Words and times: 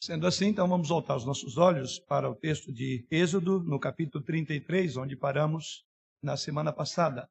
Sendo 0.00 0.28
assim, 0.28 0.46
então 0.46 0.68
vamos 0.68 0.88
voltar 0.88 1.16
os 1.16 1.24
nossos 1.24 1.58
olhos 1.58 1.98
para 1.98 2.30
o 2.30 2.34
texto 2.34 2.72
de 2.72 3.04
Êxodo, 3.10 3.60
no 3.64 3.80
capítulo 3.80 4.22
33, 4.24 4.96
onde 4.96 5.16
paramos 5.16 5.84
na 6.22 6.36
semana 6.36 6.72
passada. 6.72 7.28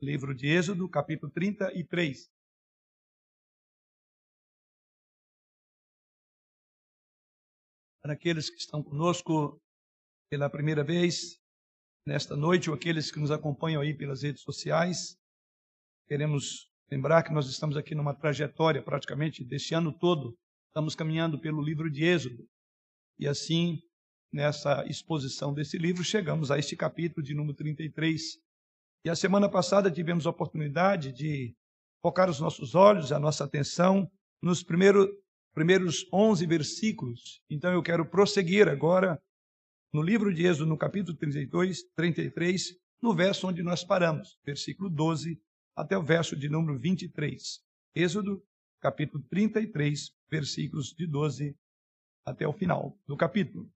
Livro 0.00 0.32
de 0.32 0.46
Êxodo, 0.46 0.88
capítulo 0.88 1.32
33. 1.32 2.30
Para 8.00 8.12
aqueles 8.12 8.48
que 8.48 8.60
estão 8.60 8.84
conosco 8.84 9.60
pela 10.30 10.48
primeira 10.48 10.84
vez 10.84 11.40
nesta 12.06 12.36
noite, 12.36 12.70
ou 12.70 12.76
aqueles 12.76 13.10
que 13.10 13.18
nos 13.18 13.32
acompanham 13.32 13.82
aí 13.82 13.92
pelas 13.92 14.22
redes 14.22 14.42
sociais, 14.42 15.18
queremos 16.06 16.70
lembrar 16.90 17.22
que 17.22 17.32
nós 17.32 17.48
estamos 17.48 17.76
aqui 17.76 17.94
numa 17.94 18.14
trajetória 18.14 18.82
praticamente 18.82 19.44
deste 19.44 19.74
ano 19.74 19.92
todo, 19.92 20.36
estamos 20.68 20.94
caminhando 20.94 21.38
pelo 21.38 21.62
livro 21.62 21.90
de 21.90 22.04
Êxodo. 22.04 22.46
E 23.18 23.26
assim, 23.26 23.80
nessa 24.32 24.84
exposição 24.86 25.52
desse 25.52 25.78
livro, 25.78 26.04
chegamos 26.04 26.50
a 26.50 26.58
este 26.58 26.76
capítulo 26.76 27.24
de 27.24 27.34
número 27.34 27.56
33. 27.56 28.22
E 29.04 29.10
a 29.10 29.16
semana 29.16 29.48
passada 29.48 29.90
tivemos 29.90 30.26
a 30.26 30.30
oportunidade 30.30 31.12
de 31.12 31.54
focar 32.02 32.30
os 32.30 32.40
nossos 32.40 32.74
olhos, 32.74 33.10
a 33.10 33.18
nossa 33.18 33.44
atenção 33.44 34.08
nos 34.40 34.62
primeiros, 34.62 35.08
primeiros 35.54 36.06
11 36.12 36.46
versículos. 36.46 37.40
Então 37.50 37.72
eu 37.72 37.82
quero 37.82 38.08
prosseguir 38.08 38.68
agora 38.68 39.18
no 39.92 40.02
livro 40.02 40.32
de 40.32 40.46
Êxodo, 40.46 40.66
no 40.66 40.76
capítulo 40.76 41.16
32, 41.16 41.82
33, 41.96 42.76
no 43.02 43.14
verso 43.14 43.48
onde 43.48 43.62
nós 43.62 43.82
paramos, 43.82 44.38
versículo 44.44 44.90
12 44.90 45.40
até 45.76 45.96
o 45.96 46.02
verso 46.02 46.34
de 46.34 46.48
número 46.48 46.78
23. 46.78 47.60
Êxodo, 47.94 48.42
capítulo 48.80 49.22
33, 49.28 50.10
versículos 50.30 50.94
de 50.94 51.06
12 51.06 51.54
até 52.24 52.48
o 52.48 52.52
final 52.52 52.98
do 53.06 53.16
capítulo. 53.16 53.70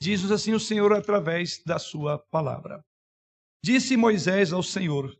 Diz 0.00 0.30
assim 0.30 0.54
o 0.54 0.60
Senhor 0.60 0.92
através 0.92 1.62
da 1.64 1.78
sua 1.78 2.18
palavra. 2.18 2.82
Disse 3.62 3.96
Moisés 3.96 4.52
ao 4.52 4.62
Senhor: 4.62 5.14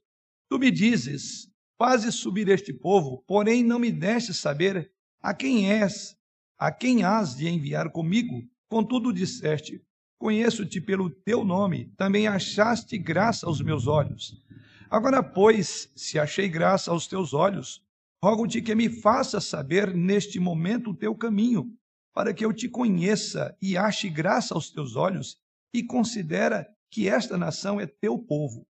Tu 0.48 0.58
me 0.58 0.70
dizes, 0.70 1.50
fazes 1.76 2.14
subir 2.14 2.48
este 2.48 2.72
povo, 2.72 3.22
porém 3.26 3.62
não 3.62 3.78
me 3.78 3.92
deste 3.92 4.32
saber 4.32 4.90
a 5.20 5.34
quem 5.34 5.70
és, 5.70 6.16
a 6.58 6.72
quem 6.72 7.04
has 7.04 7.36
de 7.36 7.48
enviar 7.48 7.90
comigo. 7.90 8.48
Contudo 8.70 9.12
disseste: 9.12 9.84
Conheço-te 10.18 10.80
pelo 10.80 11.10
teu 11.10 11.44
nome, 11.44 11.92
também 11.96 12.26
achaste 12.26 12.96
graça 12.96 13.46
aos 13.46 13.60
meus 13.60 13.86
olhos. 13.86 14.42
Agora, 14.90 15.22
pois, 15.22 15.88
se 15.94 16.18
achei 16.18 16.48
graça 16.48 16.90
aos 16.90 17.06
teus 17.06 17.32
olhos, 17.32 17.80
rogo-te 18.20 18.60
que 18.60 18.74
me 18.74 18.90
faças 18.90 19.44
saber 19.44 19.94
neste 19.94 20.40
momento 20.40 20.90
o 20.90 20.96
teu 20.96 21.14
caminho, 21.14 21.72
para 22.12 22.34
que 22.34 22.44
eu 22.44 22.52
te 22.52 22.68
conheça 22.68 23.56
e 23.62 23.76
ache 23.76 24.10
graça 24.10 24.52
aos 24.52 24.68
teus 24.68 24.96
olhos, 24.96 25.38
e 25.72 25.84
considera 25.84 26.66
que 26.90 27.08
esta 27.08 27.38
nação 27.38 27.80
é 27.80 27.86
teu 27.86 28.18
povo. 28.18 28.66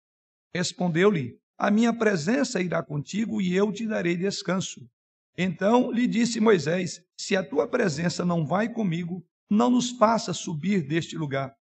Respondeu-lhe: 0.54 1.38
A 1.58 1.70
minha 1.70 1.92
presença 1.92 2.62
irá 2.62 2.82
contigo 2.82 3.38
e 3.38 3.54
eu 3.54 3.70
te 3.70 3.86
darei 3.86 4.16
descanso. 4.16 4.88
Então 5.36 5.92
lhe 5.92 6.06
disse 6.06 6.40
Moisés: 6.40 7.04
Se 7.14 7.36
a 7.36 7.46
tua 7.46 7.68
presença 7.68 8.24
não 8.24 8.46
vai 8.46 8.72
comigo, 8.72 9.22
não 9.50 9.68
nos 9.68 9.90
faça 9.90 10.32
subir 10.32 10.80
deste 10.86 11.14
lugar. 11.14 11.54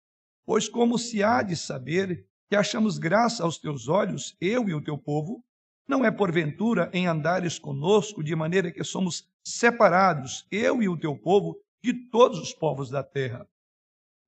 Pois 0.44 0.68
como 0.68 0.98
se 0.98 1.22
há 1.22 1.42
de 1.42 1.56
saber 1.56 2.28
que 2.52 2.56
achamos 2.56 2.98
graça 2.98 3.44
aos 3.44 3.56
teus 3.56 3.88
olhos, 3.88 4.36
eu 4.38 4.68
e 4.68 4.74
o 4.74 4.84
teu 4.84 4.98
povo, 4.98 5.42
não 5.88 6.04
é 6.04 6.10
porventura 6.10 6.90
em 6.92 7.06
andares 7.06 7.58
conosco, 7.58 8.22
de 8.22 8.36
maneira 8.36 8.70
que 8.70 8.84
somos 8.84 9.26
separados, 9.42 10.46
eu 10.50 10.82
e 10.82 10.86
o 10.86 10.98
teu 10.98 11.16
povo, 11.16 11.58
de 11.82 11.94
todos 12.10 12.38
os 12.38 12.52
povos 12.52 12.90
da 12.90 13.02
terra. 13.02 13.48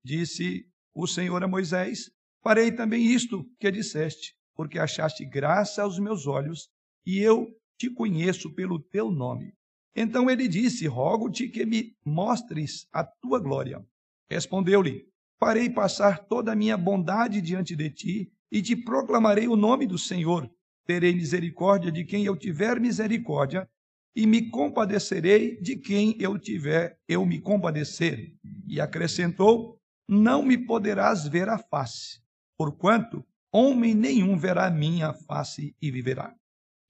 Disse 0.02 0.67
o 0.95 1.06
Senhor 1.06 1.45
a 1.45 1.47
Moisés: 1.47 2.11
Farei 2.42 2.73
também 2.73 3.05
isto 3.05 3.45
que 3.61 3.70
disseste, 3.70 4.35
porque 4.55 4.79
achaste 4.79 5.23
graça 5.27 5.83
aos 5.83 5.98
meus 5.98 6.27
olhos, 6.27 6.70
e 7.05 7.18
eu 7.18 7.55
te 7.77 7.91
conheço 7.91 8.55
pelo 8.55 8.79
teu 8.79 9.11
nome. 9.11 9.52
Então 9.95 10.30
ele 10.30 10.48
disse: 10.48 10.86
Rogo-te 10.86 11.46
que 11.51 11.67
me 11.67 11.95
mostres 12.02 12.89
a 12.91 13.05
tua 13.05 13.39
glória. 13.39 13.86
Respondeu-lhe: 14.30 15.06
farei 15.44 15.68
passar 15.68 16.20
toda 16.20 16.52
a 16.52 16.56
minha 16.56 16.74
bondade 16.74 17.38
diante 17.42 17.77
de 17.77 17.90
ti 17.90 18.32
e 18.50 18.62
te 18.62 18.74
proclamarei 18.74 19.46
o 19.46 19.55
nome 19.55 19.86
do 19.86 19.98
Senhor. 19.98 20.50
Terei 20.86 21.14
misericórdia 21.14 21.92
de 21.92 22.02
quem 22.02 22.24
eu 22.24 22.34
tiver 22.34 22.80
misericórdia 22.80 23.68
e 24.16 24.27
me 24.27 24.48
compadecerei 24.48 25.60
de 25.60 25.77
quem 25.77 26.16
eu 26.18 26.38
tiver 26.38 26.98
eu 27.06 27.27
me 27.27 27.38
compadecer. 27.42 28.34
E 28.66 28.80
acrescentou: 28.80 29.78
Não 30.08 30.42
me 30.42 30.56
poderás 30.56 31.28
ver 31.28 31.50
a 31.50 31.58
face, 31.58 32.22
porquanto 32.56 33.22
homem 33.52 33.92
nenhum 33.92 34.38
verá 34.38 34.70
minha 34.70 35.12
face 35.12 35.76
e 35.78 35.90
viverá. 35.90 36.34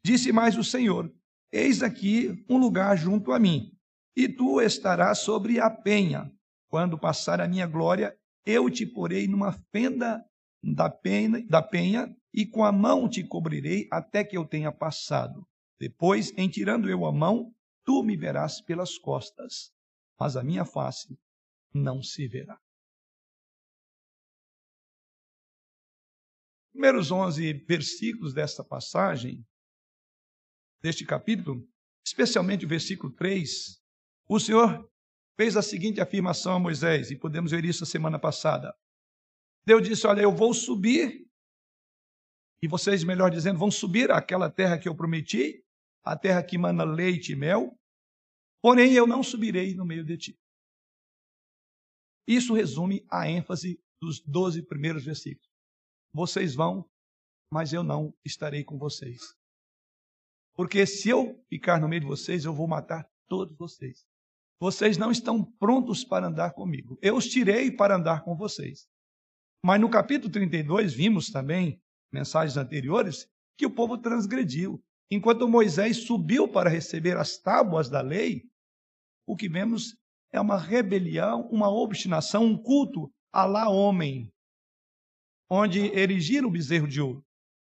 Disse 0.07 0.31
mais 0.31 0.57
o 0.57 0.63
Senhor: 0.63 1.13
Eis 1.51 1.83
aqui 1.83 2.45
um 2.49 2.57
lugar 2.57 2.97
junto 2.97 3.33
a 3.33 3.39
mim, 3.41 3.73
e 4.17 4.29
tu 4.29 4.61
estarás 4.61 5.19
sobre 5.19 5.59
a 5.59 5.69
penha. 5.69 6.31
Quando 6.69 6.97
passar 6.97 7.41
a 7.41 7.49
minha 7.49 7.67
glória, 7.67 8.17
eu 8.45 8.71
te 8.71 8.87
porei 8.87 9.27
numa 9.27 9.53
fenda 9.71 10.25
da 10.63 10.91
penha, 10.91 11.45
da 11.47 11.63
penha 11.63 12.15
e 12.33 12.47
com 12.47 12.65
a 12.65 12.73
mão 12.73 13.09
te 13.09 13.23
cobrirei 13.23 13.89
até 13.91 14.25
que 14.25 14.37
eu 14.37 14.47
tenha 14.47 14.73
passado. 14.73 15.47
Depois, 15.79 16.33
em 16.37 16.49
tirando 16.49 16.89
eu 16.89 17.05
a 17.05 17.13
mão, 17.13 17.55
tu 17.85 18.03
me 18.03 18.17
verás 18.17 18.61
pelas 18.61 18.99
costas, 18.99 19.73
mas 20.19 20.37
a 20.37 20.43
minha 20.43 20.65
face 20.65 21.19
não 21.73 22.03
se 22.03 22.27
verá. 22.27 22.59
Primeiros 26.73 27.11
11 27.11 27.53
versículos 27.67 28.35
desta 28.35 28.65
passagem, 28.65 29.47
deste 30.83 31.05
capítulo, 31.05 31.67
especialmente 32.05 32.65
o 32.65 32.69
versículo 32.69 33.13
3, 33.15 33.81
o 34.29 34.41
Senhor 34.41 34.91
fez 35.37 35.57
a 35.57 35.63
seguinte 35.63 36.01
afirmação 36.01 36.55
a 36.55 36.59
Moisés, 36.59 37.11
e 37.11 37.17
podemos 37.17 37.51
ver 37.51 37.65
isso 37.65 37.85
a 37.85 37.87
semana 37.87 38.19
passada. 38.19 38.75
Deus 39.65 39.87
disse: 39.87 40.07
Olha, 40.07 40.23
eu 40.23 40.35
vou 40.35 40.55
subir, 40.55 41.29
e 42.63 42.69
vocês, 42.69 43.05
melhor 43.05 43.31
dizendo, 43.31 43.59
vão 43.59 43.71
subir 43.71 44.11
àquela 44.11 44.51
terra 44.51 44.79
que 44.79 44.89
eu 44.89 44.95
prometi, 44.95 45.65
a 46.03 46.17
terra 46.17 46.43
que 46.43 46.59
mana 46.59 46.85
leite 46.85 47.33
e 47.33 47.37
mel, 47.37 47.79
porém 48.63 48.93
eu 48.93 49.07
não 49.07 49.23
subirei 49.23 49.75
no 49.75 49.85
meio 49.85 50.05
de 50.05 50.17
ti. 50.17 50.41
Isso 52.27 52.55
resume 52.55 53.05
a 53.11 53.29
ênfase 53.29 53.83
dos 54.01 54.21
doze 54.21 54.63
primeiros 54.63 55.05
versículos. 55.05 55.51
Vocês 56.13 56.55
vão, 56.55 56.89
mas 57.51 57.73
eu 57.73 57.83
não 57.83 58.15
estarei 58.25 58.65
com 58.65 58.79
vocês. 58.79 59.35
Porque 60.55 60.87
se 60.87 61.09
eu 61.09 61.45
ficar 61.49 61.81
no 61.81 61.89
meio 61.89 62.03
de 62.03 62.07
vocês, 62.07 62.45
eu 62.45 62.55
vou 62.55 62.69
matar 62.69 63.11
todos 63.29 63.57
vocês 63.59 64.07
vocês 64.61 64.97
não 64.97 65.11
estão 65.11 65.45
prontos 65.59 66.05
para 66.05 66.27
andar 66.27 66.53
comigo. 66.53 66.99
Eu 67.03 67.17
os 67.17 67.27
tirei 67.27 67.71
para 67.71 67.97
andar 67.97 68.23
com 68.23 68.37
vocês. 68.37 68.87
Mas 69.65 69.81
no 69.81 69.89
capítulo 69.89 70.33
32, 70.33 70.93
vimos 70.93 71.31
também, 71.31 71.81
mensagens 72.13 72.57
anteriores, 72.57 73.27
que 73.57 73.67
o 73.67 73.71
povo 73.71 73.99
transgrediu. 73.99 74.83
Enquanto 75.11 75.49
Moisés 75.49 75.99
subiu 76.07 76.49
para 76.49 76.71
receber 76.71 77.17
as 77.17 77.39
tábuas 77.39 77.89
da 77.89 78.01
lei, 78.01 78.43
o 79.27 79.37
que 79.37 79.49
vemos 79.49 79.97
é 80.33 80.41
uma 80.41 80.59
rebelião, 80.59 81.49
uma 81.51 81.71
obstinação, 81.71 82.45
um 82.45 82.57
culto 82.61 83.13
a 83.33 83.45
lá 83.45 83.69
homem, 83.69 84.33
onde 85.51 85.81
erigiram 85.97 86.49
o 86.49 86.53
bezerro 86.53 86.89
de 86.89 87.01
ouro. 87.01 87.25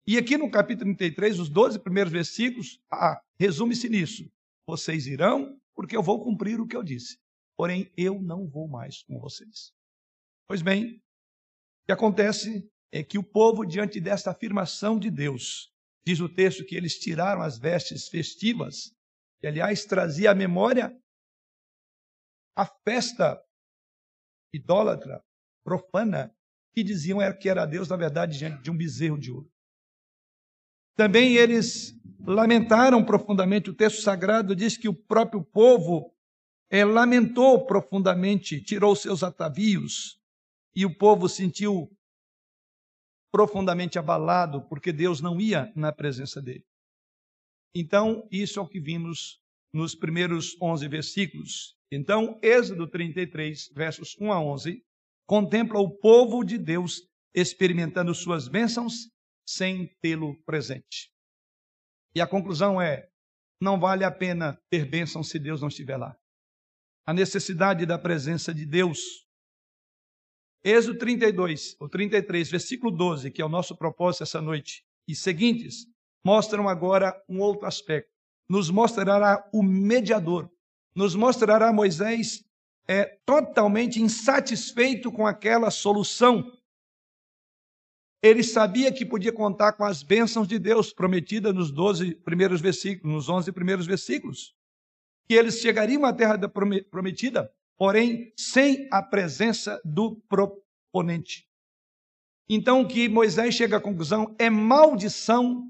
E 0.06 0.18
aqui 0.18 0.36
no 0.36 0.50
capítulo 0.50 0.94
33, 0.94 1.40
os 1.40 1.48
12 1.48 1.78
primeiros 1.80 2.12
versículos, 2.12 2.80
ah, 2.90 3.20
resume-se 3.38 3.88
nisso. 3.88 4.30
Vocês 4.66 5.06
irão 5.06 5.58
porque 5.76 5.96
eu 5.96 6.02
vou 6.02 6.24
cumprir 6.24 6.58
o 6.58 6.66
que 6.66 6.74
eu 6.74 6.82
disse. 6.82 7.20
Porém, 7.56 7.92
eu 7.96 8.20
não 8.20 8.48
vou 8.48 8.66
mais 8.66 9.02
com 9.02 9.20
vocês. 9.20 9.72
Pois 10.48 10.62
bem, 10.62 10.96
o 10.96 11.86
que 11.86 11.92
acontece 11.92 12.68
é 12.90 13.04
que 13.04 13.18
o 13.18 13.22
povo, 13.22 13.64
diante 13.64 14.00
desta 14.00 14.30
afirmação 14.30 14.98
de 14.98 15.10
Deus, 15.10 15.72
diz 16.04 16.18
o 16.20 16.28
texto 16.28 16.64
que 16.64 16.74
eles 16.74 16.98
tiraram 16.98 17.42
as 17.42 17.58
vestes 17.58 18.08
festivas, 18.08 18.94
que 19.38 19.46
aliás 19.46 19.84
trazia 19.84 20.30
à 20.30 20.34
memória 20.34 20.96
a 22.56 22.64
festa 22.64 23.38
idólatra, 24.52 25.22
profana, 25.62 26.34
que 26.72 26.82
diziam 26.82 27.18
que 27.38 27.48
era 27.48 27.66
Deus, 27.66 27.88
na 27.88 27.96
verdade, 27.96 28.38
diante 28.38 28.62
de 28.62 28.70
um 28.70 28.76
bezerro 28.76 29.18
de 29.18 29.30
ouro. 29.30 29.50
Também 30.96 31.36
eles 31.36 31.94
lamentaram 32.26 33.04
profundamente. 33.04 33.70
O 33.70 33.74
texto 33.74 34.00
sagrado 34.00 34.56
diz 34.56 34.76
que 34.76 34.88
o 34.88 34.94
próprio 34.94 35.44
povo 35.44 36.12
é, 36.70 36.84
lamentou 36.84 37.66
profundamente, 37.66 38.60
tirou 38.60 38.96
seus 38.96 39.22
atavios, 39.22 40.18
e 40.74 40.84
o 40.84 40.94
povo 40.94 41.28
sentiu 41.28 41.90
profundamente 43.30 43.98
abalado, 43.98 44.62
porque 44.68 44.92
Deus 44.92 45.20
não 45.20 45.40
ia 45.40 45.70
na 45.76 45.92
presença 45.92 46.40
dele. 46.40 46.64
Então, 47.74 48.26
isso 48.30 48.58
é 48.58 48.62
o 48.62 48.68
que 48.68 48.80
vimos 48.80 49.38
nos 49.72 49.94
primeiros 49.94 50.56
11 50.60 50.88
versículos. 50.88 51.76
Então, 51.92 52.38
Êxodo 52.42 52.86
33, 52.88 53.70
versos 53.74 54.16
1 54.18 54.32
a 54.32 54.40
11, 54.42 54.82
contempla 55.26 55.78
o 55.78 55.90
povo 55.90 56.42
de 56.42 56.56
Deus 56.56 57.02
experimentando 57.34 58.14
suas 58.14 58.48
bênçãos 58.48 59.10
sem 59.46 59.86
tê-lo 60.00 60.36
presente. 60.44 61.10
E 62.14 62.20
a 62.20 62.26
conclusão 62.26 62.80
é: 62.80 63.08
não 63.60 63.78
vale 63.78 64.04
a 64.04 64.10
pena 64.10 64.60
ter 64.70 64.84
bênção 64.84 65.22
se 65.22 65.38
Deus 65.38 65.60
não 65.60 65.68
estiver 65.68 65.96
lá. 65.96 66.16
A 67.06 67.14
necessidade 67.14 67.86
da 67.86 67.98
presença 67.98 68.52
de 68.52 68.66
Deus. 68.66 69.26
Êxodo 70.64 70.98
32, 70.98 71.76
ou 71.78 71.88
33, 71.88 72.50
versículo 72.50 72.90
12, 72.90 73.30
que 73.30 73.40
é 73.40 73.44
o 73.44 73.48
nosso 73.48 73.76
propósito 73.76 74.24
essa 74.24 74.40
noite, 74.40 74.84
e 75.06 75.14
seguintes, 75.14 75.86
mostram 76.24 76.68
agora 76.68 77.14
um 77.28 77.40
outro 77.40 77.66
aspecto. 77.66 78.10
Nos 78.48 78.68
mostrará 78.68 79.48
o 79.52 79.62
mediador, 79.62 80.50
nos 80.94 81.14
mostrará 81.14 81.72
Moisés 81.72 82.44
é 82.88 83.04
totalmente 83.24 84.00
insatisfeito 84.00 85.10
com 85.10 85.26
aquela 85.26 85.70
solução. 85.70 86.50
Ele 88.26 88.42
sabia 88.42 88.92
que 88.92 89.06
podia 89.06 89.32
contar 89.32 89.74
com 89.74 89.84
as 89.84 90.02
bênçãos 90.02 90.48
de 90.48 90.58
Deus 90.58 90.92
prometidas 90.92 91.54
nos 91.54 91.70
12 91.70 92.16
primeiros 92.16 92.60
versículos, 92.60 93.14
nos 93.14 93.28
11 93.28 93.52
primeiros 93.52 93.86
versículos. 93.86 94.52
Que 95.28 95.34
eles 95.34 95.60
chegariam 95.60 96.04
à 96.04 96.12
terra 96.12 96.36
prometida, 96.90 97.52
porém 97.76 98.32
sem 98.36 98.88
a 98.90 99.00
presença 99.00 99.80
do 99.84 100.16
proponente. 100.28 101.48
Então, 102.48 102.86
que 102.86 103.08
Moisés 103.08 103.54
chega 103.54 103.76
à 103.76 103.80
conclusão 103.80 104.34
é 104.40 104.50
maldição 104.50 105.64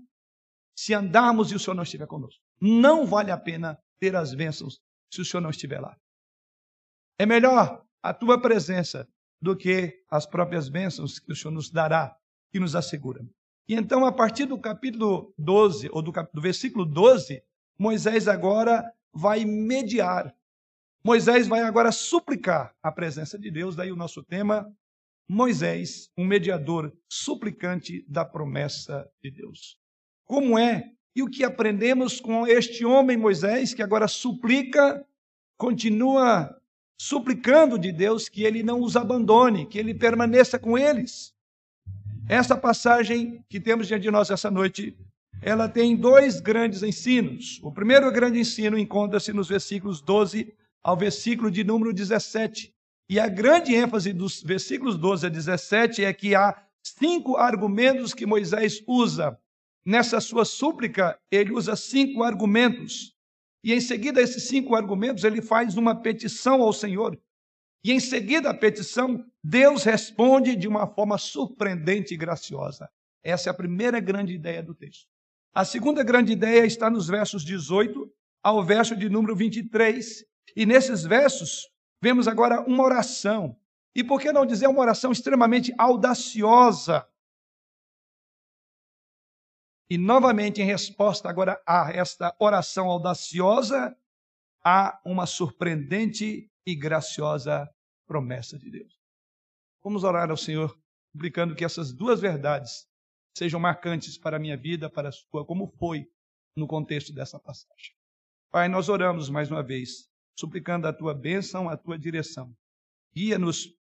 se 0.75 0.94
andarmos 0.94 1.53
e 1.53 1.56
o 1.56 1.58
Senhor 1.58 1.75
não 1.75 1.82
estiver 1.82 2.06
conosco. 2.06 2.41
Não 2.58 3.05
vale 3.05 3.31
a 3.31 3.37
pena 3.37 3.79
ter 4.00 4.17
as 4.17 4.32
bênçãos 4.32 4.81
se 5.11 5.20
o 5.20 5.26
Senhor 5.26 5.43
não 5.43 5.50
estiver 5.50 5.79
lá. 5.79 5.94
É 7.19 7.26
melhor 7.26 7.85
a 8.03 8.14
tua 8.14 8.41
presença 8.41 9.06
do 9.43 9.55
que 9.55 10.03
as 10.11 10.25
próprias 10.25 10.70
bênçãos 10.70 11.19
que 11.19 11.32
o 11.32 11.37
Senhor 11.37 11.53
nos 11.53 11.70
dará, 11.70 12.17
que 12.50 12.60
nos 12.60 12.75
assegura. 12.75 13.25
E 13.69 13.75
então, 13.75 14.04
a 14.04 14.12
partir 14.12 14.46
do 14.46 14.58
capítulo 14.58 15.34
12, 15.37 15.88
ou 15.93 16.00
do, 16.00 16.12
do 16.32 16.40
versículo 16.40 16.84
12, 16.84 17.43
Moisés 17.78 18.28
agora 18.28 18.84
vai 19.12 19.44
mediar. 19.44 20.34
Moisés 21.02 21.46
vai 21.46 21.60
agora 21.60 21.90
suplicar 21.93 22.75
a 22.82 22.90
presença 22.93 23.38
de 23.38 23.50
Deus, 23.50 23.76
daí 23.76 23.90
o 23.90 23.96
nosso 23.96 24.22
tema, 24.22 24.72
Moisés, 25.28 26.10
um 26.16 26.25
mediador 26.25 26.93
suplicante 27.08 28.04
da 28.08 28.25
promessa 28.25 29.08
de 29.22 29.31
Deus. 29.31 29.78
Como 30.25 30.58
é 30.58 30.93
e 31.14 31.22
o 31.22 31.31
que 31.31 31.44
aprendemos 31.44 32.20
com 32.20 32.46
este 32.46 32.84
homem 32.84 33.16
Moisés, 33.16 33.72
que 33.72 33.82
agora 33.82 34.06
suplica, 34.06 35.04
continua 35.56 36.54
suplicando 37.00 37.78
de 37.78 37.90
Deus 37.90 38.28
que 38.28 38.44
ele 38.44 38.62
não 38.62 38.82
os 38.82 38.96
abandone, 38.96 39.66
que 39.66 39.78
ele 39.78 39.94
permaneça 39.94 40.58
com 40.58 40.76
eles. 40.76 41.34
Essa 42.28 42.56
passagem 42.56 43.44
que 43.49 43.61
temos 43.61 43.87
diante 43.87 44.02
de 44.02 44.11
nós 44.11 44.31
essa 44.31 44.50
noite, 44.50 44.96
ela 45.43 45.69
tem 45.69 45.96
dois 45.96 46.40
grandes 46.40 46.82
ensinos. 46.82 47.61
O 47.62 47.73
primeiro 47.73 48.11
grande 48.11 48.38
ensino 48.38 48.78
encontra-se 48.78 49.32
nos 49.32 49.49
versículos 49.49 50.00
12 50.00 50.52
ao 50.82 50.96
versículo 50.96 51.50
de 51.50 51.62
número 51.64 51.93
17. 51.93 52.75
E 53.08 53.20
a 53.20 53.28
grande 53.28 53.75
ênfase 53.75 54.12
dos 54.12 54.43
versículos 54.43 54.96
12 54.96 55.26
a 55.26 55.28
17 55.28 56.05
é 56.05 56.12
que 56.12 56.34
há 56.34 56.56
cinco 56.82 57.37
argumentos 57.37 58.12
que 58.12 58.26
Moisés 58.26 58.82
usa. 58.87 59.38
Nessa 59.84 60.20
sua 60.20 60.44
súplica, 60.44 61.19
ele 61.31 61.52
usa 61.52 61.76
cinco 61.76 62.25
argumentos 62.25 63.17
e 63.67 63.75
em 63.75 63.81
seguida, 63.81 64.22
esses 64.22 64.44
cinco 64.44 64.76
argumentos, 64.76 65.25
ele 65.25 65.43
faz 65.43 65.76
uma 65.76 65.93
petição 65.93 66.62
ao 66.62 66.72
Senhor. 66.72 67.19
E 67.82 67.90
em 67.90 67.99
seguida 67.99 68.49
a 68.49 68.55
petição, 68.55 69.26
Deus 69.48 69.84
responde 69.84 70.56
de 70.56 70.66
uma 70.66 70.88
forma 70.88 71.16
surpreendente 71.16 72.12
e 72.12 72.16
graciosa. 72.16 72.90
Essa 73.22 73.48
é 73.48 73.52
a 73.52 73.54
primeira 73.54 74.00
grande 74.00 74.34
ideia 74.34 74.60
do 74.60 74.75
texto. 74.75 75.06
A 75.54 75.64
segunda 75.64 76.02
grande 76.02 76.32
ideia 76.32 76.66
está 76.66 76.90
nos 76.90 77.06
versos 77.06 77.44
18 77.44 78.12
ao 78.43 78.64
verso 78.64 78.96
de 78.96 79.08
número 79.08 79.37
23. 79.37 80.25
E 80.56 80.66
nesses 80.66 81.04
versos, 81.04 81.70
vemos 82.02 82.26
agora 82.26 82.60
uma 82.62 82.82
oração. 82.82 83.56
E 83.94 84.02
por 84.02 84.20
que 84.20 84.32
não 84.32 84.44
dizer 84.44 84.66
uma 84.66 84.81
oração 84.81 85.12
extremamente 85.12 85.72
audaciosa? 85.78 87.08
E 89.88 89.96
novamente, 89.96 90.60
em 90.60 90.64
resposta 90.64 91.28
agora 91.28 91.62
a 91.64 91.93
esta 91.93 92.34
oração 92.40 92.88
audaciosa, 92.88 93.96
há 94.64 95.00
uma 95.04 95.25
surpreendente 95.25 96.50
e 96.66 96.75
graciosa 96.75 97.72
promessa 98.08 98.58
de 98.58 98.69
Deus. 98.69 98.95
Vamos 99.86 100.02
orar 100.02 100.32
ao 100.32 100.36
Senhor, 100.36 100.76
suplicando 101.12 101.54
que 101.54 101.64
essas 101.64 101.92
duas 101.92 102.20
verdades 102.20 102.88
sejam 103.38 103.60
marcantes 103.60 104.18
para 104.18 104.36
a 104.36 104.40
minha 104.40 104.56
vida, 104.56 104.90
para 104.90 105.10
a 105.10 105.12
sua, 105.12 105.46
como 105.46 105.68
foi 105.78 106.10
no 106.56 106.66
contexto 106.66 107.14
dessa 107.14 107.38
passagem. 107.38 107.94
Pai, 108.50 108.66
nós 108.66 108.88
oramos 108.88 109.30
mais 109.30 109.48
uma 109.48 109.62
vez, 109.62 110.10
suplicando 110.36 110.88
a 110.88 110.92
tua 110.92 111.14
bênção, 111.14 111.68
a 111.68 111.76
tua 111.76 111.96
direção. 111.96 112.52
Guia-nos 113.14 113.72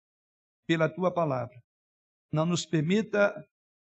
pela 0.64 0.88
tua 0.88 1.12
palavra. 1.12 1.60
Não 2.32 2.46
nos 2.46 2.64
permita 2.64 3.34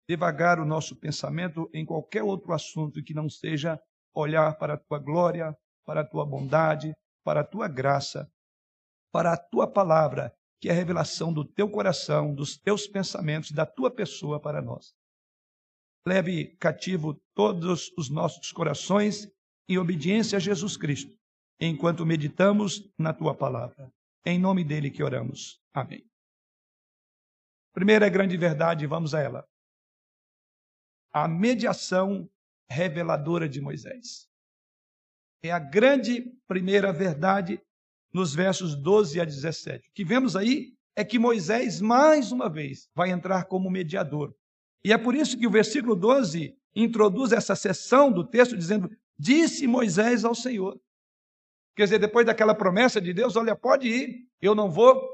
devagar 0.07 0.59
o 0.59 0.65
nosso 0.65 0.95
pensamento 0.95 1.67
em 1.73 1.83
qualquer 1.83 2.21
outro 2.21 2.53
assunto 2.53 3.03
que 3.03 3.15
não 3.15 3.27
seja 3.27 3.81
olhar 4.13 4.55
para 4.59 4.75
a 4.75 4.77
tua 4.77 4.99
glória, 4.99 5.57
para 5.83 6.01
a 6.01 6.07
tua 6.07 6.27
bondade, 6.27 6.93
para 7.23 7.41
a 7.41 7.43
tua 7.43 7.67
graça, 7.67 8.31
para 9.11 9.33
a 9.33 9.37
tua 9.37 9.65
palavra, 9.65 10.31
que 10.63 10.69
é 10.69 10.71
a 10.71 10.75
revelação 10.75 11.33
do 11.33 11.43
teu 11.43 11.69
coração, 11.69 12.33
dos 12.33 12.57
teus 12.57 12.87
pensamentos, 12.87 13.51
da 13.51 13.65
tua 13.65 13.91
pessoa 13.91 14.39
para 14.39 14.61
nós. 14.61 14.95
Leve 16.07 16.55
cativo 16.55 17.21
todos 17.35 17.91
os 17.97 18.09
nossos 18.09 18.49
corações 18.53 19.29
em 19.67 19.77
obediência 19.77 20.37
a 20.37 20.39
Jesus 20.39 20.77
Cristo, 20.77 21.19
enquanto 21.59 22.05
meditamos 22.05 22.89
na 22.97 23.13
tua 23.13 23.35
palavra. 23.35 23.91
Em 24.25 24.39
nome 24.39 24.63
dele 24.63 24.89
que 24.89 25.03
oramos. 25.03 25.61
Amém. 25.73 26.09
Primeira 27.73 28.07
grande 28.07 28.37
verdade, 28.37 28.87
vamos 28.87 29.13
a 29.13 29.19
ela 29.19 29.45
a 31.11 31.27
mediação 31.27 32.31
reveladora 32.69 33.49
de 33.49 33.59
Moisés. 33.59 34.29
É 35.43 35.51
a 35.51 35.59
grande 35.59 36.33
primeira 36.47 36.93
verdade 36.93 37.61
nos 38.13 38.35
versos 38.35 38.75
12 38.75 39.19
a 39.19 39.25
17. 39.25 39.89
O 39.89 39.93
que 39.93 40.05
vemos 40.05 40.35
aí 40.35 40.73
é 40.95 41.03
que 41.03 41.17
Moisés, 41.17 41.81
mais 41.81 42.31
uma 42.31 42.49
vez, 42.49 42.87
vai 42.95 43.09
entrar 43.09 43.45
como 43.45 43.69
mediador. 43.69 44.33
E 44.83 44.93
é 44.93 44.97
por 44.97 45.15
isso 45.15 45.37
que 45.37 45.47
o 45.47 45.51
versículo 45.51 45.95
12 45.95 46.55
introduz 46.75 47.31
essa 47.31 47.55
seção 47.55 48.11
do 48.11 48.23
texto 48.23 48.55
dizendo: 48.55 48.89
Disse 49.17 49.65
Moisés 49.65 50.23
ao 50.23 50.35
Senhor. 50.35 50.79
Quer 51.75 51.85
dizer, 51.85 51.99
depois 51.99 52.25
daquela 52.25 52.53
promessa 52.53 53.01
de 53.01 53.13
Deus, 53.13 53.35
olha, 53.35 53.55
pode 53.55 53.87
ir, 53.87 54.27
eu 54.41 54.53
não 54.53 54.69
vou. 54.69 55.09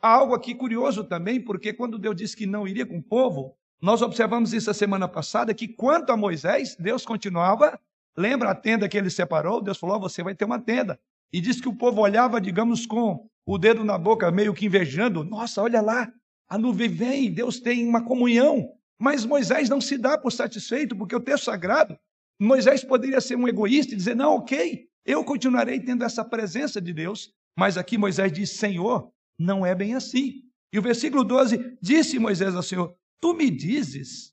Há 0.00 0.08
algo 0.08 0.34
aqui 0.34 0.54
curioso 0.54 1.04
também, 1.04 1.40
porque 1.40 1.72
quando 1.72 1.98
Deus 1.98 2.16
disse 2.16 2.36
que 2.36 2.46
não 2.46 2.66
iria 2.66 2.84
com 2.84 2.98
o 2.98 3.02
povo, 3.02 3.56
nós 3.80 4.02
observamos 4.02 4.52
isso 4.52 4.70
a 4.70 4.74
semana 4.74 5.06
passada, 5.06 5.54
que 5.54 5.68
quanto 5.68 6.10
a 6.10 6.16
Moisés, 6.16 6.74
Deus 6.76 7.04
continuava, 7.04 7.78
lembra 8.16 8.50
a 8.50 8.54
tenda 8.54 8.88
que 8.88 8.98
ele 8.98 9.10
separou? 9.10 9.62
Deus 9.62 9.78
falou: 9.78 10.00
você 10.00 10.22
vai 10.22 10.34
ter 10.34 10.44
uma 10.44 10.58
tenda. 10.58 10.98
E 11.32 11.40
diz 11.40 11.60
que 11.60 11.68
o 11.68 11.74
povo 11.74 12.00
olhava, 12.00 12.40
digamos, 12.40 12.84
com 12.84 13.26
o 13.46 13.58
dedo 13.58 13.82
na 13.84 13.96
boca, 13.96 14.30
meio 14.30 14.52
que 14.52 14.66
invejando: 14.66 15.24
nossa, 15.24 15.62
olha 15.62 15.80
lá, 15.80 16.12
a 16.48 16.58
nuvem 16.58 16.88
vem, 16.88 17.32
Deus 17.32 17.60
tem 17.60 17.86
uma 17.88 18.04
comunhão. 18.04 18.68
Mas 19.00 19.24
Moisés 19.24 19.68
não 19.68 19.80
se 19.80 19.98
dá 19.98 20.16
por 20.16 20.30
satisfeito, 20.30 20.94
porque 20.94 21.16
o 21.16 21.20
texto 21.20 21.44
sagrado, 21.44 21.96
Moisés 22.40 22.84
poderia 22.84 23.20
ser 23.20 23.36
um 23.36 23.48
egoísta 23.48 23.94
e 23.94 23.96
dizer: 23.96 24.14
não, 24.14 24.36
ok, 24.36 24.86
eu 25.04 25.24
continuarei 25.24 25.80
tendo 25.80 26.04
essa 26.04 26.24
presença 26.24 26.80
de 26.80 26.92
Deus. 26.92 27.32
Mas 27.58 27.76
aqui 27.76 27.98
Moisés 27.98 28.32
diz: 28.32 28.50
Senhor, 28.50 29.10
não 29.38 29.64
é 29.64 29.74
bem 29.74 29.94
assim. 29.94 30.42
E 30.72 30.78
o 30.78 30.82
versículo 30.82 31.24
12: 31.24 31.78
Disse 31.80 32.18
Moisés 32.18 32.54
ao 32.54 32.62
Senhor: 32.62 32.94
Tu 33.20 33.34
me 33.34 33.50
dizes, 33.50 34.32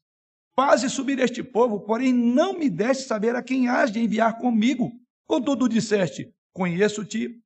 faze 0.56 0.90
subir 0.90 1.20
este 1.20 1.44
povo, 1.44 1.82
porém 1.82 2.14
não 2.14 2.58
me 2.58 2.70
deste 2.70 3.04
saber 3.04 3.36
a 3.36 3.44
quem 3.44 3.68
has 3.68 3.92
de 3.92 4.00
enviar 4.00 4.38
comigo. 4.38 4.92
Contudo 5.28 5.70
disseste, 5.70 6.34
conheço-te 6.60 7.42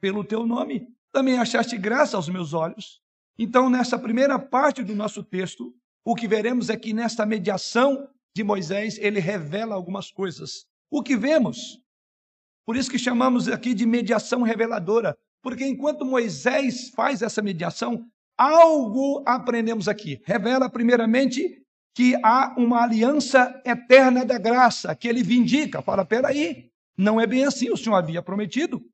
pelo 0.00 0.24
teu 0.24 0.44
nome, 0.44 0.88
também 1.12 1.38
achaste 1.38 1.78
graça 1.78 2.16
aos 2.16 2.28
meus 2.28 2.52
olhos. 2.52 3.00
Então, 3.38 3.70
nessa 3.70 3.96
primeira 3.96 4.38
parte 4.38 4.82
do 4.82 4.96
nosso 4.96 5.22
texto, 5.22 5.72
o 6.04 6.16
que 6.16 6.26
veremos 6.26 6.68
é 6.68 6.76
que 6.76 6.92
nesta 6.92 7.24
mediação 7.24 8.08
de 8.34 8.42
Moisés, 8.42 8.98
ele 8.98 9.20
revela 9.20 9.76
algumas 9.76 10.10
coisas. 10.10 10.66
O 10.90 11.00
que 11.00 11.16
vemos? 11.16 11.80
Por 12.66 12.76
isso 12.76 12.90
que 12.90 12.98
chamamos 12.98 13.46
aqui 13.46 13.72
de 13.72 13.86
mediação 13.86 14.42
reveladora, 14.42 15.16
porque 15.40 15.64
enquanto 15.64 16.04
Moisés 16.04 16.90
faz 16.90 17.22
essa 17.22 17.40
mediação, 17.40 18.04
Algo 18.40 19.22
aprendemos 19.26 19.86
aqui. 19.86 20.18
Revela, 20.24 20.70
primeiramente, 20.70 21.62
que 21.94 22.14
há 22.24 22.54
uma 22.56 22.82
aliança 22.82 23.60
eterna 23.66 24.24
da 24.24 24.38
graça, 24.38 24.96
que 24.96 25.06
ele 25.06 25.22
vindica. 25.22 25.82
Fala, 25.82 26.06
peraí, 26.06 26.69
Não 27.00 27.18
é 27.18 27.26
bem 27.26 27.44
assim, 27.46 27.70
o 27.70 27.78
Senhor 27.78 27.96
havia 27.96 28.20
prometido. 28.20 28.84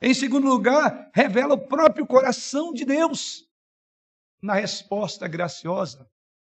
Em 0.00 0.14
segundo 0.14 0.48
lugar, 0.48 1.10
revela 1.14 1.52
o 1.52 1.68
próprio 1.68 2.06
coração 2.06 2.72
de 2.72 2.86
Deus 2.86 3.46
na 4.42 4.54
resposta 4.54 5.28
graciosa. 5.28 6.08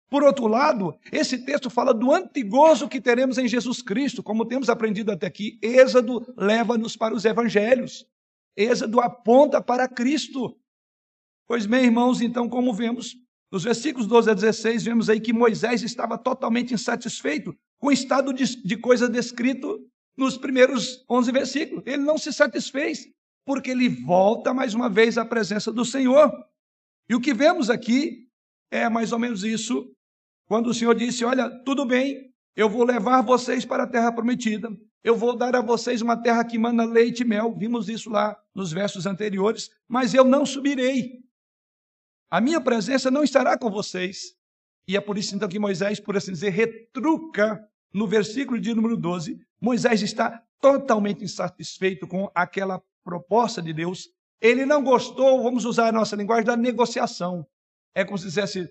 Por 0.10 0.24
outro 0.24 0.46
lado, 0.46 0.94
esse 1.10 1.46
texto 1.46 1.70
fala 1.70 1.94
do 1.94 2.14
antigozo 2.14 2.90
que 2.90 3.00
teremos 3.00 3.38
em 3.38 3.48
Jesus 3.48 3.82
Cristo, 3.82 4.22
como 4.22 4.46
temos 4.46 4.70
aprendido 4.70 5.10
até 5.10 5.26
aqui. 5.26 5.58
Êxodo 5.62 6.22
leva-nos 6.36 6.98
para 6.98 7.16
os 7.16 7.24
evangelhos. 7.24 8.06
Êxodo 8.54 9.00
aponta 9.00 9.62
para 9.62 9.88
Cristo. 9.88 10.54
Pois 11.48 11.66
bem, 11.66 11.86
irmãos, 11.86 12.22
então, 12.22 12.50
como 12.50 12.74
vemos, 12.74 13.16
nos 13.50 13.64
versículos 13.64 14.06
12 14.06 14.32
a 14.32 14.34
16, 14.34 14.84
vemos 14.84 15.10
aí 15.10 15.22
que 15.22 15.32
Moisés 15.32 15.82
estava 15.82 16.18
totalmente 16.18 16.74
insatisfeito 16.74 17.56
com 17.80 17.88
o 17.88 17.92
estado 17.92 18.34
de, 18.34 18.62
de 18.62 18.76
coisa 18.76 19.08
descrito 19.08 19.80
nos 20.18 20.38
primeiros 20.38 21.04
11 21.10 21.32
versículos. 21.32 21.84
Ele 21.86 22.04
não 22.04 22.18
se 22.18 22.32
satisfez, 22.32 23.08
porque 23.46 23.72
ele 23.72 23.90
volta 23.90 24.54
mais 24.54 24.74
uma 24.74 24.90
vez 24.90 25.18
à 25.18 25.26
presença 25.26 25.72
do 25.72 25.84
Senhor. 25.84 26.32
E 27.10 27.16
o 27.16 27.22
que 27.22 27.34
vemos 27.34 27.70
aqui 27.70 28.28
é 28.72 28.90
mais 28.90 29.12
ou 29.12 29.20
menos 29.20 29.44
isso, 29.44 29.92
quando 30.48 30.68
o 30.68 30.74
Senhor 30.74 30.96
disse: 30.96 31.26
Olha, 31.26 31.50
tudo 31.64 31.86
bem, 31.86 32.34
eu 32.56 32.70
vou 32.70 32.84
levar 32.84 33.22
vocês 33.22 33.66
para 33.66 33.84
a 33.84 33.88
terra 33.88 34.12
prometida, 34.12 34.70
eu 35.04 35.16
vou 35.16 35.36
dar 35.36 35.56
a 35.56 35.62
vocês 35.62 36.02
uma 36.02 36.22
terra 36.22 36.46
que 36.46 36.58
manda 36.58 36.86
leite 36.86 37.22
e 37.22 37.26
mel. 37.26 37.54
Vimos 37.56 37.90
isso 37.90 38.10
lá 38.10 38.38
nos 38.56 38.72
versos 38.72 39.06
anteriores, 39.06 39.70
mas 39.88 40.14
eu 40.14 40.24
não 40.24 40.46
subirei. 40.46 41.22
A 42.32 42.40
minha 42.40 42.62
presença 42.62 43.12
não 43.12 43.24
estará 43.24 43.58
com 43.58 43.70
vocês. 43.70 44.36
E 44.88 44.98
é 44.98 45.02
por 45.02 45.18
isso 45.18 45.36
então 45.36 45.48
que 45.48 45.60
Moisés, 45.60 46.00
por 46.00 46.18
assim 46.18 46.32
dizer, 46.32 46.50
retruca 46.50 47.62
no 47.94 48.08
versículo 48.08 48.60
de 48.60 48.74
número 48.74 48.98
12. 48.98 49.40
Moisés 49.62 50.02
está 50.02 50.44
totalmente 50.60 51.24
insatisfeito 51.24 52.08
com 52.08 52.30
aquela 52.34 52.82
proposta 53.04 53.62
de 53.62 53.74
Deus. 53.74 54.10
Ele 54.42 54.66
não 54.66 54.84
gostou, 54.84 55.44
vamos 55.44 55.66
usar 55.66 55.90
a 55.90 55.92
nossa 55.92 56.16
linguagem, 56.16 56.46
da 56.46 56.58
negociação. 56.58 57.46
É 57.96 58.04
como 58.04 58.18
se 58.18 58.26
dissesse: 58.26 58.70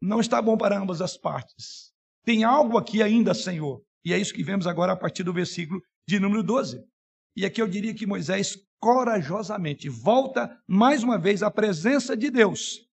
não 0.00 0.20
está 0.20 0.40
bom 0.40 0.56
para 0.56 0.78
ambas 0.78 1.00
as 1.00 1.16
partes. 1.16 1.92
Tem 2.24 2.44
algo 2.44 2.78
aqui 2.78 3.02
ainda, 3.02 3.34
Senhor. 3.34 3.82
E 4.04 4.12
é 4.12 4.18
isso 4.18 4.34
que 4.34 4.42
vemos 4.42 4.66
agora 4.66 4.92
a 4.92 4.96
partir 4.96 5.22
do 5.22 5.32
versículo 5.32 5.82
de 6.08 6.18
número 6.18 6.42
12. 6.42 6.84
E 7.36 7.44
aqui 7.44 7.60
eu 7.60 7.68
diria 7.68 7.94
que 7.94 8.06
Moisés 8.06 8.56
corajosamente 8.80 9.88
volta 9.88 10.60
mais 10.66 11.02
uma 11.02 11.18
vez 11.18 11.42
à 11.42 11.50
presença 11.50 12.16
de 12.16 12.30
Deus, 12.30 12.88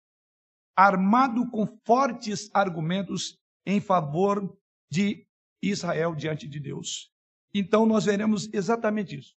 armado 0.76 1.50
com 1.50 1.67
fortes 1.85 2.49
argumentos 2.55 3.37
em 3.67 3.81
favor 3.81 4.57
de 4.90 5.26
Israel 5.62 6.14
diante 6.14 6.47
de 6.47 6.59
Deus. 6.59 7.11
Então 7.52 7.85
nós 7.85 8.05
veremos 8.05 8.49
exatamente 8.52 9.19
isso. 9.19 9.35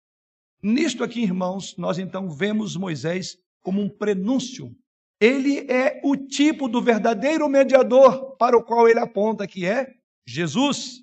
Nisto 0.62 1.02
aqui, 1.02 1.22
irmãos, 1.22 1.76
nós 1.76 1.98
então 1.98 2.30
vemos 2.30 2.76
Moisés 2.76 3.36
como 3.62 3.80
um 3.80 3.88
prenúncio. 3.88 4.74
Ele 5.20 5.60
é 5.70 6.00
o 6.04 6.16
tipo 6.16 6.68
do 6.68 6.80
verdadeiro 6.80 7.48
mediador 7.48 8.36
para 8.36 8.56
o 8.56 8.62
qual 8.62 8.88
ele 8.88 8.98
aponta, 8.98 9.46
que 9.46 9.66
é 9.66 9.94
Jesus, 10.26 11.02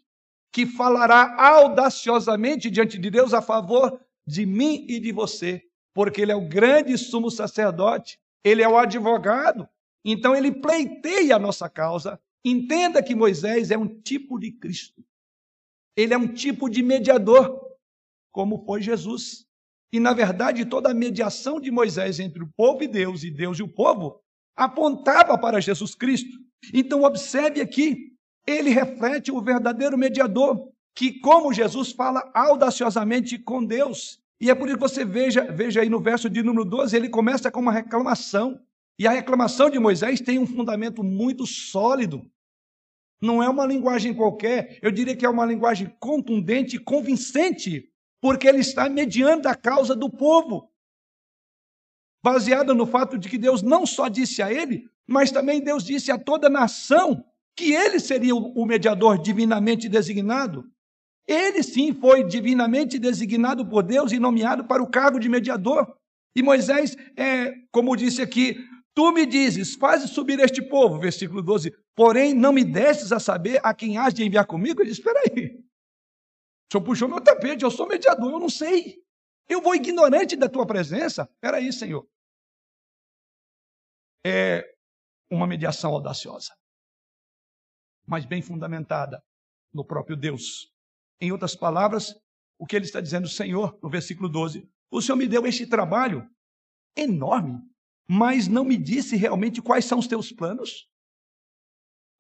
que 0.52 0.66
falará 0.66 1.36
audaciosamente 1.38 2.70
diante 2.70 2.98
de 2.98 3.10
Deus 3.10 3.34
a 3.34 3.42
favor 3.42 4.00
de 4.26 4.46
mim 4.46 4.86
e 4.88 5.00
de 5.00 5.12
você, 5.12 5.62
porque 5.94 6.22
ele 6.22 6.32
é 6.32 6.36
o 6.36 6.48
grande 6.48 6.98
sumo 6.98 7.30
sacerdote, 7.32 8.20
ele 8.44 8.62
é 8.62 8.68
o 8.68 8.78
advogado, 8.78 9.68
então 10.04 10.36
ele 10.36 10.52
pleiteia 10.52 11.36
a 11.36 11.40
nossa 11.40 11.70
causa. 11.70 12.20
Entenda 12.44 13.04
que 13.04 13.16
Moisés 13.16 13.72
é 13.72 13.78
um 13.78 13.88
tipo 13.88 14.40
de 14.40 14.52
Cristo. 14.52 15.04
Ele 16.00 16.14
é 16.14 16.18
um 16.18 16.28
tipo 16.28 16.70
de 16.70 16.82
mediador, 16.82 17.60
como 18.32 18.64
foi 18.66 18.82
Jesus. 18.82 19.46
E, 19.92 20.00
na 20.00 20.14
verdade, 20.14 20.64
toda 20.64 20.92
a 20.92 20.94
mediação 20.94 21.60
de 21.60 21.70
Moisés 21.70 22.22
entre 22.22 22.42
o 22.42 22.50
povo 22.56 22.82
e 22.84 22.88
Deus, 22.88 23.24
e 23.24 23.30
Deus 23.30 23.60
e 23.60 23.64
o 23.64 23.68
povo, 23.68 24.22
apontava 24.56 25.38
para 25.38 25.60
Jesus 25.60 25.96
Cristo. 25.96 26.38
Então, 26.74 27.04
observe 27.04 27.60
aqui, 27.60 28.14
ele 28.48 28.70
reflete 28.70 29.30
o 29.30 29.42
verdadeiro 29.42 29.98
mediador, 29.98 30.72
que, 30.96 31.20
como 31.20 31.54
Jesus 31.54 31.92
fala 31.92 32.32
audaciosamente 32.34 33.38
com 33.38 33.66
Deus. 33.66 34.22
E 34.40 34.50
é 34.50 34.56
por 34.56 34.70
isso 34.70 34.78
que 34.78 34.82
você 34.82 35.04
veja, 35.04 35.52
veja 35.52 35.82
aí 35.82 35.90
no 35.90 36.00
verso 36.00 36.30
de 36.30 36.42
número 36.42 36.64
12, 36.64 36.96
ele 36.96 37.10
começa 37.10 37.52
com 37.52 37.60
uma 37.60 37.74
reclamação. 37.74 38.58
E 38.98 39.06
a 39.06 39.12
reclamação 39.12 39.70
de 39.70 39.78
Moisés 39.78 40.22
tem 40.22 40.40
um 40.40 40.48
fundamento 40.48 41.04
muito 41.04 41.46
sólido. 41.46 42.26
Não 43.22 43.44
é 43.44 43.50
uma 43.50 43.66
linguagem 43.66 44.14
qualquer, 44.14 44.80
eu 44.82 44.92
diria 44.92 45.16
que 45.16 45.26
é 45.26 45.30
uma 45.30 45.46
linguagem 45.46 45.94
contundente 46.00 46.78
e 46.78 46.80
convincente 46.80 47.90
porque 48.22 48.48
ele 48.48 48.60
está 48.60 48.90
mediando 48.90 49.48
a 49.48 49.56
causa 49.56 49.96
do 49.96 50.10
povo, 50.10 50.70
baseada 52.24 52.74
no 52.74 52.86
fato 52.86 53.18
de 53.18 53.30
que 53.30 53.38
Deus 53.38 53.62
não 53.62 53.86
só 53.86 54.08
disse 54.08 54.42
a 54.42 54.52
ele, 54.52 54.90
mas 55.08 55.32
também 55.32 55.62
Deus 55.62 55.84
disse 55.84 56.12
a 56.12 56.20
toda 56.20 56.48
a 56.48 56.52
nação 56.52 57.24
que 57.56 57.74
ele 57.74 58.00
seria 58.00 58.36
o 58.36 58.66
mediador 58.66 59.18
divinamente 59.18 59.90
designado. 59.90 60.64
Ele 61.28 61.62
sim 61.62 61.94
foi 61.94 62.24
divinamente 62.24 62.98
designado 62.98 63.66
por 63.66 63.84
Deus 63.84 64.12
e 64.12 64.20
nomeado 64.20 64.66
para 64.66 64.82
o 64.82 64.90
cargo 64.90 65.20
de 65.20 65.30
mediador. 65.30 65.96
E 66.36 66.42
Moisés, 66.42 66.96
é, 67.16 67.54
como 67.72 67.96
disse 67.96 68.22
aqui, 68.22 68.58
tu 68.96 69.12
me 69.12 69.26
dizes, 69.26 69.76
faz 69.76 70.10
subir 70.10 70.40
este 70.40 70.62
povo, 70.62 71.00
versículo 71.00 71.42
12, 71.42 71.72
porém 71.96 72.34
não 72.34 72.52
me 72.52 72.64
destes 72.64 73.12
a 73.12 73.20
saber 73.20 73.60
a 73.64 73.74
quem 73.74 73.98
has 73.98 74.14
de 74.14 74.24
enviar 74.24 74.46
comigo. 74.46 74.82
Ele 74.82 74.90
disse, 74.90 75.02
espera 75.02 75.20
aí, 75.20 75.60
o 76.70 76.72
senhor 76.72 76.84
puxou 76.84 77.08
meu 77.08 77.22
tapete, 77.22 77.64
eu 77.64 77.72
sou 77.72 77.88
mediador, 77.88 78.32
eu 78.32 78.40
não 78.40 78.50
sei. 78.50 79.04
Eu 79.48 79.62
vou 79.62 79.74
ignorante 79.74 80.36
da 80.36 80.48
tua 80.48 80.68
presença? 80.68 81.24
Espera 81.24 81.58
aí, 81.58 81.74
Senhor. 81.74 82.08
É 84.24 84.64
uma 85.32 85.48
mediação 85.48 85.92
audaciosa, 85.92 86.54
mas 88.06 88.26
bem 88.26 88.44
fundamentada 88.44 89.24
no 89.74 89.84
próprio 89.84 90.16
Deus. 90.16 90.72
Em 91.20 91.32
outras 91.32 91.56
palavras, 91.56 92.14
o 92.60 92.68
que 92.68 92.76
ele 92.76 92.86
está 92.86 93.02
dizendo, 93.02 93.28
Senhor, 93.28 93.80
no 93.82 93.90
versículo 93.90 94.30
12: 94.30 94.70
O 94.92 95.02
Senhor 95.02 95.18
me 95.18 95.28
deu 95.28 95.48
este 95.48 95.66
trabalho 95.66 96.30
enorme, 96.96 97.60
mas 98.10 98.48
não 98.48 98.66
me 98.66 98.76
disse 98.76 99.16
realmente 99.16 99.62
quais 99.62 99.86
são 99.86 100.00
os 100.00 100.08
teus 100.08 100.32
planos. 100.32 100.90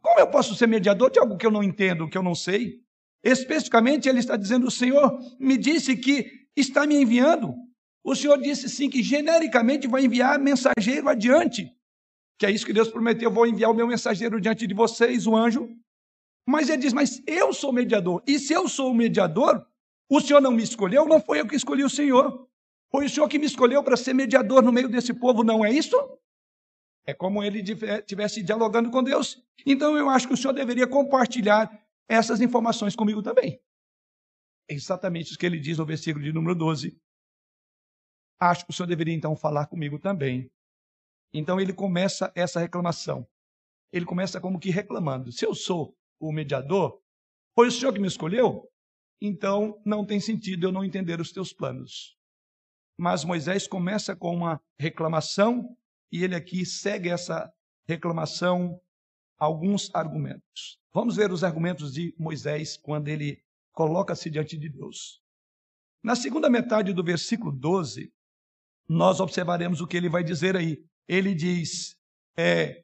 Como 0.03 0.19
eu 0.19 0.29
posso 0.29 0.53
ser 0.53 0.67
mediador 0.67 1.09
de 1.09 1.17
algo 1.17 1.35
que 1.35 1.45
eu 1.45 1.49
não 1.51 1.63
entendo, 1.63 2.07
que 2.07 2.17
eu 2.17 2.21
não 2.21 2.35
sei? 2.35 2.83
Especificamente, 3.23 4.07
ele 4.07 4.19
está 4.19 4.37
dizendo: 4.37 4.67
O 4.67 4.71
Senhor 4.71 5.19
me 5.39 5.57
disse 5.57 5.97
que 5.97 6.47
está 6.55 6.85
me 6.85 6.95
enviando. 6.95 7.55
O 8.03 8.15
Senhor 8.15 8.37
disse 8.37 8.69
sim 8.69 8.87
que 8.87 9.01
genericamente 9.01 9.87
vai 9.87 10.05
enviar 10.05 10.39
mensageiro 10.39 11.09
adiante. 11.09 11.69
Que 12.37 12.45
é 12.45 12.51
isso 12.51 12.65
que 12.65 12.71
Deus 12.71 12.89
prometeu: 12.89 13.31
vou 13.31 13.47
enviar 13.47 13.71
o 13.71 13.75
meu 13.75 13.87
mensageiro 13.87 14.39
diante 14.39 14.67
de 14.67 14.75
vocês, 14.75 15.25
o 15.25 15.35
anjo. 15.35 15.67
Mas 16.47 16.69
ele 16.69 16.83
diz: 16.83 16.93
Mas 16.93 17.21
eu 17.25 17.51
sou 17.51 17.73
mediador. 17.73 18.23
E 18.27 18.37
se 18.37 18.53
eu 18.53 18.69
sou 18.69 18.91
o 18.91 18.95
mediador, 18.95 19.65
o 20.07 20.21
Senhor 20.21 20.39
não 20.39 20.51
me 20.51 20.63
escolheu, 20.63 21.05
não 21.05 21.19
foi 21.19 21.41
eu 21.41 21.47
que 21.47 21.55
escolhi 21.55 21.83
o 21.83 21.89
Senhor. 21.89 22.48
Foi 22.91 23.05
o 23.05 23.09
Senhor 23.09 23.27
que 23.27 23.39
me 23.39 23.45
escolheu 23.45 23.83
para 23.83 23.97
ser 23.97 24.13
mediador 24.13 24.63
no 24.63 24.71
meio 24.71 24.89
desse 24.89 25.13
povo, 25.13 25.43
não 25.43 25.63
é 25.63 25.71
isso? 25.71 25.95
É 27.05 27.13
como 27.13 27.43
ele 27.43 27.61
estivesse 27.61 28.41
dialogando 28.43 28.89
com 28.89 29.03
Deus. 29.03 29.41
Então 29.65 29.97
eu 29.97 30.09
acho 30.09 30.27
que 30.27 30.33
o 30.33 30.37
Senhor 30.37 30.53
deveria 30.53 30.87
compartilhar 30.87 31.69
essas 32.07 32.41
informações 32.41 32.95
comigo 32.95 33.21
também. 33.21 33.61
É 34.69 34.73
exatamente 34.73 35.29
isso 35.29 35.37
que 35.37 35.45
ele 35.45 35.59
diz 35.59 35.79
no 35.79 35.85
versículo 35.85 36.23
de 36.23 36.31
número 36.31 36.55
12. 36.55 36.95
Acho 38.39 38.65
que 38.65 38.71
o 38.71 38.73
senhor 38.73 38.87
deveria 38.87 39.13
então 39.13 39.35
falar 39.35 39.65
comigo 39.65 39.99
também. 39.99 40.49
Então 41.33 41.59
ele 41.59 41.73
começa 41.73 42.31
essa 42.35 42.59
reclamação. 42.59 43.27
Ele 43.91 44.05
começa 44.05 44.39
como 44.39 44.59
que 44.59 44.69
reclamando: 44.69 45.31
se 45.31 45.45
eu 45.45 45.55
sou 45.55 45.97
o 46.19 46.31
mediador, 46.31 47.01
foi 47.55 47.67
o 47.67 47.71
senhor 47.71 47.91
que 47.91 47.99
me 47.99 48.07
escolheu? 48.07 48.69
Então 49.21 49.81
não 49.83 50.05
tem 50.05 50.19
sentido 50.19 50.67
eu 50.67 50.71
não 50.71 50.85
entender 50.85 51.19
os 51.19 51.31
teus 51.31 51.51
planos. 51.51 52.15
Mas 52.99 53.23
Moisés 53.23 53.65
começa 53.65 54.13
com 54.13 54.35
uma 54.35 54.61
reclamação 54.77 55.73
e 56.11 56.21
ele 56.21 56.35
aqui 56.35 56.65
segue 56.65 57.07
essa 57.07 57.49
reclamação 57.87 58.77
alguns 59.37 59.89
argumentos. 59.95 60.77
Vamos 60.93 61.15
ver 61.15 61.31
os 61.31 61.41
argumentos 61.41 61.93
de 61.93 62.13
Moisés 62.19 62.75
quando 62.75 63.07
ele 63.07 63.41
coloca-se 63.71 64.29
diante 64.29 64.57
de 64.57 64.67
Deus. 64.67 65.21
Na 66.03 66.13
segunda 66.13 66.49
metade 66.49 66.91
do 66.91 67.01
versículo 67.01 67.53
12, 67.53 68.11
nós 68.85 69.21
observaremos 69.21 69.79
o 69.79 69.87
que 69.87 69.95
ele 69.95 70.09
vai 70.09 70.21
dizer 70.21 70.57
aí. 70.57 70.83
Ele 71.07 71.33
diz: 71.33 71.95
é, 72.37 72.83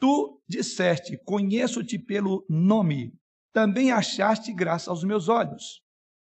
Tu 0.00 0.42
disseste, 0.48 1.18
conheço-te 1.26 1.98
pelo 1.98 2.42
nome, 2.48 3.12
também 3.52 3.92
achaste 3.92 4.50
graça 4.50 4.90
aos 4.90 5.04
meus 5.04 5.28
olhos. 5.28 5.82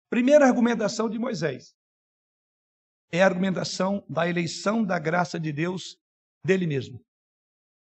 Primeira 0.09 0.47
argumentação 0.47 1.11
de 1.11 1.19
Moisés 1.19 1.77
é 3.11 3.23
a 3.23 3.27
argumentação 3.27 4.05
da 4.09 4.29
eleição 4.29 4.85
da 4.85 4.99
graça 4.99 5.39
de 5.39 5.53
Deus 5.53 5.99
dele 6.45 6.67
mesmo. 6.67 7.01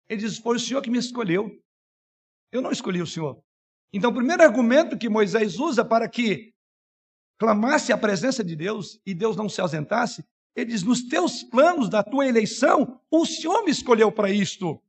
Ele 0.08 0.22
diz: 0.22 0.38
Foi 0.38 0.58
o 0.58 0.60
Senhor 0.60 0.82
que 0.82 0.90
me 0.90 0.98
escolheu. 0.98 1.52
Eu 2.52 2.62
não 2.62 2.72
escolhi 2.72 3.02
o 3.02 3.08
Senhor. 3.08 3.42
Então, 3.94 4.12
o 4.12 4.14
primeiro 4.14 4.44
argumento 4.44 4.98
que 4.98 5.10
Moisés 5.10 5.60
usa 5.60 5.84
para 5.84 6.08
que 6.08 6.54
clamasse 7.40 7.92
a 7.92 7.98
presença 7.98 8.44
de 8.44 8.56
Deus 8.56 9.00
e 9.06 9.14
Deus 9.14 9.36
não 9.36 9.50
se 9.50 9.62
ausentasse, 9.62 10.24
ele 10.56 10.72
diz: 10.72 10.84
Nos 10.84 11.04
teus 11.04 11.44
planos 11.44 11.90
da 11.90 12.04
tua 12.04 12.28
eleição, 12.28 13.00
o 13.10 13.26
Senhor 13.26 13.64
me 13.64 13.72
escolheu 13.72 14.12
para 14.12 14.32
isto. 14.32 14.82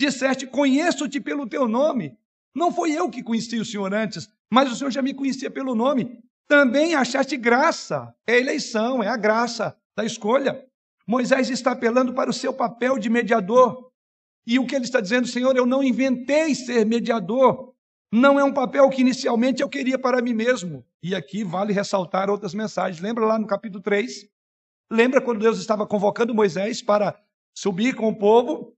Disseste: 0.00 0.46
Conheço-te 0.46 1.20
pelo 1.20 1.48
teu 1.48 1.68
nome. 1.68 2.16
Não 2.54 2.72
foi 2.72 2.92
eu 2.92 3.10
que 3.10 3.22
conheci 3.22 3.58
o 3.58 3.64
Senhor 3.64 3.92
antes, 3.94 4.28
mas 4.50 4.70
o 4.70 4.76
Senhor 4.76 4.90
já 4.90 5.02
me 5.02 5.14
conhecia 5.14 5.50
pelo 5.50 5.74
nome. 5.74 6.22
Também 6.48 6.94
achaste 6.94 7.36
graça. 7.36 8.12
É 8.26 8.32
a 8.32 8.38
eleição, 8.38 9.02
é 9.02 9.08
a 9.08 9.16
graça 9.16 9.76
da 9.94 10.04
escolha. 10.04 10.64
Moisés 11.06 11.50
está 11.50 11.72
apelando 11.72 12.14
para 12.14 12.30
o 12.30 12.32
seu 12.32 12.52
papel 12.54 12.98
de 12.98 13.10
mediador. 13.10 13.92
E 14.46 14.58
o 14.58 14.66
que 14.66 14.74
ele 14.74 14.86
está 14.86 15.00
dizendo, 15.00 15.28
Senhor, 15.28 15.54
eu 15.56 15.66
não 15.66 15.84
inventei 15.84 16.54
ser 16.54 16.86
mediador. 16.86 17.74
Não 18.10 18.40
é 18.40 18.44
um 18.44 18.52
papel 18.52 18.88
que 18.88 19.02
inicialmente 19.02 19.60
eu 19.60 19.68
queria 19.68 19.98
para 19.98 20.22
mim 20.22 20.32
mesmo. 20.32 20.84
E 21.02 21.14
aqui 21.14 21.44
vale 21.44 21.74
ressaltar 21.74 22.30
outras 22.30 22.54
mensagens. 22.54 23.02
Lembra 23.02 23.26
lá 23.26 23.38
no 23.38 23.46
capítulo 23.46 23.82
3? 23.82 24.26
Lembra 24.90 25.20
quando 25.20 25.40
Deus 25.40 25.58
estava 25.58 25.86
convocando 25.86 26.34
Moisés 26.34 26.80
para 26.80 27.20
subir 27.54 27.94
com 27.94 28.08
o 28.08 28.16
povo? 28.16 28.74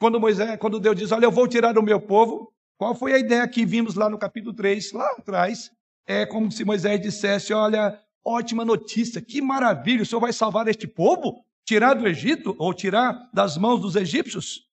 Quando 0.00 0.18
Moisés, 0.18 0.58
quando 0.58 0.80
Deus 0.80 0.96
diz: 0.96 1.12
"Olha, 1.12 1.26
eu 1.26 1.30
vou 1.30 1.46
tirar 1.46 1.76
o 1.76 1.82
meu 1.82 2.00
povo". 2.00 2.50
Qual 2.78 2.94
foi 2.94 3.12
a 3.12 3.18
ideia 3.18 3.46
que 3.46 3.66
vimos 3.66 3.94
lá 3.94 4.08
no 4.08 4.18
capítulo 4.18 4.54
3, 4.54 4.92
lá 4.92 5.06
atrás? 5.18 5.70
É 6.12 6.26
como 6.26 6.50
se 6.50 6.64
Moisés 6.64 7.00
dissesse: 7.00 7.52
"Olha, 7.52 8.04
ótima 8.24 8.64
notícia, 8.64 9.22
que 9.22 9.40
maravilha, 9.40 10.02
o 10.02 10.04
Senhor 10.04 10.20
vai 10.20 10.32
salvar 10.32 10.66
este 10.66 10.88
povo, 10.88 11.46
tirar 11.64 11.94
do 11.94 12.04
Egito 12.04 12.56
ou 12.58 12.74
tirar 12.74 13.30
das 13.32 13.56
mãos 13.56 13.80
dos 13.80 13.94
egípcios? 13.94 14.68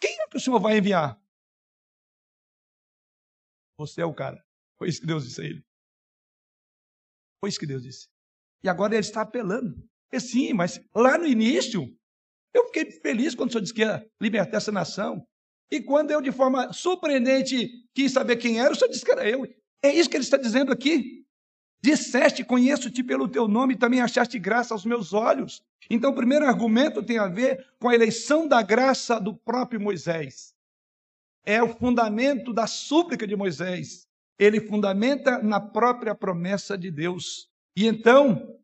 Quem 0.00 0.16
é 0.20 0.28
que 0.28 0.36
o 0.36 0.40
Senhor 0.40 0.60
vai 0.60 0.78
enviar?" 0.78 1.20
Você 3.76 4.02
é 4.02 4.04
o 4.04 4.14
cara. 4.14 4.40
Foi 4.78 4.88
isso 4.88 5.00
que 5.00 5.06
Deus 5.08 5.24
disse 5.24 5.40
a 5.40 5.44
ele. 5.46 5.64
Foi 7.40 7.48
isso 7.48 7.58
que 7.58 7.66
Deus 7.66 7.82
disse. 7.82 8.08
E 8.62 8.68
agora 8.68 8.94
ele 8.94 9.00
está 9.00 9.22
apelando. 9.22 9.74
E 10.12 10.20
sim, 10.20 10.52
mas 10.52 10.80
lá 10.94 11.18
no 11.18 11.26
início, 11.26 11.92
eu 12.54 12.66
fiquei 12.66 12.88
feliz 13.00 13.34
quando 13.34 13.48
o 13.48 13.52
senhor 13.52 13.62
disse 13.62 13.74
que 13.74 13.82
ia 13.82 14.08
libertar 14.20 14.58
essa 14.58 14.70
nação. 14.70 15.26
E 15.72 15.82
quando 15.82 16.12
eu, 16.12 16.22
de 16.22 16.30
forma 16.30 16.72
surpreendente, 16.72 17.68
quis 17.92 18.12
saber 18.12 18.36
quem 18.36 18.60
era, 18.60 18.72
o 18.72 18.76
senhor 18.76 18.90
disse 18.90 19.04
que 19.04 19.10
era 19.10 19.28
eu. 19.28 19.44
É 19.82 19.92
isso 19.92 20.08
que 20.08 20.16
ele 20.16 20.24
está 20.24 20.36
dizendo 20.36 20.72
aqui. 20.72 21.24
Disseste, 21.80 22.44
conheço-te 22.44 23.04
pelo 23.04 23.28
teu 23.28 23.46
nome, 23.46 23.74
e 23.74 23.78
também 23.78 24.00
achaste 24.00 24.38
graça 24.38 24.74
aos 24.74 24.84
meus 24.84 25.12
olhos. 25.12 25.62
Então, 25.88 26.10
o 26.10 26.14
primeiro 26.14 26.44
argumento 26.44 27.02
tem 27.02 27.18
a 27.18 27.28
ver 27.28 27.64
com 27.78 27.88
a 27.88 27.94
eleição 27.94 28.48
da 28.48 28.60
graça 28.62 29.20
do 29.20 29.34
próprio 29.34 29.80
Moisés. 29.80 30.52
É 31.46 31.62
o 31.62 31.68
fundamento 31.68 32.52
da 32.52 32.66
súplica 32.66 33.26
de 33.26 33.36
Moisés. 33.36 34.06
Ele 34.38 34.60
fundamenta 34.60 35.42
na 35.42 35.60
própria 35.60 36.14
promessa 36.14 36.76
de 36.76 36.90
Deus. 36.90 37.48
E 37.76 37.86
então, 37.86 38.58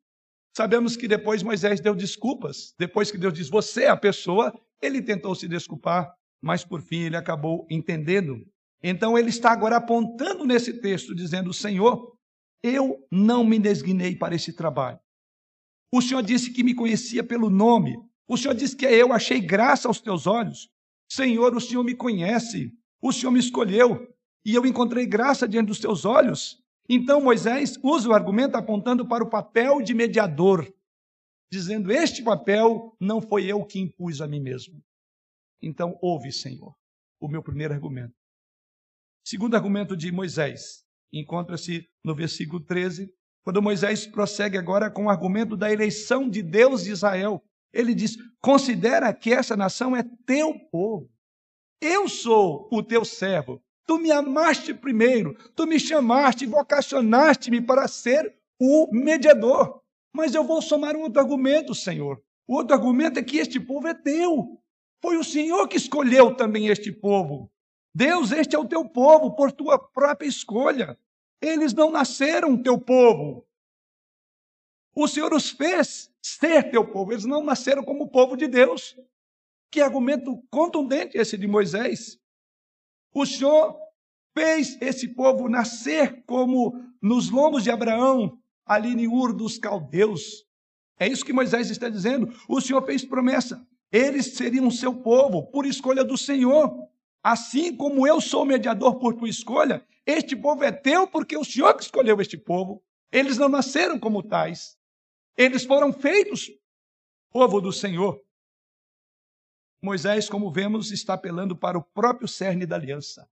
sabemos 0.56 0.96
que 0.96 1.06
depois 1.06 1.42
Moisés 1.42 1.80
deu 1.80 1.94
desculpas. 1.94 2.74
Depois 2.78 3.10
que 3.10 3.18
Deus 3.18 3.32
diz, 3.32 3.48
você 3.48 3.84
é 3.84 3.88
a 3.88 3.96
pessoa, 3.96 4.52
ele 4.82 5.00
tentou 5.00 5.34
se 5.34 5.48
desculpar, 5.48 6.12
mas 6.42 6.64
por 6.64 6.82
fim 6.82 7.02
ele 7.02 7.16
acabou 7.16 7.66
entendendo. 7.70 8.44
Então 8.86 9.16
ele 9.16 9.30
está 9.30 9.50
agora 9.50 9.78
apontando 9.78 10.44
nesse 10.44 10.74
texto, 10.74 11.14
dizendo: 11.14 11.54
Senhor, 11.54 12.14
eu 12.62 12.98
não 13.10 13.42
me 13.42 13.58
designei 13.58 14.14
para 14.14 14.34
esse 14.34 14.52
trabalho. 14.52 15.00
O 15.90 16.02
Senhor 16.02 16.22
disse 16.22 16.52
que 16.52 16.62
me 16.62 16.74
conhecia 16.74 17.24
pelo 17.24 17.48
nome. 17.48 17.96
O 18.28 18.36
Senhor 18.36 18.52
disse 18.52 18.76
que 18.76 18.84
eu 18.84 19.10
achei 19.10 19.40
graça 19.40 19.88
aos 19.88 20.02
teus 20.02 20.26
olhos. 20.26 20.68
Senhor, 21.10 21.56
o 21.56 21.60
Senhor 21.60 21.82
me 21.82 21.94
conhece. 21.94 22.70
O 23.00 23.10
Senhor 23.10 23.32
me 23.32 23.40
escolheu. 23.40 24.06
E 24.44 24.54
eu 24.54 24.66
encontrei 24.66 25.06
graça 25.06 25.48
diante 25.48 25.68
dos 25.68 25.78
teus 25.80 26.04
olhos. 26.04 26.62
Então 26.86 27.22
Moisés 27.22 27.78
usa 27.82 28.10
o 28.10 28.12
argumento 28.12 28.56
apontando 28.56 29.08
para 29.08 29.24
o 29.24 29.30
papel 29.30 29.80
de 29.80 29.94
mediador, 29.94 30.70
dizendo: 31.50 31.90
Este 31.90 32.22
papel 32.22 32.94
não 33.00 33.22
foi 33.22 33.46
eu 33.46 33.64
que 33.64 33.80
impus 33.80 34.20
a 34.20 34.28
mim 34.28 34.40
mesmo. 34.40 34.82
Então, 35.62 35.98
ouve, 36.02 36.30
Senhor, 36.30 36.74
o 37.18 37.26
meu 37.26 37.42
primeiro 37.42 37.72
argumento. 37.72 38.23
Segundo 39.24 39.54
argumento 39.54 39.96
de 39.96 40.12
Moisés, 40.12 40.84
encontra-se 41.12 41.88
no 42.04 42.14
versículo 42.14 42.60
13, 42.60 43.10
quando 43.42 43.62
Moisés 43.62 44.06
prossegue 44.06 44.58
agora 44.58 44.90
com 44.90 45.06
o 45.06 45.10
argumento 45.10 45.56
da 45.56 45.72
eleição 45.72 46.28
de 46.28 46.42
Deus 46.42 46.84
de 46.84 46.92
Israel. 46.92 47.42
Ele 47.72 47.94
diz: 47.94 48.16
Considera 48.40 49.12
que 49.12 49.32
essa 49.32 49.56
nação 49.56 49.96
é 49.96 50.04
teu 50.26 50.54
povo. 50.70 51.10
Eu 51.80 52.08
sou 52.08 52.68
o 52.70 52.82
teu 52.82 53.04
servo, 53.04 53.60
Tu 53.86 53.98
me 53.98 54.10
amaste 54.10 54.72
primeiro, 54.72 55.36
tu 55.54 55.66
me 55.66 55.78
chamaste, 55.78 56.46
vocacionaste-me 56.46 57.60
para 57.60 57.86
ser 57.86 58.34
o 58.58 58.88
mediador. 58.90 59.80
Mas 60.12 60.34
eu 60.34 60.44
vou 60.44 60.62
somar 60.62 60.96
um 60.96 61.02
outro 61.02 61.20
argumento, 61.20 61.74
Senhor. 61.74 62.18
O 62.48 62.56
outro 62.56 62.74
argumento 62.74 63.18
é 63.18 63.22
que 63.22 63.36
este 63.36 63.60
povo 63.60 63.86
é 63.86 63.94
teu. 63.94 64.58
Foi 65.02 65.18
o 65.18 65.24
Senhor 65.24 65.68
que 65.68 65.76
escolheu 65.76 66.34
também 66.34 66.68
este 66.68 66.90
povo. 66.90 67.50
Deus, 67.94 68.32
este 68.32 68.56
é 68.56 68.58
o 68.58 68.66
teu 68.66 68.84
povo 68.88 69.36
por 69.36 69.52
tua 69.52 69.78
própria 69.78 70.26
escolha. 70.26 70.98
Eles 71.40 71.72
não 71.72 71.90
nasceram 71.90 72.60
teu 72.60 72.78
povo. 72.78 73.46
O 74.94 75.06
Senhor 75.06 75.32
os 75.32 75.50
fez 75.50 76.10
ser 76.20 76.70
teu 76.70 76.86
povo. 76.86 77.12
Eles 77.12 77.24
não 77.24 77.44
nasceram 77.44 77.84
como 77.84 78.08
povo 78.08 78.36
de 78.36 78.48
Deus. 78.48 78.96
Que 79.70 79.80
argumento 79.80 80.42
contundente 80.50 81.16
esse 81.16 81.38
de 81.38 81.46
Moisés. 81.46 82.18
O 83.12 83.24
Senhor 83.24 83.78
fez 84.36 84.76
esse 84.80 85.08
povo 85.08 85.48
nascer 85.48 86.24
como 86.26 86.74
nos 87.00 87.30
lombos 87.30 87.62
de 87.62 87.70
Abraão, 87.70 88.38
ali 88.66 88.90
em 88.90 89.06
Ur 89.06 89.32
dos 89.32 89.56
caldeus. 89.58 90.44
É 90.98 91.06
isso 91.06 91.24
que 91.24 91.32
Moisés 91.32 91.70
está 91.70 91.88
dizendo. 91.88 92.34
O 92.48 92.60
Senhor 92.60 92.84
fez 92.84 93.04
promessa. 93.04 93.64
Eles 93.92 94.34
seriam 94.34 94.70
seu 94.70 94.94
povo 94.94 95.44
por 95.44 95.66
escolha 95.66 96.02
do 96.02 96.18
Senhor. 96.18 96.88
Assim 97.24 97.74
como 97.74 98.06
eu 98.06 98.20
sou 98.20 98.44
mediador 98.44 98.98
por 98.98 99.14
tua 99.14 99.30
escolha, 99.30 99.82
este 100.04 100.36
povo 100.36 100.62
é 100.62 100.70
teu 100.70 101.06
porque 101.06 101.38
o 101.38 101.44
Senhor 101.44 101.74
que 101.74 101.82
escolheu 101.82 102.20
este 102.20 102.36
povo. 102.36 102.84
Eles 103.10 103.38
não 103.38 103.48
nasceram 103.48 103.98
como 103.98 104.22
tais. 104.22 104.76
Eles 105.34 105.64
foram 105.64 105.90
feitos 105.90 106.50
povo 107.30 107.62
do 107.62 107.72
Senhor. 107.72 108.22
Moisés, 109.82 110.28
como 110.28 110.52
vemos, 110.52 110.92
está 110.92 111.14
apelando 111.14 111.56
para 111.56 111.78
o 111.78 111.82
próprio 111.82 112.28
cerne 112.28 112.66
da 112.66 112.76
aliança. 112.76 113.26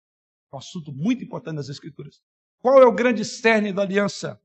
Um 0.54 0.58
assunto 0.58 0.93
muito 0.93 1.23
importante 1.23 1.58
nas 1.58 1.69
Escrituras. 1.69 2.21
Qual 2.60 2.82
é 2.82 2.86
o 2.86 2.91
grande 2.93 3.25
cerne 3.25 3.73
da 3.73 3.82
aliança? 3.82 4.41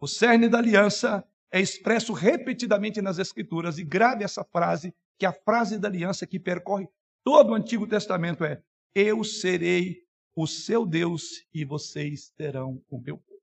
O 0.00 0.06
cerne 0.06 0.48
da 0.48 0.58
aliança 0.58 1.24
é 1.50 1.60
expresso 1.60 2.12
repetidamente 2.12 3.00
nas 3.00 3.18
Escrituras, 3.18 3.78
e 3.78 3.84
grave 3.84 4.24
essa 4.24 4.44
frase, 4.44 4.94
que 5.18 5.24
é 5.24 5.28
a 5.28 5.32
frase 5.32 5.78
da 5.78 5.88
aliança 5.88 6.26
que 6.26 6.38
percorre 6.38 6.88
todo 7.26 7.50
o 7.50 7.54
Antigo 7.54 7.88
Testamento 7.88 8.44
é: 8.44 8.62
Eu 8.94 9.24
serei 9.24 10.06
o 10.36 10.46
seu 10.46 10.86
Deus 10.86 11.44
e 11.52 11.64
vocês 11.64 12.30
terão 12.36 12.80
o 12.88 13.00
meu 13.00 13.18
povo. 13.18 13.42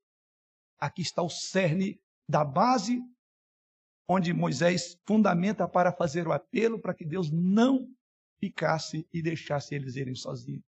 Aqui 0.78 1.02
está 1.02 1.22
o 1.22 1.28
cerne 1.28 2.00
da 2.26 2.42
base 2.42 2.98
onde 4.08 4.32
Moisés 4.32 4.98
fundamenta 5.06 5.68
para 5.68 5.92
fazer 5.92 6.26
o 6.26 6.32
apelo 6.32 6.80
para 6.80 6.94
que 6.94 7.04
Deus 7.04 7.30
não 7.30 7.86
ficasse 8.40 9.06
e 9.12 9.20
deixasse 9.20 9.74
eles 9.74 9.96
irem 9.96 10.14
sozinhos. 10.14 10.64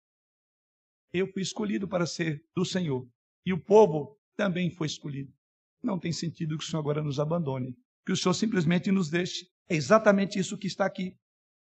Eu 1.12 1.26
fui 1.32 1.42
escolhido 1.42 1.88
para 1.88 2.06
ser 2.06 2.44
do 2.54 2.64
Senhor 2.64 3.08
e 3.44 3.52
o 3.52 3.60
povo 3.60 4.16
também 4.36 4.70
foi 4.70 4.86
escolhido. 4.86 5.32
Não 5.82 5.98
tem 5.98 6.12
sentido 6.12 6.56
que 6.56 6.64
o 6.64 6.66
Senhor 6.66 6.80
agora 6.80 7.02
nos 7.02 7.18
abandone, 7.18 7.76
que 8.06 8.12
o 8.12 8.16
Senhor 8.16 8.34
simplesmente 8.34 8.92
nos 8.92 9.10
deixe. 9.10 9.48
É 9.68 9.74
exatamente 9.74 10.38
isso 10.38 10.56
que 10.56 10.68
está 10.68 10.86
aqui. 10.86 11.16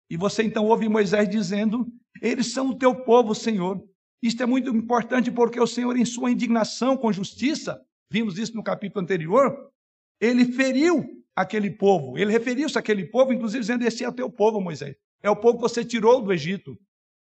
E 0.09 0.17
você 0.17 0.43
então 0.43 0.65
ouve 0.65 0.87
Moisés 0.87 1.27
dizendo: 1.27 1.85
Eles 2.21 2.51
são 2.51 2.69
o 2.69 2.77
teu 2.77 3.03
povo, 3.03 3.33
Senhor. 3.33 3.81
Isto 4.21 4.43
é 4.43 4.45
muito 4.45 4.69
importante 4.69 5.31
porque 5.31 5.59
o 5.59 5.67
Senhor, 5.67 5.95
em 5.97 6.05
sua 6.05 6.31
indignação 6.31 6.97
com 6.97 7.11
justiça, 7.11 7.79
vimos 8.11 8.37
isso 8.37 8.55
no 8.55 8.63
capítulo 8.63 9.03
anterior, 9.03 9.55
ele 10.19 10.51
feriu 10.51 11.05
aquele 11.35 11.69
povo. 11.69 12.17
Ele 12.17 12.31
referiu-se 12.31 12.77
àquele 12.77 13.05
povo, 13.05 13.33
inclusive 13.33 13.61
dizendo: 13.61 13.85
Esse 13.85 14.03
é 14.03 14.09
o 14.09 14.13
teu 14.13 14.29
povo, 14.29 14.61
Moisés. 14.61 14.95
É 15.21 15.29
o 15.29 15.35
povo 15.35 15.57
que 15.57 15.63
você 15.63 15.83
tirou 15.83 16.21
do 16.21 16.31
Egito. 16.31 16.77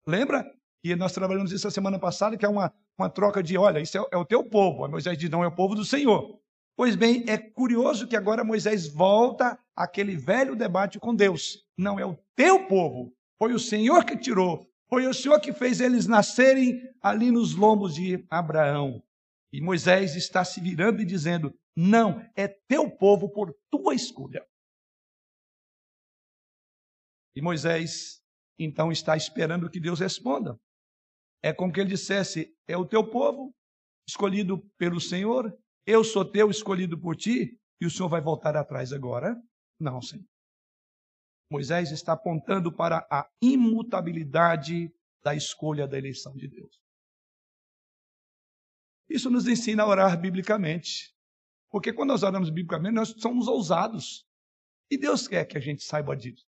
Lembra? 0.06 0.44
E 0.84 0.94
nós 0.94 1.12
trabalhamos 1.12 1.50
isso 1.50 1.66
a 1.66 1.70
semana 1.70 1.98
passada, 1.98 2.36
que 2.36 2.44
é 2.44 2.48
uma, 2.48 2.72
uma 2.98 3.08
troca 3.08 3.42
de: 3.42 3.56
olha, 3.56 3.80
isso 3.80 3.96
é, 3.98 4.04
é 4.12 4.16
o 4.16 4.24
teu 4.24 4.44
povo. 4.44 4.84
A 4.84 4.88
Moisés 4.88 5.16
diz: 5.16 5.30
não, 5.30 5.42
é 5.42 5.46
o 5.46 5.54
povo 5.54 5.74
do 5.74 5.84
Senhor. 5.84 6.38
Pois 6.76 6.94
bem, 6.94 7.24
é 7.26 7.38
curioso 7.38 8.06
que 8.06 8.16
agora 8.16 8.44
Moisés 8.44 8.86
volta 8.86 9.58
àquele 9.76 10.16
velho 10.16 10.56
debate 10.56 10.98
com 10.98 11.14
Deus. 11.14 11.64
Não 11.76 12.00
é 12.00 12.06
o 12.06 12.16
teu 12.34 12.66
povo, 12.66 13.14
foi 13.38 13.52
o 13.52 13.58
Senhor 13.58 14.04
que 14.04 14.16
tirou, 14.16 14.66
foi 14.88 15.06
o 15.06 15.14
Senhor 15.14 15.38
que 15.40 15.52
fez 15.52 15.80
eles 15.80 16.06
nascerem 16.06 16.80
ali 17.02 17.30
nos 17.30 17.54
lombos 17.54 17.94
de 17.94 18.24
Abraão. 18.30 19.02
E 19.52 19.60
Moisés 19.60 20.16
está 20.16 20.44
se 20.44 20.60
virando 20.60 21.02
e 21.02 21.04
dizendo: 21.04 21.54
não, 21.76 22.26
é 22.34 22.48
teu 22.48 22.90
povo 22.90 23.28
por 23.28 23.54
tua 23.70 23.94
escolha. 23.94 24.46
E 27.34 27.42
Moisés 27.42 28.22
então 28.58 28.90
está 28.90 29.14
esperando 29.14 29.68
que 29.68 29.78
Deus 29.78 30.00
responda. 30.00 30.58
É 31.42 31.52
como 31.52 31.70
que 31.70 31.78
ele 31.78 31.90
dissesse: 31.90 32.56
É 32.66 32.76
o 32.78 32.86
teu 32.86 33.08
povo, 33.10 33.54
escolhido 34.08 34.58
pelo 34.78 34.98
Senhor, 34.98 35.54
eu 35.86 36.02
sou 36.02 36.24
teu 36.24 36.50
escolhido 36.50 36.98
por 36.98 37.14
ti 37.14 37.60
e 37.78 37.84
o 37.84 37.90
Senhor 37.90 38.08
vai 38.08 38.22
voltar 38.22 38.56
atrás 38.56 38.90
agora? 38.92 39.36
Não, 39.78 40.00
Senhor. 40.00 40.24
Moisés 41.50 41.92
está 41.92 42.12
apontando 42.12 42.74
para 42.74 43.06
a 43.10 43.28
imutabilidade 43.40 44.90
da 45.22 45.34
escolha 45.34 45.86
da 45.86 45.96
eleição 45.96 46.34
de 46.34 46.48
Deus. 46.48 46.80
Isso 49.08 49.30
nos 49.30 49.46
ensina 49.46 49.82
a 49.82 49.86
orar 49.86 50.20
biblicamente. 50.20 51.14
Porque 51.70 51.92
quando 51.92 52.10
nós 52.10 52.22
oramos 52.22 52.50
biblicamente, 52.50 52.94
nós 52.94 53.14
somos 53.18 53.46
ousados. 53.46 54.26
E 54.90 54.96
Deus 54.96 55.28
quer 55.28 55.44
que 55.44 55.56
a 55.56 55.60
gente 55.60 55.82
saiba 55.84 56.16
disso. 56.16 56.44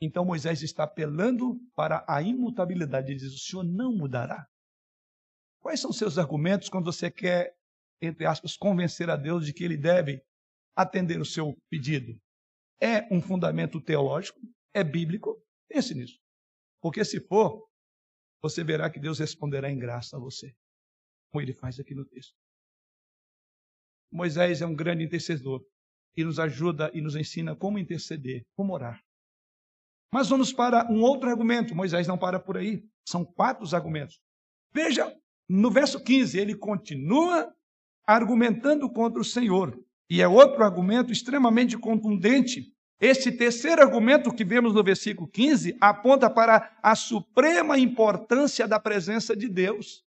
Então 0.00 0.24
Moisés 0.24 0.62
está 0.62 0.84
apelando 0.84 1.58
para 1.74 2.04
a 2.08 2.22
imutabilidade. 2.22 3.12
Ele 3.12 3.18
diz: 3.18 3.34
O 3.34 3.38
Senhor 3.38 3.64
não 3.64 3.94
mudará. 3.96 4.46
Quais 5.60 5.80
são 5.80 5.92
seus 5.92 6.18
argumentos 6.18 6.68
quando 6.68 6.84
você 6.84 7.10
quer, 7.10 7.56
entre 8.00 8.26
aspas, 8.26 8.56
convencer 8.56 9.08
a 9.08 9.16
Deus 9.16 9.46
de 9.46 9.52
que 9.52 9.64
ele 9.64 9.76
deve 9.76 10.22
atender 10.76 11.20
o 11.20 11.24
seu 11.24 11.56
pedido? 11.70 12.20
É 12.80 13.12
um 13.12 13.20
fundamento 13.20 13.80
teológico? 13.80 14.38
É 14.72 14.82
bíblico? 14.82 15.42
Pense 15.68 15.94
nisso. 15.94 16.18
Porque 16.80 17.04
se 17.04 17.20
for, 17.20 17.66
você 18.42 18.62
verá 18.62 18.90
que 18.90 19.00
Deus 19.00 19.18
responderá 19.18 19.70
em 19.70 19.78
graça 19.78 20.16
a 20.16 20.20
você, 20.20 20.54
como 21.30 21.42
ele 21.42 21.54
faz 21.54 21.80
aqui 21.80 21.94
no 21.94 22.04
texto. 22.04 22.34
Moisés 24.12 24.60
é 24.60 24.66
um 24.66 24.74
grande 24.74 25.02
intercessor 25.02 25.64
e 26.16 26.22
nos 26.22 26.38
ajuda 26.38 26.90
e 26.94 27.00
nos 27.00 27.16
ensina 27.16 27.56
como 27.56 27.78
interceder, 27.78 28.44
como 28.54 28.72
orar. 28.72 29.02
Mas 30.12 30.28
vamos 30.28 30.52
para 30.52 30.88
um 30.92 31.00
outro 31.02 31.28
argumento. 31.28 31.74
Moisés 31.74 32.06
não 32.06 32.16
para 32.16 32.38
por 32.38 32.56
aí. 32.56 32.86
São 33.04 33.24
quatro 33.24 33.66
argumentos. 33.74 34.20
Veja, 34.72 35.12
no 35.48 35.70
verso 35.70 36.02
15, 36.02 36.38
ele 36.38 36.56
continua 36.56 37.52
argumentando 38.06 38.88
contra 38.92 39.20
o 39.20 39.24
Senhor. 39.24 39.76
E 40.10 40.20
é 40.20 40.28
outro 40.28 40.62
argumento 40.62 41.12
extremamente 41.12 41.78
contundente. 41.78 42.72
Esse 43.00 43.32
terceiro 43.32 43.82
argumento 43.82 44.32
que 44.32 44.44
vemos 44.44 44.72
no 44.72 44.82
versículo 44.82 45.28
15 45.28 45.76
aponta 45.80 46.30
para 46.30 46.76
a 46.82 46.94
suprema 46.94 47.78
importância 47.78 48.68
da 48.68 48.78
presença 48.78 49.36
de 49.36 49.48
Deus. 49.48 50.04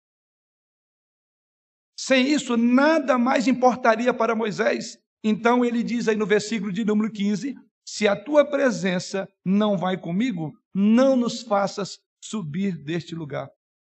Sem 1.99 2.33
isso, 2.33 2.57
nada 2.57 3.19
mais 3.19 3.47
importaria 3.47 4.15
para 4.15 4.35
Moisés. 4.35 4.99
Então 5.23 5.65
ele 5.65 5.83
diz 5.83 6.09
aí 6.09 6.17
no 6.17 6.25
versículo 6.25 6.73
de 6.73 6.85
número 6.85 7.13
15: 7.13 7.55
Se 7.85 8.09
a 8.09 8.17
tua 8.17 8.45
presença 8.45 9.29
não 9.45 9.77
vai 9.77 9.99
comigo, 9.99 10.53
não 10.75 11.15
nos 11.15 11.43
faças 11.43 12.01
subir 12.23 12.77
deste 12.83 13.15
lugar. 13.15 13.51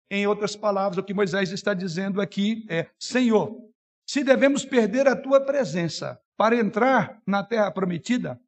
Em 0.10 0.28
outras 0.28 0.56
palavras, 0.56 0.98
o 1.00 1.04
que 1.04 1.14
Moisés 1.14 1.52
está 1.52 1.74
dizendo 1.74 2.22
aqui 2.22 2.64
é: 2.70 2.88
Senhor, 3.00 3.58
se 4.08 4.24
devemos 4.24 4.64
perder 4.64 5.08
a 5.08 5.20
tua 5.20 5.44
presença 5.44 6.20
para 6.38 6.56
entrar 6.56 7.22
na 7.26 7.44
terra 7.44 7.72
prometida, 7.72 8.40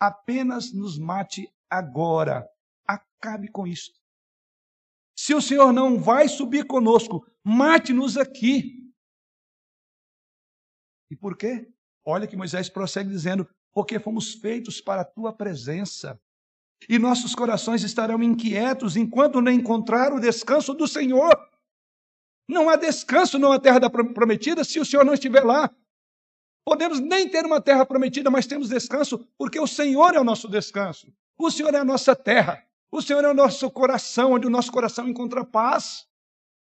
apenas 0.00 0.72
nos 0.72 0.98
mate 0.98 1.48
agora. 1.70 2.46
Acabe 2.86 3.48
com 3.48 3.66
isso. 3.66 3.92
Se 5.16 5.34
o 5.34 5.40
Senhor 5.40 5.72
não 5.72 5.98
vai 5.98 6.28
subir 6.28 6.66
conosco, 6.66 7.26
mate-nos 7.42 8.16
aqui. 8.16 8.92
E 11.10 11.16
por 11.16 11.36
quê? 11.36 11.68
Olha 12.04 12.26
que 12.26 12.36
Moisés 12.36 12.68
prossegue 12.68 13.10
dizendo: 13.10 13.48
porque 13.72 13.98
fomos 13.98 14.34
feitos 14.34 14.80
para 14.80 15.02
a 15.02 15.04
tua 15.04 15.32
presença. 15.32 16.20
E 16.88 16.98
nossos 16.98 17.34
corações 17.34 17.82
estarão 17.82 18.22
inquietos 18.22 18.96
enquanto 18.96 19.40
não 19.40 19.50
encontrar 19.50 20.12
o 20.12 20.20
descanso 20.20 20.74
do 20.74 20.86
Senhor. 20.86 21.34
Não 22.48 22.68
há 22.68 22.76
descanso 22.76 23.38
numa 23.38 23.58
terra 23.58 23.90
prometida 23.90 24.62
se 24.62 24.78
o 24.78 24.84
Senhor 24.84 25.04
não 25.04 25.14
estiver 25.14 25.44
lá. 25.44 25.70
Podemos 26.64 27.00
nem 27.00 27.28
ter 27.28 27.44
uma 27.44 27.60
terra 27.60 27.86
prometida, 27.86 28.30
mas 28.30 28.46
temos 28.46 28.68
descanso 28.68 29.26
porque 29.38 29.58
o 29.58 29.66
Senhor 29.66 30.14
é 30.14 30.20
o 30.20 30.24
nosso 30.24 30.48
descanso. 30.48 31.12
O 31.38 31.50
Senhor 31.50 31.74
é 31.74 31.78
a 31.78 31.84
nossa 31.84 32.14
terra. 32.16 32.62
O 32.90 33.02
Senhor 33.02 33.24
é 33.24 33.28
o 33.28 33.34
nosso 33.34 33.70
coração, 33.70 34.32
onde 34.32 34.46
o 34.46 34.50
nosso 34.50 34.72
coração 34.72 35.08
encontra 35.08 35.44
paz. 35.44 36.06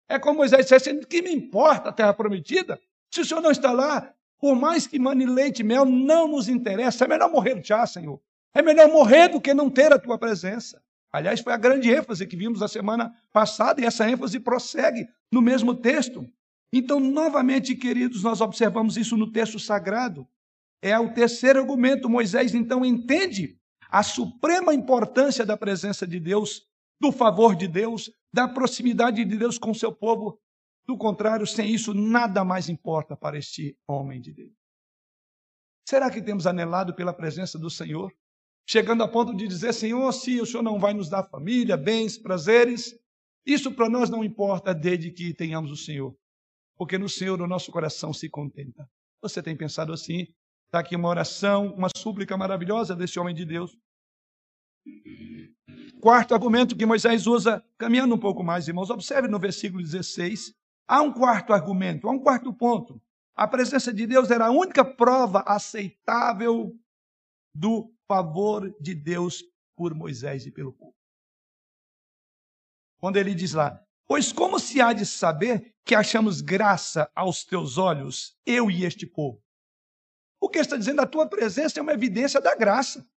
É 0.07 0.19
como 0.19 0.37
Moisés 0.37 0.67
disse: 0.67 0.93
que 1.05 1.21
me 1.21 1.33
importa 1.33 1.89
a 1.89 1.93
terra 1.93 2.13
prometida? 2.13 2.79
Se 3.11 3.21
o 3.21 3.25
Senhor 3.25 3.41
não 3.41 3.51
está 3.51 3.71
lá, 3.71 4.13
por 4.39 4.55
mais 4.55 4.87
que 4.87 4.99
mane 4.99 5.25
leite 5.25 5.59
e 5.59 5.63
mel, 5.63 5.85
não 5.85 6.27
nos 6.27 6.49
interessa. 6.49 7.05
É 7.05 7.07
melhor 7.07 7.31
morrer 7.31 7.63
já, 7.63 7.85
Senhor. 7.85 8.19
É 8.53 8.61
melhor 8.61 8.89
morrer 8.89 9.29
do 9.29 9.41
que 9.41 9.53
não 9.53 9.69
ter 9.69 9.91
a 9.91 9.99
tua 9.99 10.17
presença. 10.17 10.81
Aliás, 11.13 11.41
foi 11.41 11.53
a 11.53 11.57
grande 11.57 11.91
ênfase 11.91 12.25
que 12.25 12.35
vimos 12.35 12.63
a 12.63 12.67
semana 12.67 13.13
passada 13.31 13.79
e 13.79 13.85
essa 13.85 14.09
ênfase 14.09 14.39
prossegue 14.39 15.07
no 15.31 15.43
mesmo 15.43 15.75
texto. 15.75 16.25
Então, 16.73 16.99
novamente, 16.99 17.75
queridos, 17.75 18.23
nós 18.23 18.41
observamos 18.41 18.97
isso 18.97 19.15
no 19.15 19.31
texto 19.31 19.59
sagrado. 19.59 20.27
É 20.81 20.97
o 20.97 21.13
terceiro 21.13 21.59
argumento. 21.59 22.09
Moisés 22.09 22.55
então 22.55 22.83
entende 22.83 23.55
a 23.91 24.01
suprema 24.01 24.73
importância 24.73 25.45
da 25.45 25.55
presença 25.55 26.07
de 26.07 26.19
Deus, 26.19 26.63
do 26.99 27.11
favor 27.11 27.55
de 27.55 27.67
Deus, 27.67 28.09
da 28.33 28.47
proximidade 28.47 29.23
de 29.23 29.37
Deus 29.37 29.59
com 29.59 29.71
seu 29.71 29.93
povo 29.93 30.39
do 30.87 30.97
contrário, 30.97 31.45
sem 31.45 31.71
isso, 31.71 31.93
nada 31.93 32.43
mais 32.43 32.69
importa 32.69 33.15
para 33.15 33.37
este 33.37 33.77
homem 33.87 34.19
de 34.19 34.33
Deus. 34.33 34.51
Será 35.87 36.09
que 36.09 36.23
temos 36.23 36.47
anelado 36.47 36.95
pela 36.95 37.13
presença 37.13 37.59
do 37.59 37.69
Senhor? 37.69 38.11
Chegando 38.65 39.03
a 39.03 39.07
ponto 39.07 39.35
de 39.35 39.47
dizer, 39.47 39.73
Senhor, 39.73 40.11
se 40.13 40.39
o 40.39 40.45
Senhor 40.45 40.63
não 40.63 40.79
vai 40.79 40.93
nos 40.93 41.09
dar 41.09 41.23
família, 41.23 41.75
bens, 41.75 42.17
prazeres, 42.17 42.97
isso 43.45 43.71
para 43.73 43.89
nós 43.89 44.09
não 44.09 44.23
importa 44.23 44.73
desde 44.73 45.11
que 45.11 45.33
tenhamos 45.33 45.71
o 45.71 45.75
Senhor. 45.75 46.15
Porque 46.77 46.97
no 46.97 47.09
Senhor 47.09 47.41
o 47.41 47.47
nosso 47.47 47.71
coração 47.71 48.13
se 48.13 48.29
contenta. 48.29 48.89
Você 49.21 49.43
tem 49.43 49.55
pensado 49.55 49.91
assim? 49.91 50.27
Está 50.65 50.79
aqui 50.79 50.95
uma 50.95 51.09
oração, 51.09 51.73
uma 51.75 51.89
súplica 51.95 52.35
maravilhosa 52.37 52.95
desse 52.95 53.19
homem 53.19 53.35
de 53.35 53.45
Deus. 53.45 53.77
Quarto 56.01 56.33
argumento 56.33 56.75
que 56.75 56.85
Moisés 56.85 57.27
usa, 57.27 57.63
caminhando 57.77 58.15
um 58.15 58.19
pouco 58.19 58.43
mais, 58.43 58.67
irmãos, 58.67 58.89
observe 58.89 59.27
no 59.27 59.39
versículo 59.39 59.81
16, 59.81 60.53
Há 60.87 61.01
um 61.01 61.13
quarto 61.13 61.53
argumento, 61.53 62.07
há 62.07 62.11
um 62.11 62.19
quarto 62.19 62.53
ponto. 62.53 63.01
A 63.35 63.47
presença 63.47 63.93
de 63.93 64.05
Deus 64.05 64.29
era 64.29 64.47
a 64.47 64.51
única 64.51 64.83
prova 64.83 65.43
aceitável 65.47 66.77
do 67.55 67.92
favor 68.07 68.75
de 68.79 68.93
Deus 68.93 69.43
por 69.75 69.93
Moisés 69.93 70.45
e 70.45 70.51
pelo 70.51 70.73
povo. 70.73 70.95
Quando 72.99 73.17
ele 73.17 73.33
diz 73.35 73.53
lá: 73.53 73.83
Pois 74.07 74.31
como 74.31 74.59
se 74.59 74.79
há 74.81 74.93
de 74.93 75.05
saber 75.05 75.73
que 75.85 75.95
achamos 75.95 76.41
graça 76.41 77.11
aos 77.15 77.43
teus 77.43 77.77
olhos, 77.77 78.37
eu 78.45 78.69
e 78.69 78.85
este 78.85 79.05
povo? 79.05 79.43
O 80.39 80.49
que 80.49 80.59
está 80.59 80.77
dizendo? 80.77 81.01
A 81.01 81.07
tua 81.07 81.27
presença 81.27 81.79
é 81.79 81.81
uma 81.81 81.93
evidência 81.93 82.39
da 82.39 82.55
graça. 82.55 83.07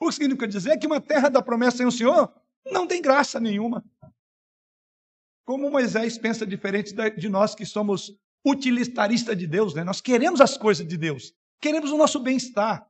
O 0.00 0.08
que 0.08 0.14
significa 0.14 0.48
dizer 0.48 0.78
que 0.78 0.86
uma 0.86 1.00
terra 1.00 1.28
da 1.28 1.42
promessa 1.42 1.78
sem 1.78 1.86
o 1.86 1.92
Senhor 1.92 2.34
não 2.66 2.86
tem 2.86 3.02
graça 3.02 3.38
nenhuma. 3.38 3.84
Como 5.44 5.70
Moisés 5.70 6.16
pensa 6.16 6.46
diferente 6.46 6.94
de 6.94 7.28
nós 7.28 7.54
que 7.54 7.66
somos 7.66 8.18
utilitaristas 8.44 9.36
de 9.36 9.46
Deus, 9.46 9.74
né? 9.74 9.84
Nós 9.84 10.00
queremos 10.00 10.40
as 10.40 10.56
coisas 10.56 10.86
de 10.86 10.96
Deus, 10.96 11.34
queremos 11.60 11.90
o 11.90 11.98
nosso 11.98 12.18
bem-estar, 12.18 12.89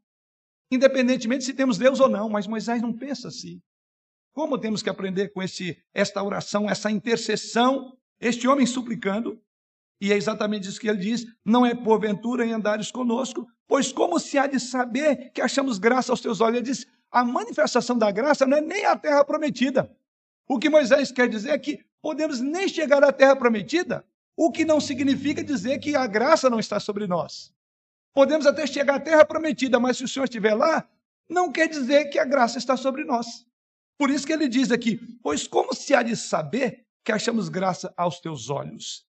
independentemente 0.71 1.45
se 1.45 1.55
temos 1.55 1.79
Deus 1.79 2.01
ou 2.01 2.09
não, 2.09 2.29
mas 2.29 2.47
Moisés 2.47 2.81
não 2.81 2.93
pensa 2.93 3.29
assim. 3.29 3.61
Como 4.33 4.59
temos 4.59 4.83
que 4.83 4.91
aprender 4.91 5.29
com 5.33 5.43
esse, 5.43 5.77
esta 5.93 6.23
oração, 6.23 6.71
essa 6.71 6.91
intercessão, 6.91 7.97
este 8.21 8.47
homem 8.47 8.67
suplicando? 8.67 9.41
E 10.01 10.13
é 10.13 10.17
exatamente 10.17 10.69
isso 10.69 10.81
que 10.81 10.89
ele 10.89 10.99
diz: 10.99 11.27
não 11.45 11.67
é 11.67 11.75
porventura 11.75 12.47
em 12.47 12.53
andares 12.53 12.91
conosco, 12.91 13.47
pois 13.67 13.93
como 13.93 14.19
se 14.19 14.39
há 14.39 14.47
de 14.47 14.59
saber 14.59 15.31
que 15.33 15.41
achamos 15.41 15.79
graça 15.79 16.13
aos 16.13 16.21
teus 16.21 16.41
olhos? 16.41 16.59
Ele 16.59 16.67
diz: 16.67 16.87
a 17.11 17.25
manifestação 17.25 17.99
da 17.99 18.11
graça 18.11 18.47
não 18.47 18.57
é 18.57 18.61
nem 18.61 18.85
a 18.85 18.97
terra 18.97 19.25
prometida. 19.25 19.95
O 20.49 20.59
que 20.59 20.71
Moisés 20.71 21.13
quer 21.13 21.29
dizer 21.29 21.51
é 21.51 21.59
que 21.59 21.85
podemos 22.01 22.41
nem 22.41 22.69
chegar 22.69 23.05
à 23.05 23.13
terra 23.13 23.37
prometida, 23.37 24.05
o 24.37 24.51
que 24.51 24.65
não 24.65 24.81
significa 24.81 25.45
dizer 25.45 25.79
que 25.79 25.95
a 25.95 26.07
graça 26.07 26.49
não 26.49 26.59
está 26.59 26.81
sobre 26.81 27.07
nós. 27.07 27.53
Podemos 28.15 28.47
até 28.47 28.67
chegar 28.67 28.97
à 28.97 29.01
terra 29.01 29.25
prometida, 29.25 29.79
mas 29.79 29.97
se 29.97 30.05
o 30.05 30.09
Senhor 30.09 30.25
estiver 30.25 30.55
lá, 30.55 30.89
não 31.29 31.53
quer 31.53 31.69
dizer 31.69 32.07
que 32.07 32.19
a 32.19 32.25
graça 32.25 32.59
está 32.59 32.77
sobre 32.77 33.05
nós. 33.05 33.47
Por 33.97 34.11
isso 34.11 34.27
que 34.27 34.33
ele 34.33 34.49
diz 34.49 34.73
aqui: 34.73 34.99
Pois 35.23 35.47
como 35.47 35.75
se 35.75 35.95
há 35.95 36.03
de 36.03 36.17
saber 36.17 36.87
que 37.05 37.13
achamos 37.13 37.49
graça 37.49 37.93
aos 37.97 38.19
teus 38.21 38.51
olhos? 38.51 39.07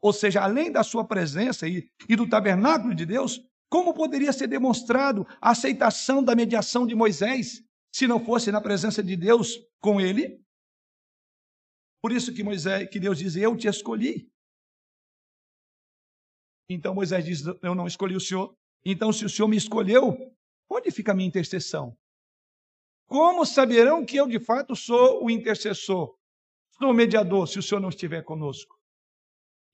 Ou 0.00 0.12
seja, 0.12 0.42
além 0.42 0.70
da 0.70 0.82
sua 0.82 1.04
presença 1.04 1.66
e, 1.66 1.90
e 2.08 2.16
do 2.16 2.28
tabernáculo 2.28 2.94
de 2.94 3.04
Deus, 3.04 3.42
como 3.68 3.92
poderia 3.92 4.32
ser 4.32 4.46
demonstrado 4.46 5.26
a 5.40 5.50
aceitação 5.50 6.22
da 6.22 6.34
mediação 6.34 6.86
de 6.86 6.94
Moisés, 6.94 7.62
se 7.92 8.06
não 8.06 8.24
fosse 8.24 8.50
na 8.52 8.60
presença 8.60 9.02
de 9.02 9.16
Deus 9.16 9.58
com 9.80 10.00
ele? 10.00 10.40
Por 12.00 12.12
isso 12.12 12.32
que 12.32 12.44
Moisés, 12.44 12.88
que 12.88 13.00
Deus 13.00 13.18
diz: 13.18 13.36
"Eu 13.36 13.56
te 13.56 13.68
escolhi". 13.68 14.30
Então 16.68 16.94
Moisés 16.94 17.24
diz: 17.24 17.44
"Eu 17.62 17.74
não 17.74 17.86
escolhi 17.86 18.14
o 18.14 18.20
Senhor". 18.20 18.54
Então, 18.84 19.12
se 19.12 19.24
o 19.24 19.28
Senhor 19.28 19.48
me 19.48 19.56
escolheu, 19.56 20.16
onde 20.70 20.90
fica 20.90 21.12
a 21.12 21.14
minha 21.14 21.28
intercessão? 21.28 21.96
Como 23.06 23.44
saberão 23.44 24.04
que 24.04 24.16
eu 24.16 24.26
de 24.26 24.38
fato 24.38 24.76
sou 24.76 25.24
o 25.24 25.30
intercessor, 25.30 26.14
sou 26.78 26.90
o 26.90 26.94
mediador, 26.94 27.48
se 27.48 27.58
o 27.58 27.62
Senhor 27.62 27.80
não 27.80 27.88
estiver 27.88 28.22
conosco? 28.22 28.76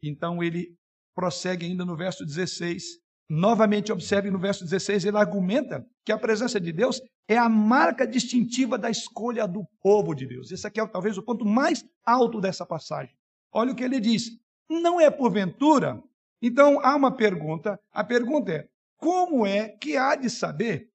Então 0.03 0.43
ele 0.43 0.77
prossegue 1.15 1.67
ainda 1.67 1.85
no 1.85 1.97
verso 1.97 2.25
16. 2.25 3.03
Novamente, 3.29 3.91
observe 3.91 4.31
no 4.31 4.39
verso 4.39 4.65
16, 4.65 5.07
ele 5.07 5.17
argumenta 5.17 5.85
que 6.05 6.13
a 6.13 6.19
presença 6.19 6.61
de 6.61 6.73
Deus 6.73 7.01
é 7.27 7.39
a 7.39 7.49
marca 7.49 8.07
distintiva 8.07 8.77
da 8.77 8.91
escolha 8.91 9.49
do 9.49 9.65
povo 9.81 10.15
de 10.15 10.27
Deus. 10.27 10.51
Esse 10.51 10.67
aqui 10.67 10.79
é 10.79 10.87
talvez 10.87 11.17
o 11.17 11.23
ponto 11.23 11.45
mais 11.45 11.85
alto 12.05 12.41
dessa 12.41 12.67
passagem. 12.67 13.17
Olha 13.51 13.73
o 13.73 13.75
que 13.75 13.83
ele 13.83 13.99
diz: 13.99 14.39
não 14.69 15.01
é 15.01 15.11
porventura. 15.11 16.03
Então 16.47 16.79
há 16.83 16.95
uma 16.95 17.11
pergunta. 17.11 17.81
A 17.91 18.05
pergunta 18.05 18.53
é: 18.53 18.69
como 18.99 19.47
é 19.47 19.67
que 19.67 19.97
há 19.97 20.15
de 20.15 20.29
saber 20.29 20.93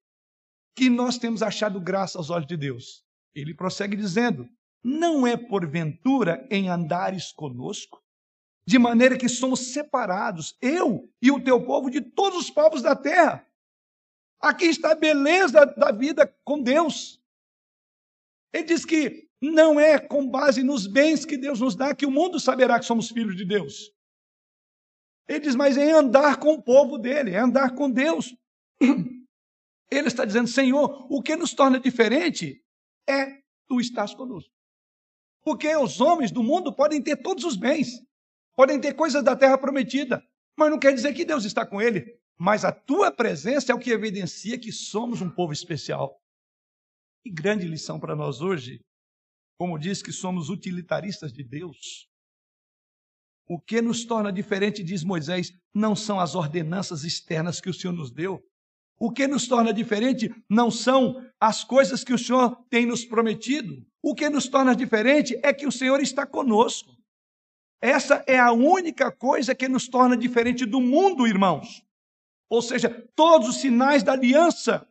que 0.76 0.88
nós 0.88 1.18
temos 1.18 1.42
achado 1.42 1.80
graça 1.80 2.18
aos 2.18 2.30
olhos 2.30 2.46
de 2.46 2.56
Deus? 2.56 3.04
Ele 3.34 3.52
prossegue 3.52 3.96
dizendo: 3.96 4.48
não 4.80 5.26
é 5.26 5.36
porventura 5.36 6.46
em 6.52 6.68
andares 6.68 7.32
conosco? 7.32 8.00
De 8.64 8.78
maneira 8.78 9.18
que 9.18 9.28
somos 9.28 9.72
separados, 9.72 10.56
eu 10.62 11.10
e 11.20 11.32
o 11.32 11.42
teu 11.42 11.66
povo, 11.66 11.90
de 11.90 12.00
todos 12.00 12.38
os 12.38 12.50
povos 12.50 12.80
da 12.80 12.94
terra. 12.94 13.44
Aqui 14.40 14.66
está 14.66 14.92
a 14.92 14.94
beleza 14.94 15.66
da 15.66 15.90
vida 15.90 16.32
com 16.44 16.62
Deus. 16.62 17.20
Ele 18.52 18.62
diz 18.62 18.84
que 18.84 19.28
não 19.42 19.80
é 19.80 19.98
com 19.98 20.30
base 20.30 20.62
nos 20.62 20.86
bens 20.86 21.24
que 21.24 21.36
Deus 21.36 21.58
nos 21.58 21.74
dá 21.74 21.92
que 21.92 22.06
o 22.06 22.10
mundo 22.10 22.38
saberá 22.38 22.78
que 22.78 22.86
somos 22.86 23.08
filhos 23.08 23.34
de 23.34 23.44
Deus. 23.44 23.92
Ele 25.28 25.40
diz, 25.40 25.54
mas 25.54 25.76
é 25.76 25.90
andar 25.90 26.38
com 26.38 26.54
o 26.54 26.62
povo 26.62 26.98
dele, 26.98 27.32
é 27.32 27.38
andar 27.38 27.74
com 27.74 27.90
Deus. 27.90 28.34
Ele 29.90 30.08
está 30.08 30.24
dizendo, 30.24 30.48
Senhor, 30.48 31.06
o 31.10 31.22
que 31.22 31.36
nos 31.36 31.52
torna 31.52 31.78
diferente 31.80 32.62
é 33.08 33.40
tu 33.66 33.80
estás 33.80 34.14
conosco. 34.14 34.52
Porque 35.42 35.74
os 35.74 36.00
homens 36.00 36.30
do 36.30 36.42
mundo 36.42 36.72
podem 36.72 37.02
ter 37.02 37.16
todos 37.16 37.44
os 37.44 37.56
bens, 37.56 37.88
podem 38.54 38.80
ter 38.80 38.94
coisas 38.94 39.22
da 39.22 39.34
terra 39.34 39.56
prometida, 39.56 40.22
mas 40.56 40.70
não 40.70 40.78
quer 40.78 40.92
dizer 40.92 41.14
que 41.14 41.24
Deus 41.24 41.44
está 41.44 41.64
com 41.64 41.80
ele. 41.80 42.18
Mas 42.38 42.64
a 42.64 42.72
tua 42.72 43.10
presença 43.10 43.72
é 43.72 43.74
o 43.74 43.78
que 43.78 43.90
evidencia 43.90 44.58
que 44.58 44.72
somos 44.72 45.20
um 45.20 45.30
povo 45.30 45.52
especial. 45.52 46.20
Que 47.22 47.30
grande 47.30 47.66
lição 47.66 48.00
para 48.00 48.16
nós 48.16 48.40
hoje, 48.40 48.80
como 49.58 49.78
diz 49.78 50.02
que 50.02 50.12
somos 50.12 50.48
utilitaristas 50.48 51.32
de 51.32 51.42
Deus. 51.42 52.09
O 53.50 53.58
que 53.58 53.82
nos 53.82 54.04
torna 54.04 54.32
diferente, 54.32 54.80
diz 54.80 55.02
Moisés, 55.02 55.52
não 55.74 55.96
são 55.96 56.20
as 56.20 56.36
ordenanças 56.36 57.02
externas 57.02 57.60
que 57.60 57.68
o 57.68 57.74
Senhor 57.74 57.92
nos 57.92 58.12
deu. 58.12 58.40
O 58.96 59.10
que 59.10 59.26
nos 59.26 59.48
torna 59.48 59.72
diferente 59.72 60.32
não 60.48 60.70
são 60.70 61.20
as 61.40 61.64
coisas 61.64 62.04
que 62.04 62.14
o 62.14 62.18
Senhor 62.18 62.54
tem 62.70 62.86
nos 62.86 63.04
prometido. 63.04 63.84
O 64.00 64.14
que 64.14 64.30
nos 64.30 64.46
torna 64.46 64.72
diferente 64.72 65.36
é 65.42 65.52
que 65.52 65.66
o 65.66 65.72
Senhor 65.72 66.00
está 66.00 66.24
conosco. 66.24 66.96
Essa 67.82 68.22
é 68.24 68.38
a 68.38 68.52
única 68.52 69.10
coisa 69.10 69.52
que 69.52 69.66
nos 69.66 69.88
torna 69.88 70.16
diferente 70.16 70.64
do 70.64 70.80
mundo, 70.80 71.26
irmãos. 71.26 71.82
Ou 72.48 72.62
seja, 72.62 73.04
todos 73.16 73.48
os 73.48 73.56
sinais 73.56 74.04
da 74.04 74.12
aliança 74.12 74.86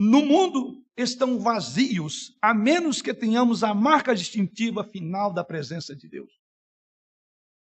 no 0.00 0.26
mundo 0.26 0.84
estão 0.96 1.38
vazios, 1.38 2.36
a 2.42 2.52
menos 2.52 3.00
que 3.00 3.14
tenhamos 3.14 3.62
a 3.62 3.72
marca 3.72 4.12
distintiva 4.12 4.82
final 4.82 5.32
da 5.32 5.44
presença 5.44 5.94
de 5.94 6.08
Deus. 6.08 6.39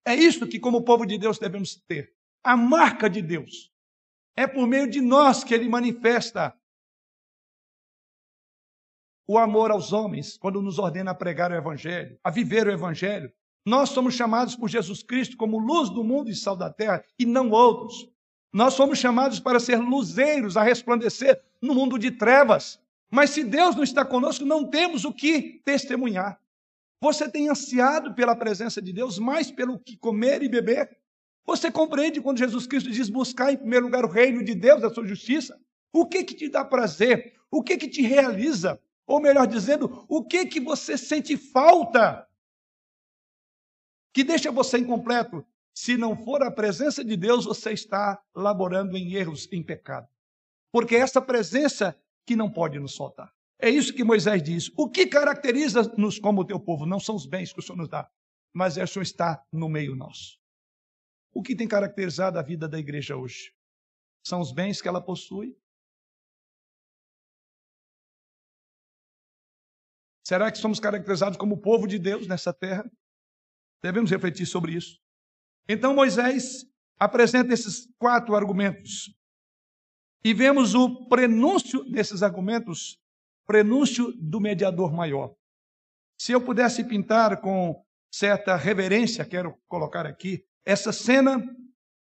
É 0.05 0.15
isso 0.15 0.47
que, 0.47 0.61
como 0.61 0.85
povo 0.85 1.07
de 1.07 1.17
Deus, 1.19 1.39
devemos 1.39 1.77
ter. 1.87 2.13
A 2.43 2.57
marca 2.57 3.09
de 3.09 3.23
Deus. 3.23 3.73
É 4.37 4.47
por 4.47 4.67
meio 4.67 4.89
de 4.89 5.01
nós 5.01 5.43
que 5.43 5.55
ele 5.55 5.69
manifesta 5.69 6.55
o 9.27 9.39
amor 9.39 9.71
aos 9.71 9.93
homens, 9.93 10.37
quando 10.37 10.61
nos 10.61 10.79
ordena 10.79 11.13
a 11.13 11.15
pregar 11.15 11.51
o 11.51 11.55
Evangelho, 11.55 12.19
a 12.23 12.31
viver 12.31 12.67
o 12.67 12.71
Evangelho. 12.71 13.33
Nós 13.65 13.89
somos 13.89 14.15
chamados 14.15 14.55
por 14.55 14.69
Jesus 14.69 15.03
Cristo 15.03 15.37
como 15.37 15.59
luz 15.59 15.89
do 15.89 16.05
mundo 16.05 16.29
e 16.31 16.35
sal 16.35 16.55
da 16.55 16.71
terra, 16.71 17.03
e 17.19 17.25
não 17.25 17.51
outros. 17.51 18.07
Nós 18.53 18.75
somos 18.75 18.99
chamados 18.99 19.41
para 19.41 19.59
ser 19.59 19.79
luzeiros, 19.79 20.57
a 20.57 20.63
resplandecer 20.63 21.43
no 21.63 21.75
mundo 21.75 21.99
de 21.99 22.11
trevas. 22.11 22.79
Mas 23.11 23.31
se 23.31 23.43
Deus 23.43 23.75
não 23.75 23.83
está 23.83 24.05
conosco, 24.05 24.45
não 24.45 24.69
temos 24.69 25.05
o 25.05 25.13
que 25.13 25.63
testemunhar. 25.65 26.39
Você 27.05 27.31
tem 27.31 27.51
ansiado 27.51 28.15
pela 28.15 28.35
presença 28.35 28.81
de 28.81 28.91
Deus 28.91 29.19
mais 29.19 29.51
pelo 29.51 29.79
que 29.79 29.95
comer 29.95 30.43
e 30.43 30.49
beber? 30.49 30.97
Você 31.45 31.71
compreende 31.71 32.19
quando 32.19 32.39
Jesus 32.39 32.67
Cristo 32.67 32.91
diz 32.91 33.11
buscar 33.11 33.53
em 33.53 33.59
primeiro 33.59 33.85
lugar 33.85 34.07
o 34.07 34.11
reino 34.11 34.43
de 34.43 34.55
Deus, 34.55 34.83
a 34.83 34.89
sua 34.89 35.07
justiça? 35.07 35.61
O 35.93 36.07
que 36.07 36.25
que 36.25 36.35
te 36.35 36.49
dá 36.49 36.65
prazer? 36.65 37.35
O 37.51 37.63
que 37.63 37.77
que 37.77 37.91
te 37.91 38.01
realiza? 38.01 38.81
Ou 39.07 39.21
melhor 39.21 39.47
dizendo, 39.47 40.07
o 40.09 40.25
que 40.25 40.47
que 40.47 40.59
você 40.59 40.97
sente 40.97 41.37
falta? 41.37 42.27
Que 44.11 44.25
deixa 44.25 44.51
você 44.51 44.79
incompleto? 44.79 45.45
Se 45.75 45.99
não 45.99 46.17
for 46.17 46.43
a 46.43 46.51
presença 46.51 47.05
de 47.05 47.19
Deus, 47.19 47.45
você 47.45 47.73
está 47.73 48.19
laborando 48.35 48.97
em 48.97 49.13
erros, 49.13 49.47
em 49.53 49.63
pecado. 49.63 50.09
Porque 50.73 50.97
é 50.97 51.01
essa 51.01 51.21
presença 51.21 51.95
que 52.25 52.35
não 52.35 52.51
pode 52.51 52.79
nos 52.79 52.97
faltar. 52.97 53.31
É 53.65 53.71
isso 53.71 53.95
que 53.95 54.05
Moisés 54.05 54.43
diz. 54.43 54.71
O 54.77 54.91
que 54.91 55.07
caracteriza-nos 55.07 56.19
como 56.19 56.45
teu 56.45 56.61
povo 56.61 56.85
não 56.85 57.01
são 57.01 57.15
os 57.17 57.25
bens 57.25 57.51
que 57.51 57.61
o 57.61 57.63
Senhor 57.63 57.79
nos 57.79 57.89
dá, 57.89 58.07
mas 58.53 58.77
é 58.77 58.85
o 58.85 58.87
Senhor 58.87 59.03
está 59.03 59.43
no 59.51 59.71
meio 59.71 59.97
nosso. 59.97 60.39
O 61.33 61.43
que 61.43 61.57
tem 61.57 61.67
caracterizado 61.67 62.39
a 62.39 62.43
vida 62.43 62.69
da 62.69 62.79
igreja 62.79 63.17
hoje? 63.17 63.55
São 64.23 64.43
os 64.43 64.53
bens 64.53 64.83
que 64.83 64.89
ela 64.89 65.03
possui? 65.03 65.57
Será 70.27 70.53
que 70.53 70.59
somos 70.59 70.79
caracterizados 70.79 71.39
como 71.39 71.59
povo 71.59 71.87
de 71.87 71.99
Deus 71.99 72.27
nessa 72.27 72.53
terra? 72.53 72.85
Devemos 73.83 74.11
refletir 74.11 74.45
sobre 74.45 74.75
isso. 74.75 75.01
Então 75.67 75.95
Moisés 75.95 76.67
apresenta 76.99 77.55
esses 77.55 77.89
quatro 77.97 78.37
argumentos. 78.37 79.11
E 80.23 80.35
vemos 80.35 80.75
o 80.75 81.09
prenúncio 81.09 81.83
desses 81.91 82.23
argumentos, 82.23 83.03
prenúncio 83.47 84.13
do 84.13 84.41
mediador 84.41 84.93
maior. 84.93 85.35
Se 86.19 86.33
eu 86.33 86.41
pudesse 86.41 86.85
pintar 86.85 87.41
com 87.41 87.85
certa 88.13 88.57
reverência, 88.57 89.25
quero 89.25 89.57
colocar 89.67 90.07
aqui, 90.07 90.45
essa 90.65 90.93
cena, 90.93 91.45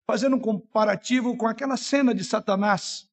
fazendo 0.05 0.35
um 0.35 0.39
comparativo 0.39 1.37
com 1.37 1.47
aquela 1.47 1.77
cena 1.77 2.13
de 2.13 2.23
Satanás, 2.23 3.07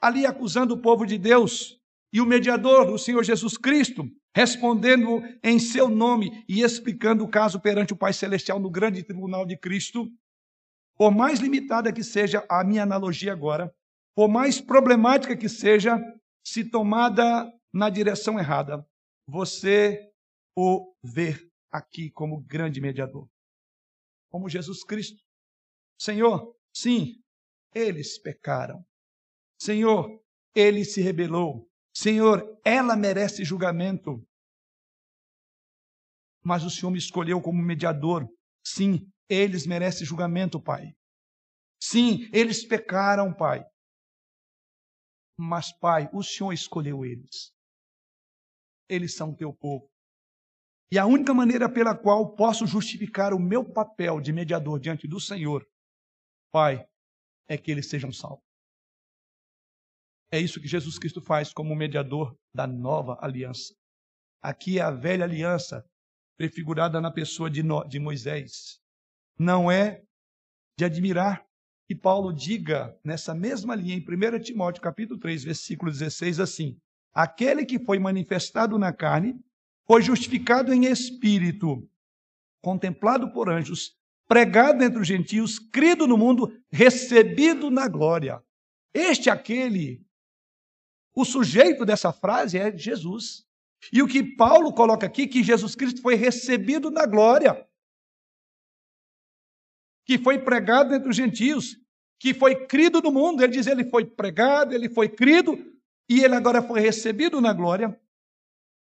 ali 0.00 0.26
acusando 0.26 0.74
o 0.74 0.80
povo 0.82 1.06
de 1.06 1.16
Deus, 1.16 1.80
e 2.12 2.20
o 2.20 2.26
mediador, 2.26 2.90
o 2.90 2.98
Senhor 2.98 3.24
Jesus 3.24 3.56
Cristo, 3.56 4.08
respondendo 4.36 5.20
em 5.42 5.58
seu 5.58 5.88
nome 5.88 6.44
e 6.48 6.62
explicando 6.62 7.24
o 7.24 7.28
caso 7.28 7.58
perante 7.58 7.92
o 7.92 7.96
Pai 7.96 8.12
Celestial 8.12 8.60
no 8.60 8.70
grande 8.70 9.02
tribunal 9.02 9.44
de 9.44 9.56
Cristo, 9.56 10.08
por 10.96 11.10
mais 11.10 11.40
limitada 11.40 11.92
que 11.92 12.04
seja 12.04 12.44
a 12.48 12.62
minha 12.62 12.84
analogia 12.84 13.32
agora, 13.32 13.74
por 14.14 14.28
mais 14.28 14.60
problemática 14.60 15.36
que 15.36 15.48
seja, 15.48 16.00
se 16.44 16.68
tomada 16.68 17.50
na 17.72 17.88
direção 17.88 18.38
errada, 18.38 18.86
você 19.26 20.12
o 20.56 20.94
vê 21.02 21.34
aqui 21.72 22.10
como 22.10 22.42
grande 22.42 22.80
mediador, 22.80 23.28
como 24.30 24.48
Jesus 24.48 24.84
Cristo. 24.84 25.22
Senhor, 25.98 26.54
sim, 26.74 27.20
eles 27.74 28.18
pecaram. 28.20 28.84
Senhor, 29.60 30.22
ele 30.54 30.84
se 30.84 31.00
rebelou. 31.00 31.68
Senhor, 31.96 32.60
ela 32.64 32.96
merece 32.96 33.44
julgamento. 33.44 34.24
Mas 36.44 36.62
o 36.62 36.70
Senhor 36.70 36.90
me 36.90 36.98
escolheu 36.98 37.40
como 37.40 37.62
mediador. 37.62 38.28
Sim, 38.64 39.10
eles 39.28 39.66
merecem 39.66 40.06
julgamento, 40.06 40.60
Pai. 40.60 40.94
Sim, 41.82 42.28
eles 42.32 42.64
pecaram, 42.64 43.32
Pai. 43.32 43.64
Mas, 45.36 45.72
Pai, 45.72 46.08
o 46.12 46.22
Senhor 46.22 46.52
escolheu 46.52 47.04
eles. 47.04 47.52
Eles 48.88 49.14
são 49.14 49.34
teu 49.34 49.52
povo. 49.52 49.90
E 50.92 50.98
a 50.98 51.06
única 51.06 51.34
maneira 51.34 51.68
pela 51.68 51.96
qual 51.96 52.34
posso 52.34 52.66
justificar 52.66 53.32
o 53.32 53.40
meu 53.40 53.64
papel 53.64 54.20
de 54.20 54.32
mediador 54.32 54.78
diante 54.78 55.08
do 55.08 55.18
Senhor, 55.18 55.66
Pai, 56.52 56.86
é 57.48 57.58
que 57.58 57.70
eles 57.70 57.88
sejam 57.88 58.12
salvos. 58.12 58.44
É 60.30 60.38
isso 60.38 60.60
que 60.60 60.68
Jesus 60.68 60.98
Cristo 60.98 61.20
faz 61.20 61.52
como 61.52 61.74
mediador 61.74 62.36
da 62.52 62.66
nova 62.66 63.18
aliança. 63.20 63.74
Aqui 64.42 64.78
é 64.78 64.82
a 64.82 64.90
velha 64.90 65.24
aliança, 65.24 65.84
prefigurada 66.36 67.00
na 67.00 67.10
pessoa 67.10 67.50
de, 67.50 67.62
Moisés. 67.98 68.80
Não 69.38 69.70
é 69.70 70.02
de 70.78 70.84
admirar 70.84 71.44
que 71.86 71.94
Paulo 71.94 72.32
diga 72.32 72.96
nessa 73.04 73.34
mesma 73.34 73.74
linha, 73.74 73.94
em 73.94 74.00
1 74.00 74.40
Timóteo 74.40 74.82
capítulo 74.82 75.18
3, 75.18 75.44
versículo 75.44 75.90
16, 75.90 76.40
assim: 76.40 76.78
Aquele 77.12 77.64
que 77.64 77.78
foi 77.78 77.98
manifestado 77.98 78.78
na 78.78 78.92
carne 78.92 79.38
foi 79.86 80.02
justificado 80.02 80.72
em 80.72 80.86
espírito, 80.86 81.88
contemplado 82.62 83.32
por 83.32 83.50
anjos, 83.50 83.96
pregado 84.26 84.82
entre 84.82 85.00
os 85.00 85.06
gentios, 85.06 85.58
crido 85.58 86.06
no 86.06 86.16
mundo, 86.16 86.50
recebido 86.72 87.70
na 87.70 87.86
glória. 87.86 88.42
Este 88.94 89.28
aquele 89.28 90.04
o 91.14 91.24
sujeito 91.24 91.84
dessa 91.84 92.12
frase 92.12 92.58
é 92.58 92.76
Jesus. 92.76 93.44
E 93.92 94.02
o 94.02 94.08
que 94.08 94.22
Paulo 94.22 94.72
coloca 94.72 95.06
aqui, 95.06 95.26
que 95.26 95.44
Jesus 95.44 95.76
Cristo 95.76 96.02
foi 96.02 96.16
recebido 96.16 96.90
na 96.90 97.06
glória. 97.06 97.64
Que 100.04 100.18
foi 100.18 100.38
pregado 100.38 100.94
entre 100.94 101.08
os 101.08 101.16
gentios, 101.16 101.76
que 102.20 102.34
foi 102.34 102.66
crido 102.66 103.00
no 103.00 103.10
mundo. 103.10 103.42
Ele 103.42 103.52
diz: 103.52 103.66
ele 103.66 103.84
foi 103.84 104.04
pregado, 104.04 104.74
ele 104.74 104.88
foi 104.88 105.08
crido, 105.08 105.58
e 106.08 106.22
ele 106.22 106.34
agora 106.34 106.62
foi 106.62 106.80
recebido 106.80 107.40
na 107.40 107.52
glória. 107.52 107.98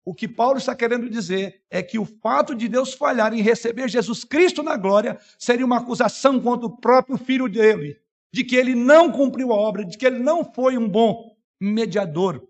O 0.04 0.14
que 0.14 0.26
Paulo 0.26 0.58
está 0.58 0.74
querendo 0.74 1.08
dizer 1.08 1.62
é 1.70 1.80
que 1.80 1.98
o 1.98 2.04
fato 2.04 2.54
de 2.56 2.68
Deus 2.68 2.92
falhar 2.92 3.32
em 3.32 3.40
receber 3.40 3.88
Jesus 3.88 4.24
Cristo 4.24 4.62
na 4.62 4.76
glória 4.76 5.18
seria 5.38 5.64
uma 5.64 5.78
acusação 5.78 6.40
contra 6.40 6.66
o 6.66 6.76
próprio 6.76 7.16
filho 7.16 7.48
dele, 7.48 8.00
de 8.32 8.42
que 8.42 8.56
ele 8.56 8.74
não 8.74 9.12
cumpriu 9.12 9.52
a 9.52 9.56
obra, 9.56 9.84
de 9.84 9.96
que 9.96 10.04
ele 10.04 10.18
não 10.18 10.44
foi 10.44 10.76
um 10.76 10.88
bom 10.88 11.36
mediador, 11.60 12.44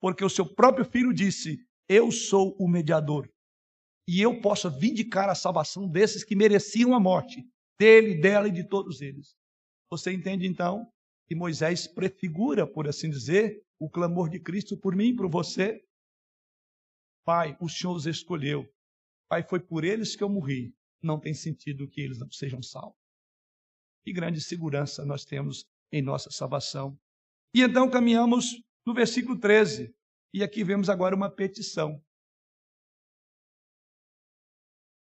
porque 0.00 0.24
o 0.24 0.30
seu 0.30 0.46
próprio 0.46 0.84
filho 0.84 1.12
disse: 1.12 1.58
Eu 1.88 2.12
sou 2.12 2.54
o 2.60 2.68
mediador. 2.68 3.28
E 4.06 4.20
eu 4.20 4.40
posso 4.40 4.70
vindicar 4.70 5.28
a 5.28 5.34
salvação 5.34 5.88
desses 5.88 6.22
que 6.22 6.36
mereciam 6.36 6.94
a 6.94 7.00
morte, 7.00 7.44
dele, 7.78 8.20
dela 8.20 8.48
e 8.48 8.52
de 8.52 8.68
todos 8.68 9.00
eles. 9.00 9.36
Você 9.90 10.12
entende 10.12 10.46
então 10.46 10.90
que 11.26 11.34
Moisés 11.34 11.86
prefigura, 11.86 12.66
por 12.66 12.88
assim 12.88 13.10
dizer, 13.10 13.62
o 13.78 13.88
clamor 13.88 14.28
de 14.28 14.40
Cristo 14.40 14.76
por 14.76 14.94
mim 14.94 15.08
e 15.08 15.16
por 15.16 15.28
você? 15.30 15.82
Pai, 17.24 17.56
o 17.60 17.68
Senhor 17.68 17.94
os 17.94 18.06
escolheu. 18.06 18.68
Pai, 19.28 19.42
foi 19.42 19.60
por 19.60 19.84
eles 19.84 20.14
que 20.14 20.22
eu 20.22 20.28
morri. 20.28 20.74
Não 21.02 21.18
tem 21.18 21.34
sentido 21.34 21.88
que 21.88 22.00
eles 22.00 22.18
não 22.18 22.30
sejam 22.30 22.62
salvos. 22.62 22.98
Que 24.04 24.12
grande 24.12 24.40
segurança 24.40 25.04
nós 25.04 25.24
temos 25.24 25.64
em 25.90 26.02
nossa 26.02 26.30
salvação. 26.30 26.98
E 27.54 27.62
então 27.62 27.90
caminhamos 27.90 28.62
no 28.86 28.92
versículo 28.92 29.38
13. 29.38 29.94
E 30.32 30.42
aqui 30.42 30.62
vemos 30.64 30.90
agora 30.90 31.14
uma 31.14 31.30
petição. 31.30 32.02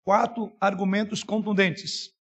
Quatro 0.05 0.57
argumentos 0.61 1.23
contundentes: 1.23 2.16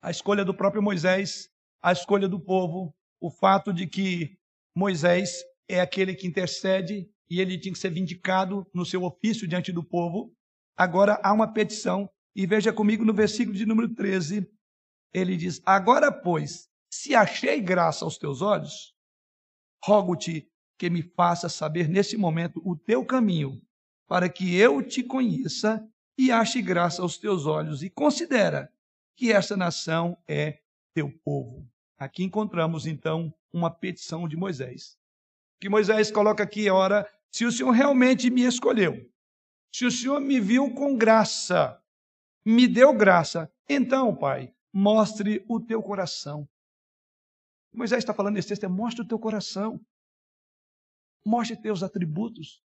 a 0.00 0.10
escolha 0.10 0.44
do 0.44 0.54
próprio 0.54 0.82
Moisés, 0.82 1.48
a 1.82 1.92
escolha 1.92 2.28
do 2.28 2.40
povo, 2.40 2.94
o 3.20 3.30
fato 3.30 3.72
de 3.72 3.86
que 3.86 4.38
Moisés 4.74 5.42
é 5.68 5.80
aquele 5.80 6.14
que 6.14 6.26
intercede 6.26 7.08
e 7.28 7.40
ele 7.40 7.58
tinha 7.58 7.72
que 7.72 7.78
ser 7.78 7.90
vindicado 7.90 8.66
no 8.72 8.86
seu 8.86 9.02
ofício 9.04 9.46
diante 9.46 9.72
do 9.72 9.84
povo. 9.84 10.32
Agora 10.76 11.20
há 11.22 11.32
uma 11.32 11.52
petição, 11.52 12.08
e 12.34 12.46
veja 12.46 12.72
comigo 12.72 13.04
no 13.04 13.12
versículo 13.12 13.56
de 13.56 13.66
número 13.66 13.92
13, 13.94 14.48
ele 15.12 15.36
diz: 15.36 15.60
Agora, 15.66 16.12
pois, 16.12 16.68
se 16.90 17.14
achei 17.14 17.60
graça 17.60 18.04
aos 18.04 18.16
teus 18.16 18.40
olhos, 18.40 18.94
rogo-te 19.84 20.48
que 20.78 20.88
me 20.88 21.02
faça 21.02 21.48
saber 21.48 21.88
nesse 21.88 22.16
momento 22.16 22.62
o 22.64 22.76
teu 22.76 23.04
caminho, 23.04 23.60
para 24.06 24.28
que 24.28 24.54
eu 24.54 24.82
te 24.82 25.02
conheça 25.02 25.84
e 26.16 26.30
ache 26.30 26.62
graça 26.62 27.02
aos 27.02 27.18
teus 27.18 27.46
olhos, 27.46 27.82
e 27.82 27.90
considera 27.90 28.72
que 29.18 29.32
essa 29.32 29.56
nação 29.56 30.16
é 30.28 30.60
teu 30.94 31.10
povo. 31.24 31.68
Aqui 31.98 32.22
encontramos 32.22 32.86
então 32.86 33.34
uma 33.52 33.68
petição 33.68 34.28
de 34.28 34.36
Moisés. 34.36 34.96
Que 35.60 35.68
Moisés 35.68 36.08
coloca 36.12 36.44
aqui, 36.44 36.70
ora, 36.70 37.04
se 37.28 37.44
o 37.44 37.50
Senhor 37.50 37.72
realmente 37.72 38.30
me 38.30 38.42
escolheu, 38.42 38.94
se 39.74 39.84
o 39.84 39.90
Senhor 39.90 40.20
me 40.20 40.38
viu 40.38 40.72
com 40.72 40.96
graça, 40.96 41.82
me 42.46 42.68
deu 42.68 42.96
graça, 42.96 43.52
então, 43.68 44.14
Pai, 44.14 44.54
mostre 44.72 45.44
o 45.48 45.60
teu 45.60 45.82
coração. 45.82 46.48
Moisés 47.74 47.98
está 47.98 48.14
falando 48.14 48.34
nesse 48.34 48.48
texto, 48.48 48.64
é 48.64 48.68
mostre 48.68 49.02
o 49.02 49.08
teu 49.08 49.18
coração. 49.18 49.84
Mostre 51.26 51.60
teus 51.60 51.82
atributos. 51.82 52.62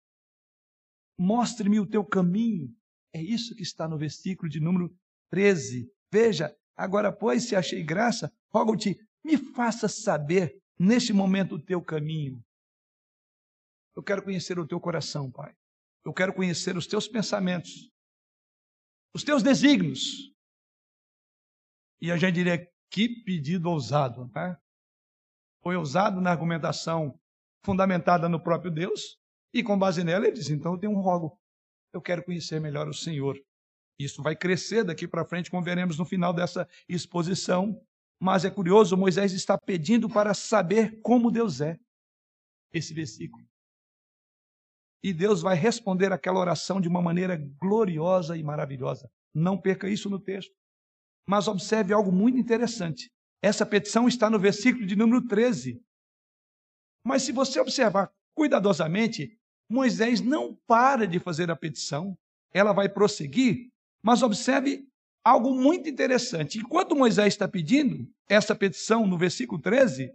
Mostre-me 1.15 1.79
o 1.79 1.85
teu 1.85 2.03
caminho. 2.03 2.75
É 3.13 3.21
isso 3.21 3.55
que 3.55 3.61
está 3.61 3.87
no 3.87 3.99
versículo 3.99 4.49
de 4.49 4.59
número 4.59 4.91
13. 5.29 5.89
Veja, 6.11 6.55
agora, 6.75 7.11
pois, 7.11 7.47
se 7.47 7.55
achei 7.55 7.83
graça, 7.83 8.31
rogo-te, 8.51 8.97
me 9.23 9.37
faça 9.37 9.87
saber 9.87 10.61
neste 10.77 11.13
momento 11.13 11.55
o 11.55 11.61
teu 11.61 11.81
caminho. 11.81 12.43
Eu 13.95 14.03
quero 14.03 14.23
conhecer 14.23 14.57
o 14.57 14.67
teu 14.67 14.79
coração, 14.79 15.31
Pai. 15.31 15.53
Eu 16.05 16.13
quero 16.13 16.33
conhecer 16.33 16.77
os 16.77 16.87
teus 16.87 17.07
pensamentos, 17.07 17.91
os 19.13 19.23
teus 19.23 19.43
desígnios. 19.43 20.33
E 22.01 22.11
a 22.11 22.17
gente 22.17 22.35
diria, 22.35 22.65
que 22.89 23.09
pedido 23.23 23.69
ousado, 23.69 24.31
né? 24.33 24.57
Foi 25.61 25.75
ousado 25.75 26.21
na 26.21 26.31
argumentação 26.31 27.19
fundamentada 27.63 28.29
no 28.29 28.41
próprio 28.41 28.71
Deus, 28.71 29.19
e 29.53 29.61
com 29.61 29.77
base 29.77 30.03
nela 30.03 30.25
ele 30.25 30.35
diz: 30.35 30.49
então 30.49 30.73
eu 30.73 30.79
tenho 30.79 30.93
um 30.93 31.01
rogo, 31.01 31.37
eu 31.93 32.01
quero 32.01 32.23
conhecer 32.23 32.59
melhor 32.59 32.87
o 32.87 32.93
Senhor. 32.93 33.37
Isso 33.99 34.23
vai 34.23 34.35
crescer 34.35 34.83
daqui 34.85 35.07
para 35.07 35.25
frente, 35.25 35.51
como 35.51 35.61
veremos 35.61 35.97
no 35.97 36.05
final 36.05 36.33
dessa 36.33 36.67
exposição. 36.87 37.79
Mas 38.19 38.45
é 38.45 38.49
curioso, 38.49 38.95
Moisés 38.95 39.33
está 39.33 39.57
pedindo 39.57 40.09
para 40.09 40.33
saber 40.33 41.01
como 41.01 41.29
Deus 41.29 41.59
é. 41.59 41.77
Esse 42.71 42.93
versículo. 42.93 43.45
E 45.03 45.13
Deus 45.13 45.41
vai 45.41 45.55
responder 45.55 46.11
aquela 46.11 46.39
oração 46.39 46.79
de 46.79 46.87
uma 46.87 47.01
maneira 47.01 47.37
gloriosa 47.61 48.37
e 48.37 48.43
maravilhosa. 48.43 49.09
Não 49.33 49.59
perca 49.59 49.89
isso 49.89 50.09
no 50.09 50.19
texto. 50.19 50.53
Mas 51.27 51.47
observe 51.47 51.93
algo 51.93 52.11
muito 52.11 52.37
interessante. 52.37 53.11
Essa 53.41 53.65
petição 53.65 54.07
está 54.07 54.29
no 54.29 54.39
versículo 54.39 54.85
de 54.85 54.95
número 54.95 55.25
13. 55.27 55.81
Mas 57.05 57.23
se 57.23 57.31
você 57.31 57.59
observar 57.59 58.11
cuidadosamente, 58.35 59.37
Moisés 59.69 60.19
não 60.19 60.55
para 60.67 61.07
de 61.07 61.19
fazer 61.19 61.49
a 61.51 61.55
petição. 61.55 62.17
Ela 62.51 62.73
vai 62.73 62.89
prosseguir, 62.89 63.68
mas 64.01 64.23
observe 64.23 64.87
algo 65.23 65.53
muito 65.53 65.89
interessante. 65.89 66.59
Enquanto 66.59 66.95
Moisés 66.95 67.33
está 67.33 67.47
pedindo 67.47 68.07
essa 68.27 68.55
petição 68.55 69.05
no 69.05 69.17
versículo 69.17 69.61
13, 69.61 70.11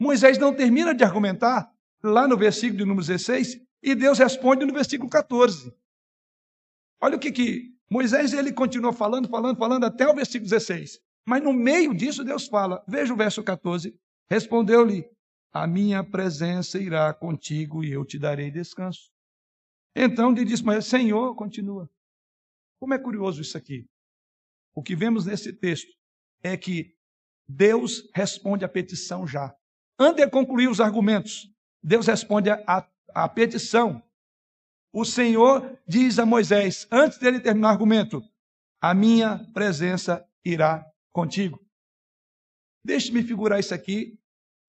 Moisés 0.00 0.38
não 0.38 0.54
termina 0.54 0.94
de 0.94 1.04
argumentar 1.04 1.70
lá 2.02 2.26
no 2.28 2.36
versículo 2.36 2.78
de 2.78 2.84
número 2.84 3.06
16 3.06 3.60
e 3.82 3.94
Deus 3.94 4.18
responde 4.18 4.64
no 4.64 4.72
versículo 4.72 5.08
14. 5.08 5.72
Olha 7.00 7.16
o 7.16 7.20
que, 7.20 7.30
que 7.30 7.74
Moisés 7.90 8.32
ele 8.32 8.52
continua 8.52 8.92
falando, 8.92 9.28
falando, 9.28 9.56
falando 9.56 9.84
até 9.84 10.08
o 10.08 10.14
versículo 10.14 10.50
16. 10.50 11.00
Mas 11.26 11.42
no 11.42 11.52
meio 11.52 11.94
disso 11.94 12.24
Deus 12.24 12.46
fala. 12.46 12.82
Veja 12.86 13.12
o 13.12 13.16
verso 13.16 13.42
14. 13.42 13.94
Respondeu-lhe: 14.30 15.08
A 15.52 15.66
minha 15.66 16.02
presença 16.02 16.78
irá 16.78 17.12
contigo 17.12 17.84
e 17.84 17.92
eu 17.92 18.04
te 18.04 18.18
darei 18.18 18.50
descanso. 18.50 19.10
Então 19.94 20.32
ele 20.32 20.44
disse: 20.44 20.64
Mas 20.64 20.86
Senhor, 20.86 21.34
continua. 21.34 21.88
Como 22.78 22.94
é 22.94 22.98
curioso 22.98 23.40
isso 23.40 23.56
aqui. 23.56 23.86
O 24.74 24.82
que 24.82 24.94
vemos 24.94 25.24
nesse 25.24 25.52
texto 25.52 25.90
é 26.42 26.56
que 26.56 26.94
Deus 27.48 28.08
responde 28.14 28.64
a 28.64 28.68
petição 28.68 29.26
já. 29.26 29.54
Antes 29.98 30.24
de 30.24 30.30
concluir 30.30 30.68
os 30.68 30.80
argumentos, 30.80 31.50
Deus 31.82 32.06
responde 32.06 32.50
a 32.50 33.28
petição. 33.28 34.02
O 34.92 35.04
Senhor 35.04 35.78
diz 35.86 36.18
a 36.18 36.26
Moisés, 36.26 36.86
antes 36.90 37.18
dele 37.18 37.40
terminar 37.40 37.68
o 37.68 37.72
argumento: 37.72 38.22
A 38.80 38.94
minha 38.94 39.38
presença 39.52 40.26
irá 40.44 40.84
contigo. 41.12 41.64
Deixe-me 42.84 43.22
figurar 43.22 43.60
isso 43.60 43.74
aqui. 43.74 44.18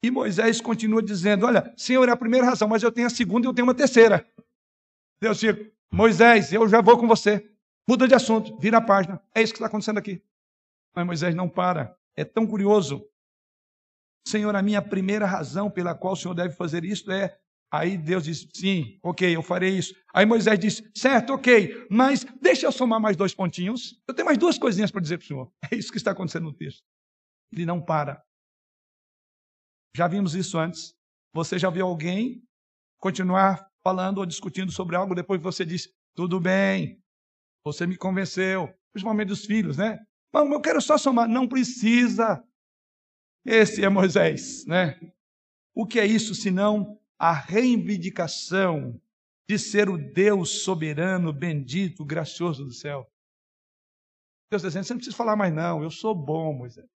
E 0.04 0.12
Moisés 0.12 0.60
continua 0.62 1.02
dizendo: 1.02 1.46
Olha, 1.46 1.74
Senhor 1.78 2.08
é 2.08 2.12
a 2.12 2.17
primeira 2.17 2.46
razão, 2.46 2.67
mas 2.67 2.84
eu 2.84 2.91
tenho 2.91 3.08
a 3.08 3.10
segunda 3.10 3.46
e 3.46 3.50
eu 3.50 3.54
tenho 3.54 3.67
uma 3.67 3.76
terceira. 3.76 4.30
Deus 5.22 5.39
diz: 5.39 5.56
Moisés, 5.91 6.52
eu 6.52 6.67
já 6.67 6.82
vou 6.82 6.98
com 6.98 7.08
você. 7.08 7.50
Muda 7.88 8.08
de 8.08 8.13
assunto, 8.13 8.58
vira 8.58 8.78
a 8.78 8.82
página. 8.82 9.21
É 9.34 9.41
isso 9.41 9.54
que 9.54 9.58
está 9.58 9.67
acontecendo 9.67 9.97
aqui. 9.97 10.21
Mas 10.95 11.06
Moisés 11.06 11.36
não 11.36 11.47
para. 11.47 11.97
É 12.15 12.26
tão 12.26 12.45
curioso. 12.45 13.08
Senhor, 14.28 14.56
a 14.56 14.62
minha 14.62 14.82
primeira 14.82 15.26
razão 15.26 15.71
pela 15.71 15.95
qual 15.95 16.13
o 16.13 16.17
Senhor 16.17 16.34
deve 16.34 16.54
fazer 16.54 16.84
isto 16.84 17.12
é 17.12 17.39
Aí 17.71 17.97
Deus 17.97 18.23
disse: 18.23 18.47
sim, 18.54 18.97
ok, 19.04 19.36
eu 19.36 19.43
farei 19.43 19.78
isso. 19.78 19.93
Aí 20.13 20.26
Moisés 20.26 20.58
disse: 20.58 20.89
certo, 20.95 21.34
ok, 21.34 21.88
mas 21.89 22.26
deixa 22.41 22.65
eu 22.65 22.71
somar 22.71 23.00
mais 23.00 23.17
dois 23.17 23.34
pontinhos. 23.34 24.02
Eu 24.07 24.14
tenho 24.14 24.26
mais 24.26 24.38
duas 24.38 24.57
coisinhas 24.57 24.89
para 24.89 25.01
dizer 25.01 25.18
para 25.18 25.26
o 25.26 25.28
senhor. 25.28 25.51
É 25.70 25.76
isso 25.76 25.91
que 25.91 25.97
está 25.97 26.12
acontecendo 26.12 26.43
no 26.43 26.53
texto. 26.53 26.84
Ele 27.51 27.66
não 27.66 27.82
para. 27.82 28.24
Já 29.95 30.07
vimos 30.07 30.34
isso 30.34 30.57
antes. 30.57 30.95
Você 31.34 31.59
já 31.59 31.70
viu 31.70 31.86
alguém 31.86 32.41
continuar 32.99 33.70
falando 33.84 34.20
ou 34.20 34.26
discutindo 34.26 34.72
sobre 34.72 34.95
algo 34.95 35.14
depois 35.14 35.41
você 35.41 35.66
disse: 35.66 35.93
tudo 36.16 36.39
bem, 36.39 37.01
você 37.72 37.86
me 37.86 37.97
convenceu. 37.97 38.74
Principalmente 38.91 39.28
dos 39.28 39.45
filhos, 39.45 39.78
né? 39.78 39.99
Mas 40.34 40.49
eu 40.49 40.61
quero 40.61 40.82
só 40.82 40.97
somar. 40.97 41.28
Não 41.28 41.47
precisa. 41.47 42.43
Esse 43.45 43.84
é 43.84 43.89
Moisés, 43.89 44.65
né? 44.65 44.99
O 45.74 45.86
que 45.86 45.99
é 45.99 46.05
isso 46.05 46.36
senão 46.36 46.99
a 47.18 47.32
reivindicação 47.32 48.99
de 49.47 49.57
ser 49.57 49.89
o 49.89 49.97
Deus 49.97 50.63
soberano, 50.63 51.32
bendito, 51.32 52.03
gracioso 52.03 52.65
do 52.65 52.74
céu. 52.74 53.09
Deus 54.51 54.61
dizendo, 54.61 54.84
você 54.84 54.93
não 54.93 54.97
precisa 54.97 55.15
falar 55.15 55.36
mais 55.36 55.53
não, 55.53 55.84
eu 55.84 55.89
sou 55.89 56.13
bom, 56.13 56.53
Moisés. 56.53 56.88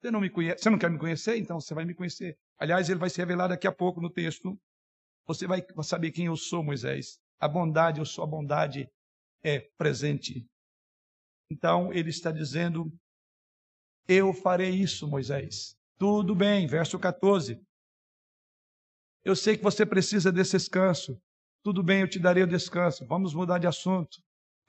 Você 0.00 0.10
não 0.10 0.20
me 0.20 0.30
conhece, 0.30 0.62
você 0.62 0.70
não 0.70 0.78
quer 0.78 0.90
me 0.90 0.98
conhecer? 0.98 1.36
Então 1.36 1.60
você 1.60 1.74
vai 1.74 1.84
me 1.84 1.94
conhecer. 1.94 2.38
Aliás, 2.58 2.88
ele 2.88 2.98
vai 2.98 3.10
se 3.10 3.18
revelar 3.18 3.48
daqui 3.48 3.66
a 3.66 3.72
pouco 3.72 4.00
no 4.00 4.10
texto. 4.10 4.58
Você 5.26 5.46
vai 5.46 5.64
saber 5.82 6.12
quem 6.12 6.26
eu 6.26 6.36
sou, 6.36 6.62
Moisés. 6.62 7.18
A 7.38 7.48
bondade, 7.48 8.00
eu 8.00 8.04
sou 8.04 8.24
a 8.24 8.26
bondade 8.26 8.88
é 9.46 9.60
presente. 9.78 10.44
Então 11.50 11.92
ele 11.92 12.10
está 12.10 12.32
dizendo 12.32 12.92
Eu 14.08 14.34
farei 14.34 14.70
isso, 14.70 15.06
Moisés. 15.08 15.76
Tudo 15.98 16.34
bem, 16.34 16.66
verso 16.66 16.98
14. 16.98 17.60
Eu 19.24 19.34
sei 19.34 19.56
que 19.56 19.62
você 19.62 19.86
precisa 19.86 20.30
desse 20.30 20.56
descanso. 20.56 21.20
Tudo 21.64 21.82
bem, 21.82 22.00
eu 22.00 22.08
te 22.08 22.18
darei 22.18 22.42
o 22.42 22.46
descanso. 22.46 23.06
Vamos 23.06 23.34
mudar 23.34 23.58
de 23.58 23.66
assunto. 23.66 24.18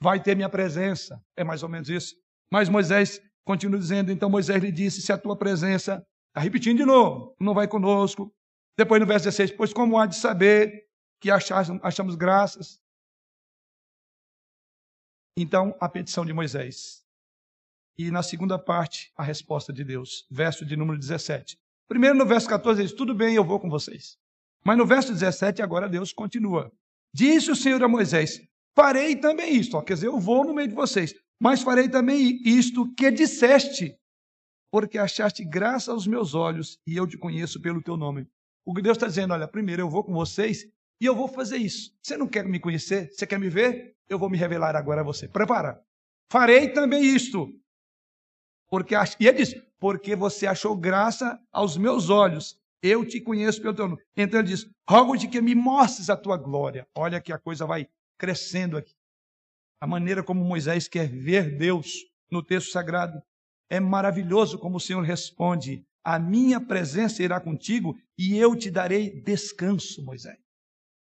Vai 0.02 0.22
ter 0.22 0.34
minha 0.34 0.48
presença. 0.48 1.20
É 1.36 1.44
mais 1.44 1.62
ou 1.62 1.68
menos 1.68 1.88
isso. 1.88 2.14
Mas 2.50 2.68
Moisés 2.68 3.20
continua 3.44 3.78
dizendo, 3.78 4.10
então 4.10 4.30
Moisés 4.30 4.62
lhe 4.62 4.72
disse: 4.72 5.02
se 5.02 5.12
a 5.12 5.18
tua 5.18 5.36
presença, 5.36 6.04
está 6.28 6.40
repetindo 6.40 6.78
de 6.78 6.84
novo, 6.84 7.36
não 7.40 7.54
vai 7.54 7.68
conosco. 7.68 8.32
Depois 8.76 9.00
no 9.00 9.06
verso 9.06 9.24
16, 9.24 9.52
pois 9.52 9.72
como 9.72 9.98
há 9.98 10.06
de 10.06 10.16
saber 10.16 10.86
que 11.20 11.30
achamos, 11.30 11.80
achamos 11.82 12.14
graças? 12.14 12.80
Então, 15.40 15.72
a 15.78 15.88
petição 15.88 16.26
de 16.26 16.32
Moisés. 16.32 17.04
E 17.96 18.10
na 18.10 18.24
segunda 18.24 18.58
parte, 18.58 19.12
a 19.16 19.22
resposta 19.22 19.72
de 19.72 19.84
Deus. 19.84 20.26
Verso 20.28 20.66
de 20.66 20.76
número 20.76 20.98
17. 20.98 21.56
Primeiro 21.86 22.18
no 22.18 22.26
verso 22.26 22.48
14 22.48 22.82
diz: 22.82 22.92
Tudo 22.92 23.14
bem, 23.14 23.36
eu 23.36 23.44
vou 23.44 23.60
com 23.60 23.70
vocês. 23.70 24.18
Mas 24.64 24.76
no 24.76 24.84
verso 24.84 25.12
17, 25.12 25.62
agora 25.62 25.88
Deus 25.88 26.12
continua. 26.12 26.72
Disse 27.14 27.52
o 27.52 27.56
Senhor 27.56 27.80
a 27.84 27.86
Moisés: 27.86 28.42
Farei 28.74 29.14
também 29.14 29.54
isto. 29.54 29.76
Ó, 29.76 29.80
quer 29.80 29.94
dizer, 29.94 30.08
eu 30.08 30.18
vou 30.18 30.44
no 30.44 30.52
meio 30.52 30.66
de 30.66 30.74
vocês. 30.74 31.14
Mas 31.40 31.62
farei 31.62 31.88
também 31.88 32.42
isto 32.44 32.92
que 32.96 33.08
disseste, 33.08 33.96
porque 34.72 34.98
achaste 34.98 35.44
graça 35.44 35.92
aos 35.92 36.04
meus 36.04 36.34
olhos 36.34 36.80
e 36.84 36.96
eu 36.96 37.06
te 37.06 37.16
conheço 37.16 37.62
pelo 37.62 37.80
teu 37.80 37.96
nome. 37.96 38.26
O 38.66 38.74
que 38.74 38.82
Deus 38.82 38.96
está 38.96 39.06
dizendo, 39.06 39.34
olha, 39.34 39.46
primeiro 39.46 39.82
eu 39.82 39.88
vou 39.88 40.02
com 40.02 40.12
vocês 40.12 40.68
e 41.00 41.06
eu 41.06 41.14
vou 41.14 41.28
fazer 41.28 41.58
isso. 41.58 41.96
Você 42.02 42.16
não 42.16 42.26
quer 42.26 42.44
me 42.44 42.58
conhecer? 42.58 43.12
Você 43.12 43.24
quer 43.24 43.38
me 43.38 43.48
ver? 43.48 43.96
Eu 44.08 44.18
vou 44.18 44.30
me 44.30 44.38
revelar 44.38 44.74
agora 44.76 45.00
a 45.00 45.04
você. 45.04 45.28
Prepara. 45.28 45.82
Farei 46.30 46.72
também 46.72 47.04
isto. 47.04 47.48
Porque, 48.68 48.94
e 49.18 49.26
ele 49.26 49.38
diz, 49.38 49.54
porque 49.78 50.14
você 50.14 50.46
achou 50.46 50.76
graça 50.76 51.40
aos 51.52 51.76
meus 51.76 52.10
olhos 52.10 52.58
eu 52.82 53.04
te 53.04 53.20
conheço 53.20 53.60
pelo 53.60 53.74
teu 53.74 53.88
nome. 53.88 54.02
Então 54.16 54.40
ele 54.40 54.48
diz: 54.48 54.68
rogo-te 54.88 55.28
que 55.28 55.40
me 55.40 55.54
mostres 55.54 56.08
a 56.08 56.16
tua 56.16 56.36
glória. 56.36 56.86
Olha 56.94 57.20
que 57.20 57.32
a 57.32 57.38
coisa 57.38 57.66
vai 57.66 57.88
crescendo 58.16 58.76
aqui. 58.76 58.94
A 59.80 59.86
maneira 59.86 60.22
como 60.22 60.44
Moisés 60.44 60.88
quer 60.88 61.08
ver 61.08 61.56
Deus 61.56 62.04
no 62.30 62.42
texto 62.42 62.70
sagrado. 62.70 63.20
É 63.70 63.80
maravilhoso 63.80 64.58
como 64.58 64.76
o 64.76 64.80
Senhor 64.80 65.02
responde: 65.02 65.84
A 66.04 66.18
minha 66.18 66.60
presença 66.60 67.22
irá 67.22 67.40
contigo 67.40 67.98
e 68.16 68.36
eu 68.36 68.56
te 68.56 68.70
darei 68.70 69.20
descanso, 69.22 70.04
Moisés. 70.04 70.38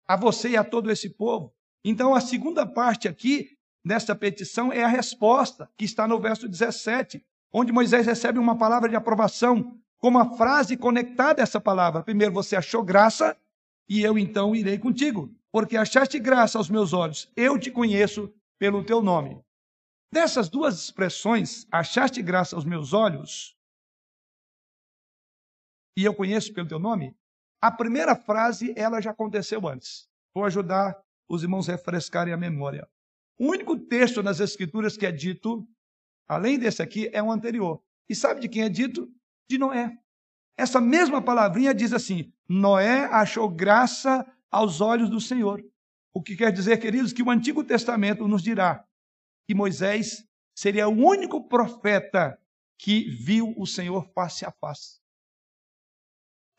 A 0.07 0.16
você 0.16 0.51
e 0.51 0.57
a 0.57 0.64
todo 0.64 0.91
esse 0.91 1.11
povo. 1.11 1.53
Então, 1.84 2.14
a 2.14 2.20
segunda 2.20 2.66
parte 2.66 3.08
aqui 3.08 3.56
desta 3.84 4.14
petição 4.14 4.72
é 4.72 4.82
a 4.84 4.88
resposta, 4.88 5.70
que 5.76 5.84
está 5.84 6.06
no 6.06 6.20
verso 6.20 6.48
17, 6.48 7.24
onde 7.52 7.72
Moisés 7.72 8.06
recebe 8.06 8.38
uma 8.38 8.56
palavra 8.58 8.88
de 8.88 8.96
aprovação 8.96 9.78
com 9.98 10.08
uma 10.08 10.36
frase 10.36 10.76
conectada 10.76 11.40
a 11.40 11.44
essa 11.44 11.60
palavra. 11.60 12.02
Primeiro, 12.02 12.32
você 12.32 12.56
achou 12.56 12.82
graça 12.82 13.36
e 13.88 14.02
eu 14.02 14.18
então 14.18 14.54
irei 14.54 14.78
contigo, 14.78 15.34
porque 15.50 15.76
achaste 15.76 16.18
graça 16.18 16.58
aos 16.58 16.68
meus 16.68 16.92
olhos. 16.92 17.30
Eu 17.34 17.58
te 17.58 17.70
conheço 17.70 18.32
pelo 18.58 18.84
teu 18.84 19.00
nome. 19.00 19.40
Dessas 20.12 20.48
duas 20.48 20.78
expressões, 20.78 21.66
achaste 21.70 22.22
graça 22.22 22.56
aos 22.56 22.64
meus 22.64 22.92
olhos 22.92 23.56
e 25.98 26.04
eu 26.04 26.14
conheço 26.14 26.54
pelo 26.54 26.68
teu 26.68 26.78
nome, 26.78 27.12
a 27.60 27.72
primeira 27.72 28.14
frase 28.14 28.72
ela 28.76 29.00
já 29.00 29.10
aconteceu 29.10 29.66
antes. 29.66 30.08
Vou 30.32 30.44
ajudar 30.44 30.96
os 31.28 31.42
irmãos 31.42 31.66
refrescarem 31.66 32.32
a 32.32 32.36
memória. 32.36 32.88
O 33.38 33.50
único 33.50 33.78
texto 33.78 34.22
nas 34.22 34.40
Escrituras 34.40 34.96
que 34.96 35.06
é 35.06 35.12
dito, 35.12 35.68
além 36.26 36.58
desse 36.58 36.82
aqui, 36.82 37.08
é 37.12 37.22
o 37.22 37.30
anterior. 37.30 37.80
E 38.08 38.14
sabe 38.14 38.40
de 38.40 38.48
quem 38.48 38.62
é 38.62 38.68
dito? 38.68 39.08
de 39.48 39.58
Noé. 39.58 39.96
Essa 40.56 40.80
mesma 40.80 41.22
palavrinha 41.22 41.74
diz 41.74 41.92
assim: 41.92 42.32
Noé 42.48 43.04
achou 43.06 43.48
graça 43.48 44.26
aos 44.50 44.80
olhos 44.80 45.08
do 45.08 45.20
Senhor. 45.20 45.64
O 46.12 46.22
que 46.22 46.36
quer 46.36 46.52
dizer, 46.52 46.78
queridos, 46.78 47.12
que 47.12 47.22
o 47.22 47.30
Antigo 47.30 47.64
Testamento 47.64 48.28
nos 48.28 48.42
dirá 48.42 48.84
que 49.46 49.54
Moisés 49.54 50.26
seria 50.54 50.88
o 50.88 50.92
único 50.92 51.48
profeta 51.48 52.38
que 52.78 53.08
viu 53.08 53.54
o 53.56 53.66
Senhor 53.66 54.06
face 54.12 54.44
a 54.44 54.52
face. 54.52 55.00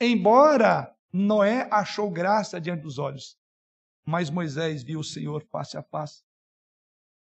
Embora 0.02 0.96
Noé 1.12 1.68
achou 1.72 2.10
graça 2.10 2.60
diante 2.60 2.82
dos 2.82 2.98
olhos, 2.98 3.38
mas 4.10 4.30
Moisés 4.30 4.84
viu 4.84 5.00
o 5.00 5.04
Senhor 5.04 5.46
face 5.52 5.78
a 5.78 5.84
face. 5.84 6.24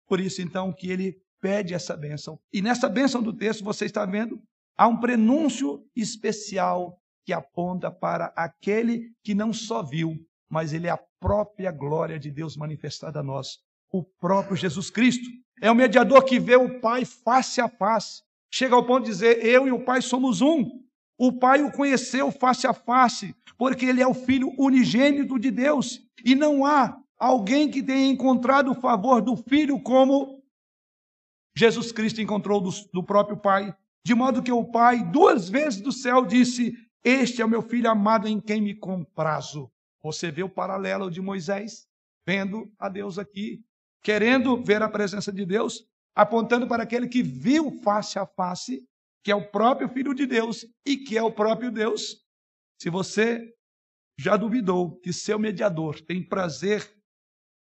Por 0.07 0.19
isso, 0.19 0.41
então, 0.41 0.71
que 0.71 0.91
ele 0.91 1.21
pede 1.41 1.73
essa 1.73 1.95
bênção. 1.97 2.39
E 2.51 2.61
nessa 2.61 2.87
bênção 2.87 3.23
do 3.23 3.33
texto, 3.33 3.63
você 3.63 3.85
está 3.85 4.05
vendo 4.05 4.41
Há 4.75 4.87
um 4.87 4.99
prenúncio 4.99 5.85
especial 5.95 6.99
que 7.25 7.31
aponta 7.31 7.91
para 7.91 8.33
aquele 8.35 9.11
que 9.23 9.35
não 9.35 9.53
só 9.53 9.83
viu, 9.83 10.17
mas 10.49 10.73
ele 10.73 10.87
é 10.87 10.89
a 10.89 10.99
própria 11.19 11.71
glória 11.71 12.19
de 12.19 12.31
Deus 12.31 12.57
manifestada 12.57 13.19
a 13.19 13.23
nós, 13.23 13.59
o 13.91 14.03
próprio 14.03 14.57
Jesus 14.57 14.89
Cristo. 14.89 15.29
É 15.61 15.71
o 15.71 15.75
mediador 15.75 16.23
que 16.25 16.39
vê 16.39 16.55
o 16.55 16.81
Pai 16.81 17.05
face 17.05 17.61
a 17.61 17.69
face. 17.69 18.23
Chega 18.51 18.75
ao 18.75 18.85
ponto 18.85 19.05
de 19.05 19.11
dizer: 19.11 19.45
Eu 19.45 19.67
e 19.67 19.71
o 19.71 19.85
Pai 19.85 20.01
somos 20.01 20.41
um. 20.41 20.83
O 21.17 21.31
Pai 21.31 21.61
o 21.61 21.71
conheceu 21.71 22.31
face 22.31 22.65
a 22.65 22.73
face, 22.73 23.35
porque 23.57 23.85
ele 23.85 24.01
é 24.01 24.07
o 24.07 24.13
Filho 24.13 24.53
unigênito 24.57 25.39
de 25.39 25.51
Deus. 25.51 26.01
E 26.25 26.35
não 26.35 26.65
há 26.65 26.97
alguém 27.17 27.69
que 27.69 27.83
tenha 27.83 28.11
encontrado 28.11 28.71
o 28.71 28.75
favor 28.75 29.21
do 29.21 29.35
Filho 29.35 29.79
como 29.81 30.43
Jesus 31.55 31.91
Cristo 31.91 32.21
encontrou 32.21 32.59
do, 32.59 32.71
do 32.91 33.03
próprio 33.03 33.37
Pai. 33.37 33.75
De 34.05 34.13
modo 34.13 34.43
que 34.43 34.51
o 34.51 34.65
pai, 34.65 35.01
duas 35.01 35.47
vezes 35.47 35.79
do 35.79 35.91
céu, 35.91 36.25
disse: 36.25 36.73
Este 37.03 37.41
é 37.41 37.45
o 37.45 37.49
meu 37.49 37.61
filho 37.61 37.89
amado 37.89 38.27
em 38.27 38.39
quem 38.39 38.61
me 38.61 38.75
comprazo. 38.75 39.71
Você 40.01 40.29
vê 40.29 40.43
o 40.43 40.49
paralelo 40.49 41.09
de 41.09 41.21
Moisés, 41.21 41.87
vendo 42.27 42.69
a 42.77 42.89
Deus 42.89 43.17
aqui, 43.17 43.63
querendo 44.03 44.61
ver 44.61 44.81
a 44.81 44.89
presença 44.89 45.31
de 45.31 45.45
Deus, 45.45 45.87
apontando 46.13 46.67
para 46.67 46.83
aquele 46.83 47.07
que 47.07 47.23
viu 47.23 47.71
face 47.81 48.19
a 48.19 48.25
face, 48.25 48.85
que 49.23 49.31
é 49.31 49.35
o 49.35 49.49
próprio 49.49 49.87
Filho 49.89 50.13
de 50.13 50.25
Deus 50.25 50.65
e 50.85 50.97
que 50.97 51.17
é 51.17 51.23
o 51.23 51.31
próprio 51.31 51.71
Deus. 51.71 52.23
Se 52.79 52.89
você 52.89 53.53
já 54.19 54.35
duvidou 54.35 54.99
que 54.99 55.13
seu 55.13 55.39
mediador 55.39 56.01
tem 56.01 56.27
prazer 56.27 56.93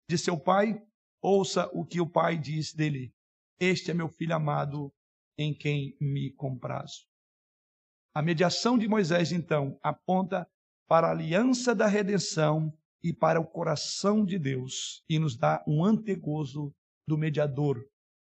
de 0.09 0.17
seu 0.17 0.39
pai, 0.39 0.83
ouça 1.23 1.69
o 1.73 1.85
que 1.85 2.01
o 2.01 2.09
pai 2.09 2.39
diz 2.39 2.73
dele: 2.73 3.15
Este 3.59 3.91
é 3.91 3.95
meu 3.95 4.09
filho 4.09 4.35
amado 4.35 4.93
em 5.37 5.55
quem 5.55 5.97
me 6.01 6.33
comprazo. 6.33 7.07
A 8.13 8.23
mediação 8.23 8.77
de 8.77 8.89
Moisés, 8.89 9.31
então, 9.31 9.79
aponta 9.83 10.49
para 10.89 11.07
a 11.07 11.11
aliança 11.13 11.75
da 11.75 11.87
redenção 11.87 12.77
e 13.03 13.13
para 13.13 13.41
o 13.41 13.47
coração 13.47 14.25
de 14.25 14.39
Deus 14.39 15.05
e 15.09 15.19
nos 15.19 15.37
dá 15.37 15.63
um 15.67 15.85
antegozo 15.85 16.75
do 17.07 17.17
mediador 17.17 17.81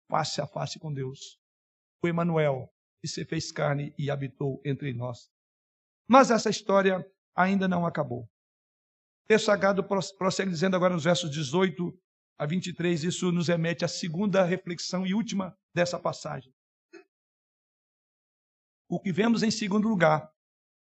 face 0.08 0.40
a 0.40 0.46
face 0.46 0.78
com 0.78 0.92
Deus. 0.92 1.38
O 2.02 2.08
Emanuel, 2.08 2.72
que 3.06 3.12
se 3.12 3.24
fez 3.24 3.52
carne 3.52 3.94
e 3.96 4.10
habitou 4.10 4.60
entre 4.64 4.92
nós. 4.92 5.30
Mas 6.08 6.30
essa 6.30 6.50
história 6.50 7.06
ainda 7.34 7.68
não 7.68 7.86
acabou. 7.86 8.22
O 8.22 9.26
texto 9.28 9.46
sagrado 9.46 9.84
prossegue 10.18 10.50
dizendo 10.50 10.76
agora 10.76 10.94
nos 10.94 11.04
versos 11.04 11.30
18 11.30 11.96
a 12.38 12.44
23, 12.46 13.04
isso 13.04 13.32
nos 13.32 13.48
remete 13.48 13.84
à 13.84 13.88
segunda 13.88 14.44
reflexão 14.44 15.06
e 15.06 15.14
última 15.14 15.56
dessa 15.74 15.98
passagem 15.98 16.52
o 18.88 19.00
que 19.00 19.12
vemos 19.12 19.42
em 19.42 19.50
segundo 19.50 19.88
lugar. 19.88 20.30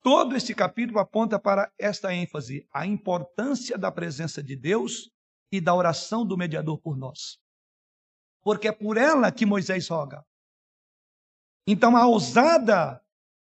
Todo 0.02 0.34
este 0.34 0.54
capítulo 0.54 0.98
aponta 0.98 1.38
para 1.38 1.70
esta 1.78 2.12
ênfase, 2.12 2.66
a 2.72 2.86
importância 2.86 3.78
da 3.78 3.92
presença 3.92 4.42
de 4.42 4.56
Deus 4.56 5.10
e 5.50 5.60
da 5.60 5.74
oração 5.74 6.26
do 6.26 6.36
mediador 6.36 6.80
por 6.80 6.96
nós. 6.96 7.38
Porque 8.42 8.66
é 8.66 8.72
por 8.72 8.96
ela 8.96 9.30
que 9.30 9.46
Moisés 9.46 9.88
roga. 9.88 10.24
Então, 11.66 11.96
a 11.96 12.06
ousada 12.06 13.00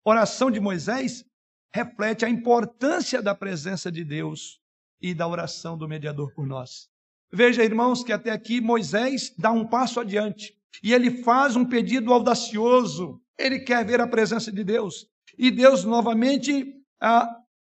oração 0.04 0.50
de 0.50 0.60
Moisés 0.60 1.24
reflete 1.72 2.24
a 2.24 2.30
importância 2.30 3.20
da 3.20 3.34
presença 3.34 3.92
de 3.92 4.04
Deus 4.04 4.60
e 5.00 5.14
da 5.14 5.28
oração 5.28 5.76
do 5.76 5.88
mediador 5.88 6.32
por 6.34 6.46
nós. 6.46 6.88
Veja, 7.30 7.62
irmãos, 7.62 8.02
que 8.02 8.12
até 8.12 8.30
aqui 8.30 8.60
Moisés 8.60 9.34
dá 9.36 9.52
um 9.52 9.66
passo 9.66 10.00
adiante 10.00 10.56
e 10.82 10.94
ele 10.94 11.22
faz 11.22 11.56
um 11.56 11.64
pedido 11.64 12.12
audacioso 12.12 13.20
ele 13.38 13.60
quer 13.60 13.84
ver 13.84 14.00
a 14.00 14.06
presença 14.06 14.50
de 14.50 14.64
Deus. 14.64 15.06
E 15.38 15.50
Deus, 15.50 15.84
novamente, 15.84 16.74
ah, 17.00 17.28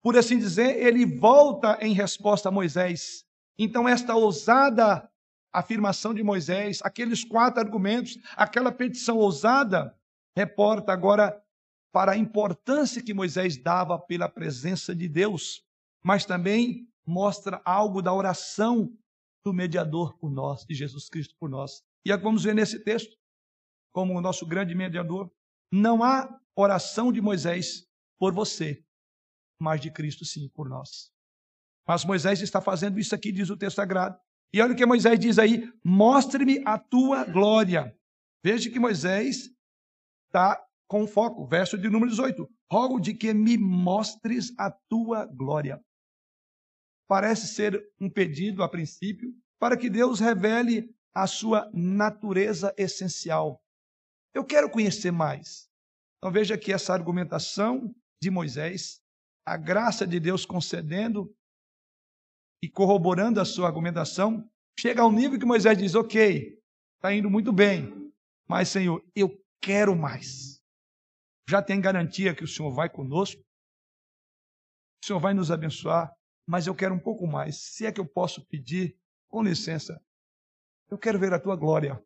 por 0.01 0.17
assim 0.17 0.39
dizer, 0.39 0.83
ele 0.83 1.05
volta 1.05 1.77
em 1.79 1.93
resposta 1.93 2.49
a 2.49 2.51
Moisés. 2.51 3.23
Então, 3.57 3.87
esta 3.87 4.15
ousada 4.15 5.07
afirmação 5.53 6.13
de 6.13 6.23
Moisés, 6.23 6.79
aqueles 6.81 7.23
quatro 7.23 7.59
argumentos, 7.59 8.17
aquela 8.35 8.71
petição 8.71 9.17
ousada, 9.17 9.95
reporta 10.35 10.91
agora 10.91 11.41
para 11.91 12.13
a 12.13 12.17
importância 12.17 13.03
que 13.03 13.13
Moisés 13.13 13.61
dava 13.61 13.99
pela 13.99 14.29
presença 14.29 14.95
de 14.95 15.07
Deus, 15.07 15.63
mas 16.03 16.25
também 16.25 16.87
mostra 17.05 17.61
algo 17.65 18.01
da 18.01 18.13
oração 18.13 18.91
do 19.43 19.53
mediador 19.53 20.17
por 20.17 20.31
nós, 20.31 20.65
de 20.65 20.73
Jesus 20.73 21.09
Cristo 21.09 21.35
por 21.39 21.49
nós. 21.49 21.83
E 22.05 22.15
vamos 22.17 22.43
ver 22.43 22.55
nesse 22.55 22.79
texto, 22.79 23.17
como 23.91 24.17
o 24.17 24.21
nosso 24.21 24.45
grande 24.45 24.73
mediador, 24.73 25.29
não 25.71 26.03
há 26.03 26.39
oração 26.55 27.11
de 27.11 27.21
Moisés 27.21 27.87
por 28.19 28.33
você, 28.33 28.83
mas 29.59 29.81
de 29.81 29.91
Cristo 29.91 30.23
sim 30.25 30.47
por 30.49 30.69
nós. 30.69 31.11
Mas 31.87 32.05
Moisés 32.05 32.41
está 32.41 32.61
fazendo 32.61 32.99
isso 32.99 33.13
aqui, 33.13 33.31
diz 33.31 33.49
o 33.49 33.57
texto 33.57 33.77
sagrado. 33.77 34.17
E 34.53 34.61
olha 34.61 34.73
o 34.73 34.75
que 34.75 34.85
Moisés 34.85 35.19
diz 35.19 35.39
aí: 35.39 35.71
mostre-me 35.83 36.61
a 36.65 36.77
tua 36.77 37.23
glória. 37.23 37.97
Veja 38.43 38.69
que 38.69 38.79
Moisés 38.79 39.49
está 40.31 40.65
com 40.87 41.05
foco, 41.05 41.45
verso 41.45 41.77
de 41.77 41.89
número 41.89 42.09
18. 42.09 42.49
Rogo 42.71 42.99
de 42.99 43.13
que 43.13 43.33
me 43.33 43.57
mostres 43.57 44.53
a 44.57 44.71
tua 44.89 45.25
glória. 45.25 45.79
Parece 47.07 47.47
ser 47.47 47.81
um 47.99 48.09
pedido 48.09 48.63
a 48.63 48.69
princípio 48.69 49.33
para 49.59 49.75
que 49.75 49.89
Deus 49.89 50.21
revele 50.21 50.89
a 51.13 51.27
sua 51.27 51.69
natureza 51.73 52.73
essencial. 52.77 53.61
Eu 54.33 54.45
quero 54.45 54.69
conhecer 54.69 55.11
mais. 55.11 55.69
Então 56.17 56.31
veja 56.31 56.57
que 56.57 56.71
essa 56.71 56.93
argumentação 56.93 57.93
de 58.21 58.31
Moisés, 58.31 59.01
a 59.45 59.57
graça 59.57 60.07
de 60.07 60.19
Deus 60.19 60.45
concedendo 60.45 61.33
e 62.63 62.69
corroborando 62.69 63.41
a 63.41 63.45
sua 63.45 63.67
argumentação, 63.67 64.49
chega 64.79 65.01
ao 65.01 65.11
nível 65.11 65.37
que 65.37 65.45
Moisés 65.45 65.77
diz: 65.77 65.95
Ok, 65.95 66.57
está 66.95 67.13
indo 67.13 67.29
muito 67.29 67.51
bem, 67.51 68.11
mas 68.47 68.69
Senhor, 68.69 69.03
eu 69.13 69.29
quero 69.61 69.95
mais. 69.95 70.61
Já 71.47 71.61
tem 71.61 71.79
garantia 71.79 72.35
que 72.35 72.43
o 72.43 72.47
Senhor 72.47 72.71
vai 72.71 72.89
conosco, 72.89 73.41
o 75.03 75.05
Senhor 75.05 75.19
vai 75.19 75.33
nos 75.33 75.51
abençoar, 75.51 76.13
mas 76.47 76.67
eu 76.67 76.75
quero 76.75 76.93
um 76.93 76.99
pouco 76.99 77.27
mais. 77.27 77.61
Se 77.61 77.85
é 77.85 77.91
que 77.91 77.99
eu 77.99 78.07
posso 78.07 78.45
pedir, 78.47 78.97
com 79.29 79.41
licença, 79.41 80.03
eu 80.89 80.97
quero 80.97 81.17
ver 81.17 81.33
a 81.33 81.39
tua 81.39 81.55
glória. 81.55 82.03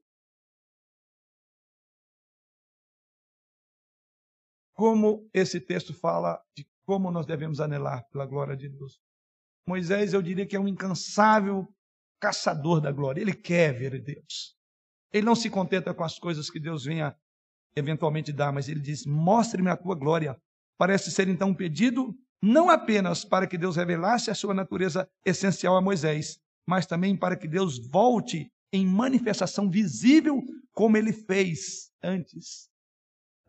Como 4.74 5.30
esse 5.34 5.60
texto 5.60 5.94
fala 5.94 6.44
de 6.56 6.68
como 6.86 7.10
nós 7.10 7.26
devemos 7.26 7.60
anelar 7.60 8.08
pela 8.10 8.28
glória 8.28 8.56
de 8.56 8.70
Deus. 8.70 9.02
Moisés, 9.68 10.14
eu 10.14 10.22
diria 10.22 10.46
que 10.46 10.56
é 10.56 10.60
um 10.60 10.68
incansável 10.68 11.68
caçador 12.20 12.80
da 12.80 12.92
glória. 12.92 13.22
Ele 13.22 13.34
quer 13.34 13.74
ver 13.74 14.00
Deus. 14.02 14.56
Ele 15.12 15.26
não 15.26 15.36
se 15.36 15.50
contenta 15.50 15.94
com 15.94 16.04
as 16.04 16.20
coisas 16.20 16.50
que 16.50 16.60
Deus 16.60 16.86
venha 16.86 17.18
eventualmente 17.76 18.32
dar, 18.32 18.52
mas 18.52 18.70
ele 18.70 18.80
diz: 18.80 19.06
Mostre-me 19.06 19.70
a 19.70 19.78
tua 19.78 19.96
glória. 19.96 20.38
Parece 20.78 21.12
ser 21.12 21.28
então 21.28 21.50
um 21.50 21.54
pedido 21.54 22.16
não 22.42 22.70
apenas 22.70 23.26
para 23.26 23.48
que 23.48 23.58
Deus 23.58 23.76
revelasse 23.76 24.30
a 24.30 24.36
sua 24.36 24.54
natureza 24.54 25.10
essencial 25.26 25.76
a 25.76 25.82
Moisés, 25.82 26.40
mas 26.68 26.86
também 26.86 27.16
para 27.16 27.36
que 27.36 27.48
Deus 27.48 27.80
volte 27.88 28.52
em 28.72 28.86
manifestação 28.86 29.70
visível, 29.70 30.44
como 30.74 30.98
ele 30.98 31.14
fez 31.14 31.92
antes. 32.04 32.70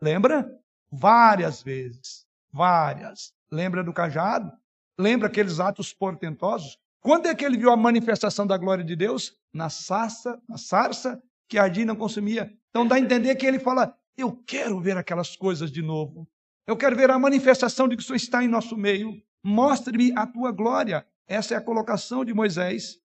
Lembra? 0.01 0.49
Várias 0.91 1.61
vezes. 1.61 2.25
Várias. 2.51 3.33
Lembra 3.51 3.83
do 3.83 3.93
cajado? 3.93 4.51
Lembra 4.97 5.27
aqueles 5.27 5.59
atos 5.59 5.93
portentosos? 5.93 6.77
Quando 7.01 7.27
é 7.27 7.35
que 7.35 7.45
ele 7.45 7.57
viu 7.57 7.71
a 7.71 7.77
manifestação 7.77 8.47
da 8.47 8.57
glória 8.57 8.83
de 8.83 8.95
Deus? 8.95 9.35
Na 9.53 9.69
sarça, 9.69 10.41
na 10.47 10.57
sarça 10.57 11.21
que 11.47 11.57
ardia 11.57 11.83
e 11.83 11.85
não 11.85 11.95
consumia. 11.95 12.51
Então 12.69 12.87
dá 12.87 12.95
a 12.95 12.99
entender 12.99 13.35
que 13.35 13.45
ele 13.45 13.59
fala: 13.59 13.95
Eu 14.17 14.35
quero 14.35 14.81
ver 14.81 14.97
aquelas 14.97 15.35
coisas 15.35 15.71
de 15.71 15.83
novo. 15.83 16.27
Eu 16.65 16.75
quero 16.75 16.95
ver 16.95 17.11
a 17.11 17.19
manifestação 17.19 17.87
de 17.87 17.95
que 17.95 18.01
o 18.01 18.05
Senhor 18.05 18.17
está 18.17 18.43
em 18.43 18.47
nosso 18.47 18.75
meio. 18.75 19.23
Mostre-me 19.43 20.11
a 20.17 20.25
tua 20.25 20.51
glória. 20.51 21.07
Essa 21.27 21.53
é 21.53 21.57
a 21.57 21.63
colocação 21.63 22.25
de 22.25 22.33
Moisés. 22.33 22.99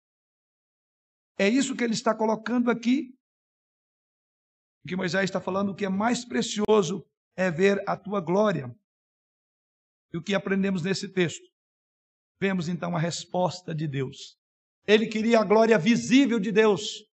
É 1.37 1.49
isso 1.49 1.75
que 1.75 1.83
ele 1.83 1.93
está 1.93 2.15
colocando 2.15 2.71
aqui. 2.71 3.13
O 4.83 4.87
que 4.87 4.95
Moisés 4.95 5.25
está 5.25 5.41
falando, 5.41 5.69
o 5.69 5.75
que 5.75 5.85
é 5.85 5.89
mais 5.89 6.23
precioso 6.23 7.05
é 7.35 7.51
ver 7.51 7.83
a 7.87 7.97
tua 7.97 8.21
glória. 8.21 8.73
E 10.13 10.17
o 10.17 10.23
que 10.23 10.33
aprendemos 10.33 10.81
nesse 10.81 11.09
texto? 11.09 11.45
Vemos 12.39 12.67
então 12.67 12.95
a 12.95 12.99
resposta 12.99 13.75
de 13.75 13.87
Deus. 13.87 14.39
Ele 14.87 15.07
queria 15.07 15.39
a 15.39 15.43
glória 15.43 15.77
visível 15.77 16.39
de 16.39 16.51
Deus. 16.51 17.05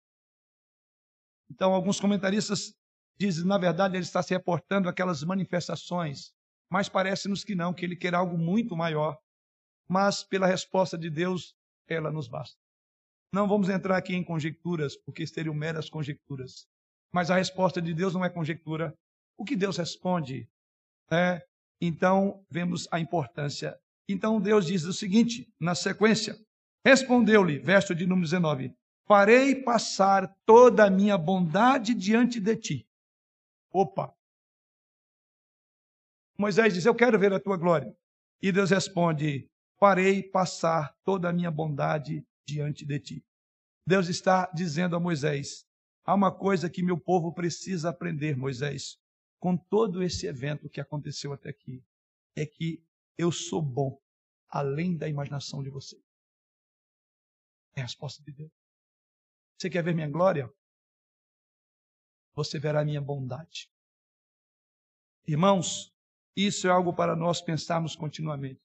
Então, 1.50 1.74
alguns 1.74 2.00
comentaristas 2.00 2.77
dizem, 3.20 3.46
na 3.46 3.58
verdade, 3.58 3.96
ele 3.96 4.04
está 4.04 4.22
se 4.22 4.34
reportando 4.34 4.90
aquelas 4.90 5.24
manifestações, 5.24 6.32
mas 6.70 6.90
parece-nos 6.90 7.44
que 7.44 7.56
não, 7.56 7.74
que 7.74 7.86
ele 7.86 7.96
quer 7.96 8.14
algo 8.14 8.38
muito 8.38 8.76
maior. 8.76 9.18
Mas, 9.88 10.24
pela 10.24 10.48
resposta 10.48 10.98
de 10.98 11.10
Deus, 11.10 11.56
ela 11.88 12.12
nos 12.12 12.28
basta. 12.28 12.58
Não 13.34 13.48
vamos 13.48 13.70
entrar 13.70 13.98
aqui 13.98 14.16
em 14.16 14.24
conjecturas, 14.24 14.98
porque 14.98 15.26
seriam 15.26 15.54
meras 15.54 15.90
conjecturas. 15.90 16.68
Mas 17.14 17.32
a 17.32 17.36
resposta 17.36 17.82
de 17.82 17.94
Deus 17.94 18.14
não 18.14 18.24
é 18.24 18.30
conjectura. 18.30 18.94
O 19.38 19.46
que 19.46 19.56
Deus 19.56 19.78
responde 19.78 20.50
é. 21.12 21.42
Então, 21.80 22.44
vemos 22.50 22.88
a 22.92 23.00
importância 23.00 23.78
então 24.08 24.40
Deus 24.40 24.66
diz 24.66 24.84
o 24.86 24.94
seguinte, 24.94 25.48
na 25.60 25.76
sequência: 25.76 26.38
Respondeu-lhe, 26.86 27.60
verso 27.60 27.94
de 27.94 28.06
número 28.06 28.26
19: 28.26 28.74
Farei 29.06 29.56
passar 29.56 30.34
toda 30.46 30.86
a 30.86 30.90
minha 30.90 31.18
bondade 31.18 31.94
diante 31.94 32.40
de 32.40 32.56
ti. 32.56 32.88
Opa! 33.78 34.12
Moisés 36.36 36.74
diz: 36.74 36.84
Eu 36.84 36.96
quero 36.96 37.20
ver 37.20 37.32
a 37.32 37.40
tua 37.40 37.58
glória. 37.58 37.96
E 38.42 38.52
Deus 38.52 38.72
responde: 38.72 39.48
Farei 39.80 40.24
passar 40.24 40.96
toda 41.04 41.30
a 41.30 41.34
minha 41.34 41.52
bondade 41.52 42.26
diante 42.44 42.84
de 42.84 43.00
ti. 43.00 43.26
Deus 43.86 44.08
está 44.08 44.50
dizendo 44.52 44.96
a 44.96 45.00
Moisés: 45.00 45.64
Há 46.04 46.16
uma 46.16 46.36
coisa 46.36 46.72
que 46.72 46.82
meu 46.82 47.00
povo 47.00 47.32
precisa 47.32 47.90
aprender, 47.90 48.36
Moisés, 48.36 48.98
com 49.40 49.56
todo 49.56 50.02
esse 50.02 50.26
evento 50.26 50.68
que 50.68 50.82
aconteceu 50.82 51.32
até 51.32 51.50
aqui, 51.50 51.86
é 52.36 52.48
que 52.48 52.84
eu 53.16 53.32
sou 53.32 53.62
bom, 53.62 54.02
além 54.50 54.98
da 54.98 55.08
imaginação 55.08 55.62
de 55.62 55.70
você. 55.70 56.02
É 57.76 57.82
a 57.82 57.84
resposta 57.84 58.24
de 58.24 58.32
Deus. 58.32 58.52
Você 59.56 59.70
quer 59.70 59.84
ver 59.84 59.94
minha 59.94 60.10
glória? 60.10 60.52
Você 62.38 62.60
verá 62.60 62.86
minha 62.86 63.02
bondade. 63.02 63.68
Irmãos, 65.26 65.92
isso 66.36 66.68
é 66.68 66.70
algo 66.70 66.94
para 66.94 67.16
nós 67.16 67.42
pensarmos 67.42 67.96
continuamente. 67.96 68.62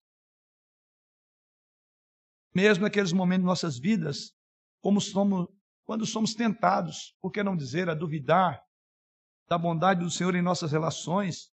Mesmo 2.55 2.85
naqueles 2.85 3.15
momentos 3.15 3.45
de 3.45 3.47
nossas 3.47 3.79
vidas, 3.79 4.37
como 4.83 5.01
somos, 5.01 5.49
quando 5.87 6.05
somos 6.05 6.35
tentados, 6.35 7.17
por 7.19 7.33
que 7.33 7.43
não 7.43 7.57
dizer, 7.57 7.89
a 7.89 7.95
duvidar 7.95 8.63
da 9.49 9.57
bondade 9.57 10.01
do 10.01 10.11
Senhor 10.11 10.35
em 10.35 10.43
nossas 10.43 10.71
relações, 10.71 11.51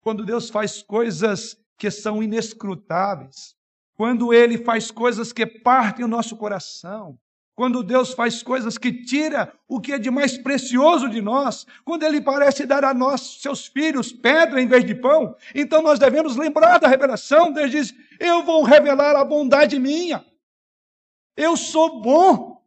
quando 0.00 0.26
Deus 0.26 0.50
faz 0.50 0.82
coisas 0.82 1.56
que 1.78 1.88
são 1.88 2.20
inescrutáveis, 2.20 3.56
quando 3.94 4.34
Ele 4.34 4.58
faz 4.58 4.90
coisas 4.90 5.32
que 5.32 5.46
partem 5.46 6.04
o 6.04 6.08
nosso 6.08 6.36
coração, 6.36 7.16
quando 7.54 7.84
Deus 7.84 8.12
faz 8.12 8.42
coisas 8.42 8.76
que 8.76 8.92
tira 9.04 9.52
o 9.68 9.80
que 9.80 9.92
é 9.92 9.98
de 9.98 10.10
mais 10.10 10.36
precioso 10.36 11.08
de 11.08 11.20
nós, 11.22 11.66
quando 11.84 12.02
Ele 12.02 12.20
parece 12.20 12.66
dar 12.66 12.84
a 12.84 12.92
nós, 12.92 13.40
seus 13.40 13.66
filhos, 13.66 14.12
pedra 14.12 14.60
em 14.60 14.66
vez 14.66 14.84
de 14.84 14.94
pão, 14.94 15.36
então 15.54 15.80
nós 15.80 15.98
devemos 15.98 16.36
lembrar 16.36 16.78
da 16.78 16.88
revelação. 16.88 17.52
Deus 17.52 17.70
diz: 17.70 17.94
Eu 18.18 18.42
vou 18.42 18.64
revelar 18.64 19.14
a 19.14 19.24
bondade 19.24 19.78
minha. 19.78 20.24
Eu 21.36 21.56
sou 21.56 22.00
bom. 22.00 22.62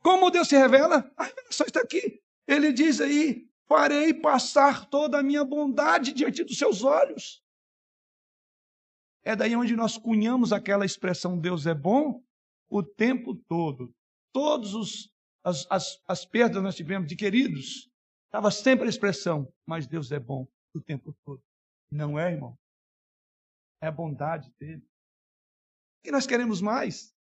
Como 0.00 0.30
Deus 0.30 0.48
se 0.48 0.56
revela? 0.56 1.10
A 1.16 1.24
revelação 1.24 1.66
está 1.66 1.80
aqui. 1.80 2.22
Ele 2.46 2.72
diz 2.72 3.00
aí: 3.00 3.48
farei 3.66 4.14
passar 4.14 4.86
toda 4.86 5.18
a 5.18 5.22
minha 5.22 5.44
bondade 5.44 6.12
diante 6.12 6.44
dos 6.44 6.56
seus 6.56 6.84
olhos. 6.84 7.42
É 9.24 9.34
daí 9.34 9.56
onde 9.56 9.74
nós 9.74 9.96
cunhamos 9.96 10.52
aquela 10.52 10.84
expressão 10.84 11.38
Deus 11.38 11.66
é 11.66 11.74
bom 11.74 12.22
o 12.68 12.82
tempo 12.82 13.34
todo. 13.48 13.94
Todos 14.32 14.74
os 14.74 15.14
as, 15.44 15.66
as, 15.70 16.02
as 16.08 16.24
perdas 16.24 16.62
nós 16.62 16.74
tivemos 16.74 17.06
de 17.06 17.14
queridos, 17.14 17.90
estava 18.24 18.50
sempre 18.50 18.86
a 18.86 18.88
expressão, 18.88 19.52
mas 19.66 19.86
Deus 19.86 20.10
é 20.10 20.18
bom 20.18 20.48
o 20.74 20.80
tempo 20.80 21.14
todo. 21.24 21.42
Não 21.90 22.18
é, 22.18 22.32
irmão? 22.32 22.58
É 23.82 23.88
a 23.88 23.92
bondade 23.92 24.50
dele. 24.58 24.82
E 26.02 26.10
nós 26.10 26.26
queremos 26.26 26.62
mais. 26.62 27.14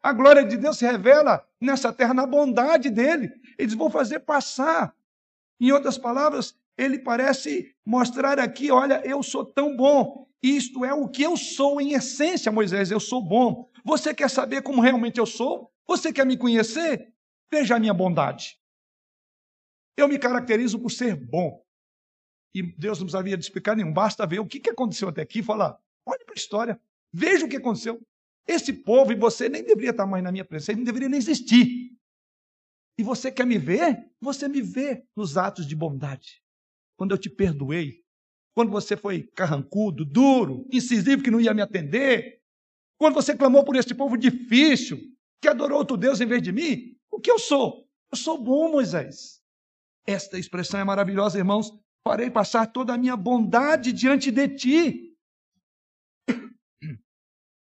A 0.00 0.12
glória 0.12 0.44
de 0.44 0.56
Deus 0.56 0.78
se 0.78 0.86
revela 0.86 1.46
nessa 1.60 1.92
terra, 1.92 2.14
na 2.14 2.26
bondade 2.26 2.90
dele. 2.90 3.32
Eles 3.58 3.74
vão 3.74 3.90
fazer 3.90 4.20
passar 4.20 4.94
em 5.60 5.72
outras 5.72 5.98
palavras, 5.98 6.56
ele 6.76 6.98
parece 6.98 7.74
mostrar 7.84 8.38
aqui: 8.38 8.70
olha, 8.70 9.00
eu 9.04 9.22
sou 9.22 9.44
tão 9.44 9.76
bom. 9.76 10.28
Isto 10.42 10.84
é 10.84 10.92
o 10.92 11.08
que 11.08 11.22
eu 11.22 11.36
sou 11.36 11.80
em 11.80 11.94
essência, 11.94 12.52
Moisés, 12.52 12.90
eu 12.90 13.00
sou 13.00 13.22
bom. 13.22 13.70
Você 13.84 14.14
quer 14.14 14.28
saber 14.28 14.62
como 14.62 14.82
realmente 14.82 15.18
eu 15.18 15.24
sou? 15.24 15.72
Você 15.86 16.12
quer 16.12 16.26
me 16.26 16.36
conhecer? 16.36 17.12
Veja 17.50 17.76
a 17.76 17.78
minha 17.78 17.94
bondade. 17.94 18.58
Eu 19.96 20.08
me 20.08 20.18
caracterizo 20.18 20.78
por 20.78 20.90
ser 20.90 21.16
bom. 21.16 21.64
E 22.54 22.62
Deus 22.62 22.98
não 22.98 23.06
precisaria 23.06 23.36
de 23.36 23.44
explicar 23.44 23.74
nenhum, 23.74 23.92
basta 23.92 24.26
ver 24.26 24.38
o 24.38 24.46
que 24.46 24.68
aconteceu 24.68 25.08
até 25.08 25.22
aqui 25.22 25.38
e 25.38 25.42
falar: 25.42 25.78
olhe 26.04 26.24
para 26.24 26.34
a 26.34 26.38
história, 26.38 26.80
veja 27.12 27.46
o 27.46 27.48
que 27.48 27.56
aconteceu. 27.56 28.00
Esse 28.46 28.72
povo 28.72 29.12
e 29.12 29.16
você 29.16 29.48
nem 29.48 29.64
deveria 29.64 29.90
estar 29.90 30.06
mais 30.06 30.22
na 30.22 30.30
minha 30.30 30.44
presença, 30.44 30.74
nem 30.74 30.84
deveria 30.84 31.08
nem 31.08 31.18
existir. 31.18 31.90
E 32.98 33.02
você 33.02 33.32
quer 33.32 33.46
me 33.46 33.56
ver? 33.56 34.10
Você 34.20 34.46
me 34.46 34.60
vê 34.60 35.06
nos 35.16 35.38
atos 35.38 35.66
de 35.66 35.74
bondade. 35.74 36.43
Quando 36.96 37.12
eu 37.12 37.18
te 37.18 37.28
perdoei, 37.28 38.02
quando 38.54 38.70
você 38.70 38.96
foi 38.96 39.24
carrancudo, 39.34 40.04
duro, 40.04 40.66
incisivo, 40.72 41.22
que 41.22 41.30
não 41.30 41.40
ia 41.40 41.52
me 41.52 41.62
atender, 41.62 42.40
quando 42.98 43.14
você 43.14 43.36
clamou 43.36 43.64
por 43.64 43.76
este 43.76 43.94
povo 43.94 44.16
difícil, 44.16 44.98
que 45.42 45.48
adorou 45.48 45.78
outro 45.78 45.96
Deus 45.96 46.20
em 46.20 46.26
vez 46.26 46.42
de 46.42 46.52
mim, 46.52 46.96
o 47.10 47.20
que 47.20 47.30
eu 47.30 47.38
sou? 47.38 47.86
Eu 48.12 48.16
sou 48.16 48.42
bom, 48.42 48.70
Moisés. 48.70 49.40
Esta 50.06 50.38
expressão 50.38 50.80
é 50.80 50.84
maravilhosa, 50.84 51.38
irmãos. 51.38 51.72
Farei 52.06 52.30
passar 52.30 52.66
toda 52.66 52.94
a 52.94 52.98
minha 52.98 53.16
bondade 53.16 53.92
diante 53.92 54.30
de 54.30 54.48
ti. 54.48 55.16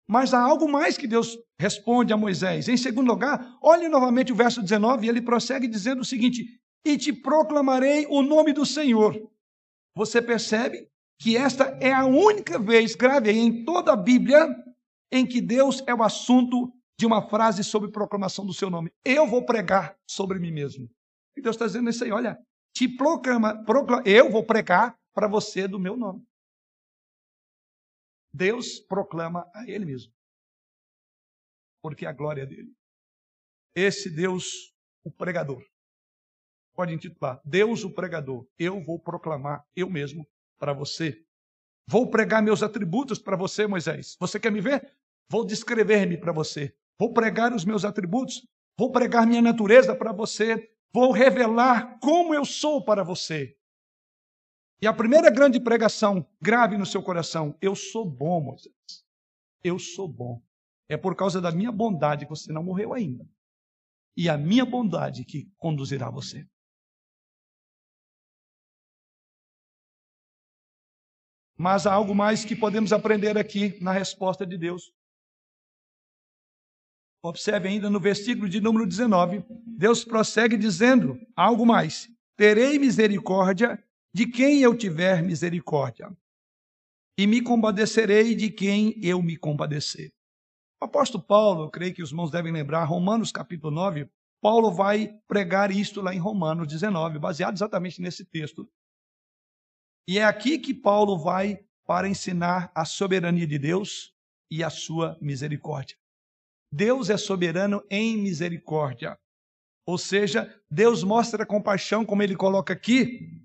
Mas 0.07 0.33
há 0.33 0.41
algo 0.41 0.71
mais 0.71 0.97
que 0.97 1.07
Deus 1.07 1.37
responde 1.59 2.13
a 2.13 2.17
Moisés. 2.17 2.69
Em 2.69 2.77
segundo 2.77 3.09
lugar, 3.09 3.59
olhe 3.63 3.89
novamente 3.89 4.33
o 4.33 4.37
verso 4.37 4.63
19, 4.63 5.07
e 5.07 5.09
ele 5.09 5.23
prossegue 5.23 5.67
dizendo 5.67 6.03
o 6.03 6.05
seguinte: 6.05 6.45
E 6.85 6.97
te 6.97 7.13
proclamarei 7.13 8.07
o 8.07 8.23
nome 8.23 8.53
do 8.53 8.65
Senhor. 8.65 9.15
Você 9.95 10.23
percebe 10.23 10.91
que 11.21 11.37
esta 11.37 11.65
é 11.81 11.93
a 11.93 12.07
única 12.07 12.59
vez, 12.59 12.95
grave 12.95 13.31
aí, 13.31 13.39
em 13.39 13.65
toda 13.65 13.93
a 13.93 13.97
Bíblia, 13.97 14.47
em 15.11 15.27
que 15.27 15.41
Deus 15.41 15.83
é 15.87 15.95
o 15.95 16.03
assunto 16.03 16.73
de 16.99 17.07
uma 17.07 17.29
frase 17.29 17.63
sobre 17.65 17.91
proclamação 17.91 18.47
do 18.47 18.53
seu 18.53 18.71
nome. 18.71 18.93
Eu 19.05 19.27
vou 19.27 19.45
pregar 19.45 19.99
sobre 20.07 20.39
mim 20.39 20.53
mesmo. 20.53 20.89
E 21.37 21.41
Deus 21.41 21.57
está 21.57 21.67
dizendo 21.67 21.91
isso 21.91 22.05
aí, 22.05 22.11
olha, 22.11 22.39
te 22.75 22.89
proclama, 22.89 23.65
proclama 23.65 24.03
eu 24.07 24.31
vou 24.31 24.45
pregar 24.45 24.99
para 25.15 25.29
você 25.29 25.67
do 25.67 25.79
meu 25.79 25.97
nome. 25.97 26.27
Deus 28.33 28.79
proclama 28.81 29.51
a 29.55 29.69
Ele 29.69 29.85
mesmo. 29.85 30.13
Porque 31.83 32.07
a 32.07 32.13
glória 32.13 32.43
é 32.43 32.47
dele. 32.47 32.73
Esse 33.75 34.11
Deus, 34.11 34.73
o 35.05 35.11
pregador. 35.11 35.65
Pode 36.79 36.95
intitular, 36.95 37.41
Deus 37.45 37.83
o 37.83 37.91
pregador. 37.91 38.47
Eu 38.57 38.81
vou 38.81 39.01
proclamar 39.01 39.67
eu 39.75 39.91
mesmo 39.91 40.25
para 40.61 40.73
você. 40.73 41.21
Vou 41.89 42.09
pregar 42.09 42.41
meus 42.41 42.63
atributos 42.63 43.19
para 43.19 43.37
você, 43.37 43.67
Moisés. 43.67 44.17
Você 44.21 44.39
quer 44.39 44.53
me 44.53 44.61
ver? 44.61 44.95
Vou 45.29 45.45
descrever-me 45.45 46.17
para 46.17 46.31
você. 46.31 46.73
Vou 46.97 47.13
pregar 47.13 47.53
os 47.53 47.65
meus 47.65 47.85
atributos. 47.85 48.47
Vou 48.79 48.93
pregar 48.93 49.27
minha 49.27 49.43
natureza 49.43 49.93
para 49.93 50.13
você. 50.13 50.71
Vou 50.95 51.11
revelar 51.11 51.99
como 51.99 52.33
eu 52.33 52.45
sou 52.45 52.85
para 52.85 53.03
você. 53.03 53.57
E 54.81 54.87
a 54.87 54.93
primeira 54.93 55.33
grande 55.33 55.59
pregação, 55.59 56.25
grave 56.41 56.79
no 56.79 56.87
seu 56.87 57.03
coração: 57.03 57.59
Eu 57.61 57.75
sou 57.75 58.09
bom, 58.09 58.41
Moisés. 58.41 59.05
Eu 59.65 59.81
sou 59.81 60.07
bom. 60.07 60.41
É 60.89 60.97
por 60.97 61.17
causa 61.17 61.41
da 61.41 61.51
minha 61.51 61.73
bondade 61.73 62.25
que 62.25 62.31
você 62.31 62.53
não 62.53 62.63
morreu 62.63 62.95
ainda. 62.95 63.29
E 64.17 64.29
a 64.29 64.39
minha 64.39 64.65
bondade 64.65 65.25
que 65.25 65.51
conduzirá 65.59 66.09
você. 66.09 66.47
Mas 71.59 71.87
há 71.87 71.93
algo 71.93 72.15
mais 72.15 72.45
que 72.45 72.55
podemos 72.55 72.93
aprender 72.93 73.37
aqui 73.37 73.77
na 73.83 73.91
resposta 73.91 74.47
de 74.47 74.57
Deus. 74.57 74.93
Observe 77.21 77.69
ainda 77.69 77.91
no 77.91 77.99
versículo 77.99 78.49
de 78.49 78.61
número 78.61 78.87
19, 78.87 79.45
Deus 79.67 80.05
prossegue 80.05 80.57
dizendo 80.57 81.19
algo 81.35 81.67
mais: 81.67 82.09
Terei 82.37 82.79
misericórdia 82.79 83.83
de 84.15 84.27
quem 84.27 84.61
eu 84.61 84.77
tiver 84.77 85.21
misericórdia, 85.21 86.17
e 87.19 87.27
me 87.27 87.43
compadecerei 87.43 88.37
de 88.37 88.51
quem 88.51 88.95
eu 89.03 89.21
me 89.21 89.37
compadecer. 89.37 90.13
O 90.81 90.85
apóstolo 90.85 91.25
Paulo, 91.25 91.65
eu 91.65 91.71
creio 91.71 91.93
que 91.93 92.03
os 92.03 92.11
irmãos 92.11 92.31
devem 92.31 92.53
lembrar, 92.53 92.85
Romanos 92.85 93.33
capítulo 93.33 93.73
9, 93.73 94.09
Paulo 94.41 94.71
vai 94.71 95.13
pregar 95.27 95.73
isto 95.73 96.01
lá 96.01 96.15
em 96.15 96.19
Romanos 96.19 96.69
19, 96.69 97.19
baseado 97.19 97.57
exatamente 97.57 98.01
nesse 98.01 98.25
texto. 98.25 98.71
E 100.09 100.19
é 100.19 100.25
aqui 100.25 100.59
que 100.59 100.73
Paulo 100.73 101.19
vai 101.19 101.63
para 101.87 102.09
ensinar 102.09 102.73
a 102.75 102.87
soberania 102.87 103.47
de 103.47 103.59
Deus 103.59 104.15
e 104.51 104.65
a 104.65 104.71
sua 104.71 105.19
misericórdia. 105.21 105.99
Deus 106.73 107.11
é 107.11 107.19
soberano 107.19 107.85
em 107.91 108.17
misericórdia. 108.17 109.19
Ou 109.85 109.99
seja, 109.99 110.51
Deus 110.71 111.05
mostra 111.05 111.45
compaixão, 111.45 112.07
como 112.07 112.23
ele 112.23 112.35
coloca 112.35 112.73
aqui, 112.73 113.39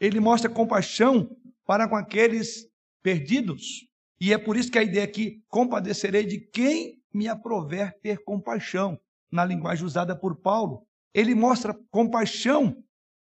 ele 0.00 0.18
mostra 0.18 0.48
compaixão 0.48 1.28
para 1.66 1.86
com 1.86 1.94
aqueles 1.94 2.66
perdidos. 3.02 3.86
E 4.18 4.32
é 4.32 4.38
por 4.38 4.56
isso 4.56 4.70
que 4.70 4.78
a 4.78 4.82
ideia 4.82 5.04
aqui, 5.04 5.44
compadecerei 5.46 6.24
de 6.24 6.40
quem 6.40 7.02
me 7.12 7.28
aprover 7.28 7.92
ter 8.00 8.24
compaixão, 8.24 8.98
na 9.30 9.44
linguagem 9.44 9.84
usada 9.84 10.18
por 10.18 10.40
Paulo. 10.40 10.86
Ele 11.12 11.34
mostra 11.34 11.78
compaixão. 11.90 12.82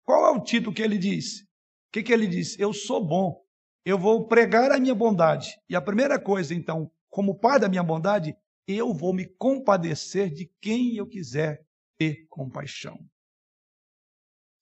Qual 0.05 0.24
é 0.24 0.39
o 0.39 0.45
título 0.45 0.72
que 0.72 0.82
ele 0.82 0.99
diz? 0.99 1.48
O 1.89 1.93
que, 1.93 2.03
que 2.03 2.12
ele 2.12 2.26
diz? 2.26 2.59
Eu 2.59 2.72
sou 2.72 3.05
bom. 3.05 3.43
Eu 3.84 3.99
vou 3.99 4.26
pregar 4.26 4.70
a 4.70 4.78
minha 4.78 4.95
bondade. 4.95 5.59
E 5.68 5.74
a 5.74 5.80
primeira 5.80 6.20
coisa, 6.20 6.55
então, 6.55 6.91
como 7.09 7.39
pai 7.39 7.59
da 7.59 7.68
minha 7.68 7.82
bondade, 7.82 8.36
eu 8.66 8.93
vou 8.93 9.14
me 9.14 9.24
compadecer 9.24 10.30
de 10.30 10.47
quem 10.61 10.97
eu 10.97 11.07
quiser 11.07 11.64
ter 11.97 12.26
compaixão. 12.28 12.95
Ou 12.95 13.07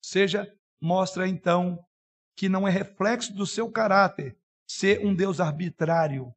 seja, 0.04 0.56
mostra 0.80 1.26
então 1.26 1.84
que 2.36 2.48
não 2.48 2.68
é 2.68 2.70
reflexo 2.70 3.34
do 3.34 3.44
seu 3.44 3.70
caráter 3.70 4.38
ser 4.68 5.04
um 5.04 5.14
Deus 5.14 5.40
arbitrário, 5.40 6.32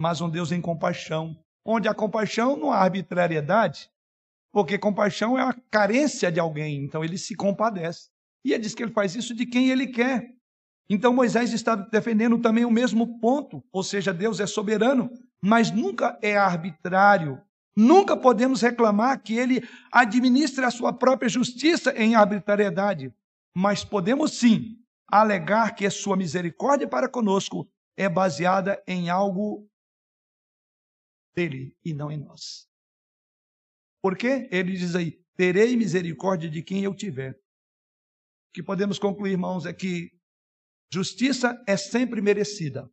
mas 0.00 0.20
um 0.20 0.30
Deus 0.30 0.52
em 0.52 0.60
compaixão. 0.60 1.36
Onde 1.64 1.88
há 1.88 1.94
compaixão 1.94 2.56
não 2.56 2.70
há 2.70 2.78
arbitrariedade, 2.78 3.90
porque 4.52 4.78
compaixão 4.78 5.36
é 5.36 5.42
a 5.42 5.52
carência 5.68 6.30
de 6.30 6.38
alguém, 6.38 6.84
então 6.84 7.02
ele 7.02 7.18
se 7.18 7.34
compadece. 7.34 8.13
E 8.44 8.52
ele 8.52 8.62
diz 8.62 8.74
que 8.74 8.82
ele 8.82 8.92
faz 8.92 9.14
isso 9.14 9.34
de 9.34 9.46
quem 9.46 9.70
ele 9.70 9.86
quer. 9.86 10.34
Então 10.88 11.14
Moisés 11.14 11.52
está 11.52 11.74
defendendo 11.74 12.38
também 12.38 12.64
o 12.64 12.70
mesmo 12.70 13.18
ponto, 13.18 13.64
ou 13.72 13.82
seja, 13.82 14.12
Deus 14.12 14.38
é 14.38 14.46
soberano, 14.46 15.10
mas 15.42 15.70
nunca 15.70 16.18
é 16.22 16.36
arbitrário. 16.36 17.40
Nunca 17.76 18.16
podemos 18.16 18.60
reclamar 18.60 19.20
que 19.22 19.34
ele 19.34 19.66
administre 19.90 20.64
a 20.64 20.70
sua 20.70 20.92
própria 20.92 21.28
justiça 21.28 21.92
em 21.96 22.14
arbitrariedade, 22.14 23.12
mas 23.54 23.82
podemos 23.84 24.38
sim 24.38 24.78
alegar 25.08 25.74
que 25.74 25.86
a 25.86 25.90
sua 25.90 26.16
misericórdia 26.16 26.86
para 26.86 27.08
conosco 27.08 27.68
é 27.96 28.08
baseada 28.08 28.82
em 28.86 29.10
algo 29.10 29.68
dele 31.34 31.76
e 31.84 31.92
não 31.92 32.10
em 32.12 32.18
nós. 32.18 32.68
Por 34.02 34.16
quê? 34.16 34.48
Ele 34.52 34.72
diz 34.72 34.94
aí: 34.94 35.18
terei 35.36 35.76
misericórdia 35.76 36.48
de 36.48 36.62
quem 36.62 36.84
eu 36.84 36.94
tiver. 36.94 37.40
Que 38.54 38.62
podemos 38.62 39.00
concluir, 39.00 39.32
irmãos, 39.32 39.66
é 39.66 39.72
que 39.72 40.12
justiça 40.90 41.60
é 41.66 41.76
sempre 41.76 42.22
merecida. 42.22 42.88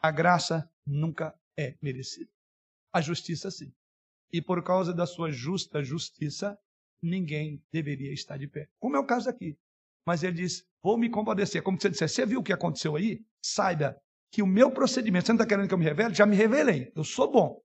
A 0.00 0.12
graça 0.12 0.70
nunca 0.86 1.34
é 1.58 1.76
merecida. 1.82 2.30
A 2.92 3.00
justiça, 3.00 3.50
sim. 3.50 3.72
E 4.32 4.40
por 4.40 4.62
causa 4.62 4.94
da 4.94 5.04
sua 5.04 5.32
justa 5.32 5.82
justiça, 5.82 6.56
ninguém 7.02 7.60
deveria 7.72 8.12
estar 8.12 8.36
de 8.36 8.46
pé. 8.46 8.68
Como 8.78 8.94
é 8.94 9.00
o 9.00 9.04
caso 9.04 9.28
aqui. 9.28 9.58
Mas 10.06 10.22
ele 10.22 10.34
diz: 10.34 10.64
Vou 10.80 10.96
me 10.96 11.10
compadecer. 11.10 11.60
Como 11.60 11.80
você 11.80 11.90
dissesse: 11.90 12.14
Você 12.14 12.26
viu 12.26 12.38
o 12.38 12.44
que 12.44 12.52
aconteceu 12.52 12.94
aí? 12.94 13.24
Saiba 13.44 14.00
que 14.30 14.42
o 14.42 14.46
meu 14.46 14.70
procedimento, 14.70 15.26
você 15.26 15.32
não 15.32 15.38
está 15.38 15.46
querendo 15.46 15.66
que 15.66 15.74
eu 15.74 15.78
me 15.78 15.84
revele? 15.84 16.14
Já 16.14 16.24
me 16.24 16.36
revelei. 16.36 16.92
Eu 16.94 17.02
sou 17.02 17.28
bom. 17.32 17.60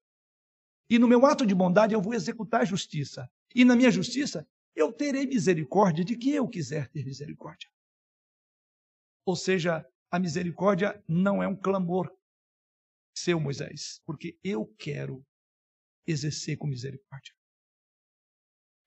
E 0.90 0.98
no 0.98 1.08
meu 1.08 1.24
ato 1.28 1.46
de 1.46 1.54
bondade 1.54 1.94
eu 1.94 2.02
vou 2.02 2.16
executar 2.16 2.62
a 2.62 2.66
justiça. 2.66 3.30
E 3.54 3.64
na 3.64 3.76
minha 3.76 3.92
justiça 3.92 4.48
eu 4.76 4.92
terei 4.92 5.26
misericórdia 5.26 6.04
de 6.04 6.18
quem 6.18 6.34
eu 6.34 6.48
quiser 6.48 6.90
ter 6.90 7.06
misericórdia. 7.06 7.70
Ou 9.26 9.36
seja, 9.36 9.88
a 10.12 10.20
misericórdia 10.20 11.04
não 11.08 11.42
é 11.42 11.48
um 11.48 11.56
clamor 11.56 12.14
seu, 13.18 13.40
Moisés, 13.40 14.02
porque 14.06 14.38
eu 14.44 14.68
quero 14.78 15.26
exercer 16.06 16.58
com 16.58 16.68
misericórdia. 16.68 17.34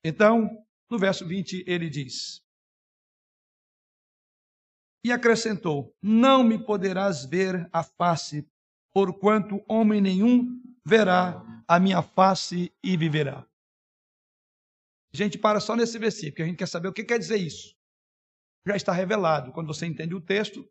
Então, 0.05 0.49
no 0.91 0.99
verso 0.99 1.26
20, 1.26 1.64
ele 1.66 1.89
diz: 1.89 2.45
E 5.03 5.11
acrescentou: 5.11 5.97
Não 6.03 6.45
me 6.45 6.62
poderás 6.62 7.24
ver 7.24 7.68
a 7.72 7.82
face, 7.82 8.47
porquanto 8.93 9.64
homem 9.66 10.01
nenhum 10.01 10.62
verá 10.84 11.43
a 11.66 11.80
minha 11.80 12.03
face 12.03 12.72
e 12.82 12.97
viverá. 12.97 13.48
Gente, 15.19 15.37
para 15.37 15.59
só 15.59 15.75
nesse 15.75 15.99
versículo, 15.99 16.45
a 16.45 16.47
gente 16.47 16.59
quer 16.59 16.69
saber 16.69 16.87
o 16.87 16.93
que 16.93 17.03
quer 17.03 17.19
dizer 17.19 17.39
isso. 17.39 17.75
Já 18.64 18.77
está 18.77 18.93
revelado. 18.93 19.51
Quando 19.51 19.66
você 19.66 19.85
entende 19.85 20.14
o 20.14 20.21
texto, 20.21 20.64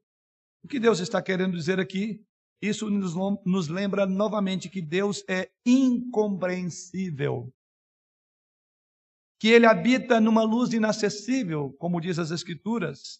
o 0.63 0.69
que 0.69 0.79
Deus 0.79 1.01
está 1.01 1.21
querendo 1.21 1.57
dizer 1.57 1.81
aqui 1.81 2.25
isso 2.61 2.89
nos, 2.89 3.13
nos 3.45 3.67
lembra 3.67 4.05
novamente 4.05 4.69
que 4.69 4.81
Deus 4.81 5.21
é 5.29 5.51
incompreensível. 5.65 7.53
Que 9.37 9.49
ele 9.49 9.65
habita 9.65 10.21
numa 10.21 10.43
luz 10.43 10.71
inacessível, 10.71 11.73
como 11.77 11.99
diz 11.99 12.17
as 12.17 12.31
Escrituras. 12.31 13.19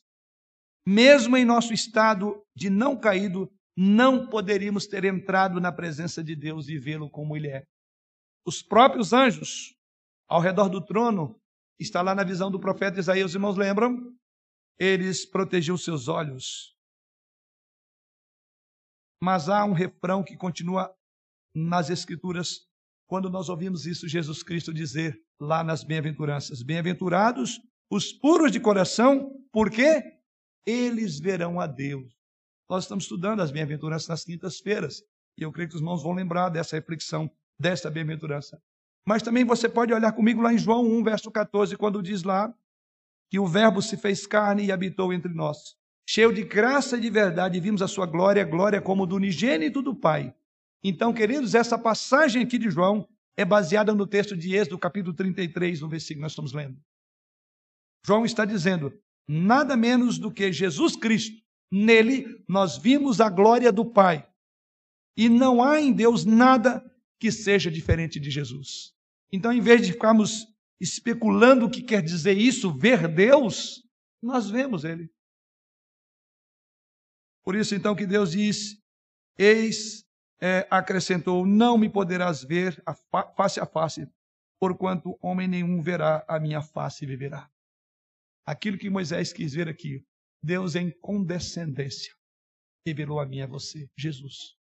Mesmo 0.87 1.35
em 1.35 1.43
nosso 1.43 1.73
estado 1.73 2.41
de 2.55 2.69
não 2.69 2.97
caído, 2.97 3.51
não 3.75 4.29
poderíamos 4.29 4.87
ter 4.87 5.03
entrado 5.03 5.59
na 5.59 5.73
presença 5.73 6.23
de 6.23 6.37
Deus 6.37 6.69
e 6.69 6.79
vê-lo 6.79 7.09
como 7.09 7.35
ele 7.35 7.49
é. 7.49 7.65
Os 8.45 8.63
próprios 8.63 9.11
anjos 9.11 9.76
ao 10.27 10.41
redor 10.41 10.69
do 10.69 10.83
trono, 10.83 11.39
está 11.79 12.01
lá 12.01 12.13
na 12.13 12.23
visão 12.23 12.51
do 12.51 12.59
profeta 12.59 12.99
Isaías, 12.99 13.31
os 13.31 13.35
irmãos 13.35 13.57
lembram? 13.57 14.17
eles 14.79 15.25
protegiam 15.25 15.77
seus 15.77 16.07
olhos. 16.07 16.75
Mas 19.21 19.49
há 19.49 19.65
um 19.65 19.73
refrão 19.73 20.23
que 20.23 20.37
continua 20.37 20.93
nas 21.55 21.89
Escrituras, 21.89 22.67
quando 23.09 23.29
nós 23.29 23.49
ouvimos 23.49 23.87
isso, 23.87 24.07
Jesus 24.07 24.43
Cristo 24.43 24.73
dizer 24.73 25.19
lá 25.39 25.63
nas 25.63 25.83
bem-aventuranças: 25.83 26.61
Bem-aventurados 26.61 27.59
os 27.89 28.13
puros 28.13 28.51
de 28.51 28.59
coração, 28.59 29.43
porque 29.51 30.03
eles 30.65 31.19
verão 31.19 31.59
a 31.59 31.65
Deus. 31.65 32.13
Nós 32.69 32.83
estamos 32.83 33.05
estudando 33.05 33.41
as 33.41 33.49
bem-aventuranças 33.49 34.09
nas 34.09 34.23
quintas-feiras, 34.23 35.01
e 35.37 35.43
eu 35.43 35.51
creio 35.51 35.69
que 35.69 35.75
os 35.75 35.81
irmãos 35.81 36.03
vão 36.03 36.11
lembrar 36.11 36.49
dessa 36.49 36.75
reflexão, 36.75 37.31
dessa 37.59 37.89
bem-aventurança. 37.89 38.61
Mas 39.07 39.23
também 39.23 39.45
você 39.45 39.69
pode 39.69 39.93
olhar 39.93 40.11
comigo 40.11 40.41
lá 40.41 40.53
em 40.53 40.57
João 40.57 40.85
1, 40.85 41.01
verso 41.01 41.31
14, 41.31 41.77
quando 41.77 42.03
diz 42.03 42.23
lá 42.23 42.53
que 43.31 43.39
o 43.39 43.47
Verbo 43.47 43.81
se 43.81 43.95
fez 43.95 44.27
carne 44.27 44.65
e 44.65 44.71
habitou 44.71 45.13
entre 45.13 45.33
nós. 45.33 45.77
Cheio 46.05 46.33
de 46.33 46.43
graça 46.43 46.97
e 46.97 46.99
de 46.99 47.09
verdade, 47.09 47.57
vimos 47.57 47.81
a 47.81 47.87
sua 47.87 48.05
glória, 48.05 48.43
glória 48.43 48.81
como 48.81 49.05
do 49.05 49.15
unigênito 49.15 49.81
do 49.81 49.95
Pai. 49.95 50.35
Então, 50.83 51.13
queridos, 51.13 51.55
essa 51.55 51.79
passagem 51.79 52.43
aqui 52.43 52.57
de 52.57 52.69
João 52.69 53.07
é 53.37 53.45
baseada 53.45 53.95
no 53.95 54.05
texto 54.05 54.35
de 54.35 54.53
Êxodo, 54.53 54.77
capítulo 54.77 55.15
33, 55.15 55.79
no 55.79 55.87
versículo 55.87 56.17
que 56.17 56.23
nós 56.23 56.33
estamos 56.33 56.51
lendo. 56.51 56.77
João 58.05 58.25
está 58.25 58.43
dizendo: 58.43 58.91
nada 59.25 59.77
menos 59.77 60.19
do 60.19 60.29
que 60.29 60.51
Jesus 60.51 60.97
Cristo. 60.97 61.41
Nele 61.71 62.43
nós 62.45 62.77
vimos 62.77 63.21
a 63.21 63.29
glória 63.29 63.71
do 63.71 63.85
Pai. 63.85 64.27
E 65.15 65.29
não 65.29 65.63
há 65.63 65.79
em 65.79 65.93
Deus 65.93 66.25
nada 66.25 66.83
que 67.17 67.31
seja 67.31 67.71
diferente 67.71 68.19
de 68.19 68.29
Jesus. 68.29 68.96
Então, 69.31 69.51
em 69.51 69.61
vez 69.61 69.85
de 69.85 69.93
ficarmos 69.93 70.45
especulando 70.79 71.65
o 71.65 71.69
que 71.69 71.81
quer 71.81 72.01
dizer 72.01 72.37
isso, 72.37 72.75
ver 72.75 73.07
Deus, 73.07 73.83
nós 74.21 74.49
vemos 74.49 74.83
Ele. 74.83 75.09
Por 77.43 77.55
isso, 77.55 77.75
então, 77.75 77.95
que 77.95 78.05
Deus 78.05 78.31
diz: 78.31 78.77
Eis, 79.37 80.05
é, 80.41 80.67
acrescentou, 80.69 81.45
não 81.45 81.77
me 81.77 81.89
poderás 81.89 82.43
ver 82.43 82.81
a 82.85 82.93
fa 82.93 83.33
face 83.35 83.59
a 83.59 83.65
face, 83.65 84.07
porquanto 84.59 85.17
homem 85.21 85.47
nenhum 85.47 85.81
verá 85.81 86.25
a 86.27 86.39
minha 86.39 86.61
face 86.61 87.05
e 87.05 87.07
viverá. 87.07 87.49
Aquilo 88.45 88.77
que 88.77 88.89
Moisés 88.89 89.33
quis 89.33 89.53
ver 89.53 89.67
aqui, 89.67 90.05
Deus 90.41 90.75
em 90.75 90.91
condescendência 91.01 92.17
revelou 92.87 93.19
a 93.19 93.25
mim 93.25 93.41
a 93.41 93.47
você, 93.47 93.89
Jesus. 93.97 94.55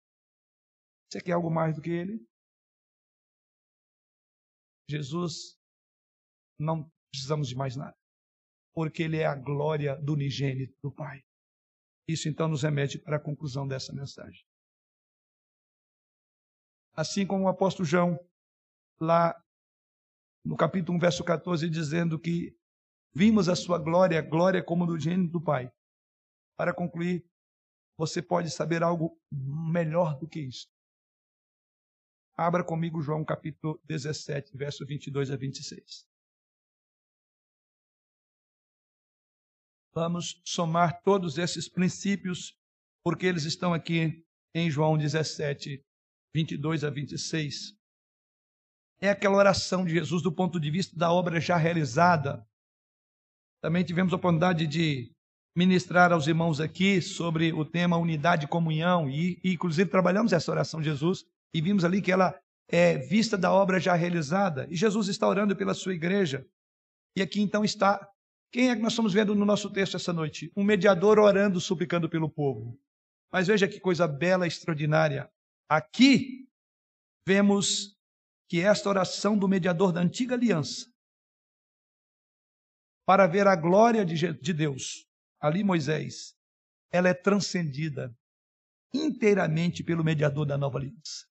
Você 1.10 1.20
quer 1.20 1.32
algo 1.32 1.50
mais 1.50 1.74
do 1.74 1.82
que 1.82 1.90
Ele? 1.90 2.26
Jesus, 4.88 5.56
não 6.58 6.90
precisamos 7.10 7.48
de 7.48 7.54
mais 7.54 7.76
nada, 7.76 7.96
porque 8.72 9.02
Ele 9.02 9.18
é 9.18 9.26
a 9.26 9.34
glória 9.34 9.96
do 9.96 10.12
unigênito 10.12 10.74
do 10.82 10.92
Pai. 10.92 11.20
Isso 12.06 12.28
então 12.28 12.48
nos 12.48 12.62
remete 12.62 12.98
para 12.98 13.16
a 13.16 13.22
conclusão 13.22 13.66
dessa 13.66 13.92
mensagem. 13.92 14.44
Assim 16.94 17.26
como 17.26 17.44
o 17.44 17.48
apóstolo 17.48 17.86
João, 17.86 18.18
lá 19.00 19.34
no 20.44 20.56
capítulo 20.56 20.96
1, 20.98 21.00
verso 21.00 21.24
14, 21.24 21.68
dizendo 21.70 22.18
que 22.18 22.54
vimos 23.14 23.48
a 23.48 23.56
sua 23.56 23.78
glória, 23.78 24.20
glória 24.20 24.62
como 24.62 24.86
do 24.86 24.98
gênio 24.98 25.28
do 25.28 25.42
Pai. 25.42 25.70
Para 26.56 26.74
concluir, 26.74 27.24
você 27.96 28.20
pode 28.20 28.50
saber 28.50 28.82
algo 28.82 29.18
melhor 29.32 30.18
do 30.18 30.28
que 30.28 30.40
isso. 30.40 30.66
Abra 32.36 32.64
comigo 32.64 33.00
João 33.00 33.24
capítulo 33.24 33.80
17, 33.84 34.56
verso 34.56 34.84
22 34.84 35.30
a 35.30 35.36
26. 35.36 36.04
Vamos 39.94 40.42
somar 40.44 41.00
todos 41.02 41.38
esses 41.38 41.68
princípios, 41.68 42.58
porque 43.04 43.26
eles 43.26 43.44
estão 43.44 43.72
aqui 43.72 44.26
em 44.52 44.68
João 44.68 44.98
17, 44.98 45.80
22 46.34 46.82
a 46.82 46.90
26. 46.90 47.76
É 49.00 49.10
aquela 49.10 49.36
oração 49.36 49.84
de 49.84 49.92
Jesus 49.92 50.20
do 50.20 50.34
ponto 50.34 50.58
de 50.58 50.72
vista 50.72 50.96
da 50.96 51.12
obra 51.12 51.40
já 51.40 51.56
realizada. 51.56 52.44
Também 53.62 53.84
tivemos 53.84 54.12
a 54.12 54.16
oportunidade 54.16 54.66
de 54.66 55.14
ministrar 55.56 56.10
aos 56.12 56.26
irmãos 56.26 56.58
aqui 56.58 57.00
sobre 57.00 57.52
o 57.52 57.64
tema 57.64 57.96
unidade 57.96 58.46
e 58.46 58.48
comunhão, 58.48 59.08
e, 59.08 59.40
e 59.44 59.52
inclusive 59.52 59.88
trabalhamos 59.88 60.32
essa 60.32 60.50
oração 60.50 60.80
de 60.80 60.86
Jesus 60.86 61.24
e 61.54 61.60
vimos 61.60 61.84
ali 61.84 62.02
que 62.02 62.10
ela 62.10 62.38
é 62.68 62.98
vista 62.98 63.38
da 63.38 63.52
obra 63.52 63.78
já 63.78 63.94
realizada. 63.94 64.66
E 64.68 64.76
Jesus 64.76 65.06
está 65.08 65.28
orando 65.28 65.54
pela 65.54 65.72
sua 65.72 65.94
igreja. 65.94 66.44
E 67.16 67.22
aqui 67.22 67.40
então 67.40 67.64
está. 67.64 68.10
Quem 68.52 68.70
é 68.70 68.76
que 68.76 68.82
nós 68.82 68.92
estamos 68.92 69.12
vendo 69.12 69.34
no 69.34 69.44
nosso 69.44 69.70
texto 69.70 69.96
essa 69.96 70.12
noite? 70.12 70.52
Um 70.56 70.64
mediador 70.64 71.18
orando, 71.18 71.60
suplicando 71.60 72.08
pelo 72.08 72.28
povo. 72.28 72.78
Mas 73.32 73.46
veja 73.46 73.68
que 73.68 73.78
coisa 73.78 74.08
bela, 74.08 74.46
extraordinária. 74.46 75.30
Aqui 75.68 76.48
vemos 77.26 77.96
que 78.48 78.60
esta 78.60 78.88
oração 78.88 79.38
do 79.38 79.48
mediador 79.48 79.92
da 79.92 80.00
antiga 80.00 80.34
aliança, 80.34 80.92
para 83.06 83.26
ver 83.26 83.46
a 83.46 83.56
glória 83.56 84.04
de 84.04 84.52
Deus, 84.52 85.06
ali 85.40 85.62
Moisés, 85.62 86.34
ela 86.92 87.08
é 87.08 87.14
transcendida 87.14 88.16
inteiramente 88.92 89.82
pelo 89.82 90.04
mediador 90.04 90.46
da 90.46 90.56
nova 90.56 90.78
aliança. 90.78 91.26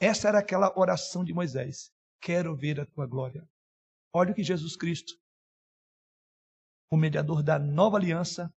Essa 0.00 0.28
era 0.28 0.38
aquela 0.38 0.72
oração 0.78 1.22
de 1.22 1.34
Moisés. 1.34 1.92
Quero 2.22 2.56
ver 2.56 2.80
a 2.80 2.86
tua 2.86 3.06
glória. 3.06 3.46
Olha 4.14 4.32
o 4.32 4.34
que 4.34 4.42
Jesus 4.42 4.74
Cristo, 4.74 5.12
o 6.90 6.96
mediador 6.96 7.42
da 7.42 7.58
nova 7.58 7.98
aliança, 7.98 8.52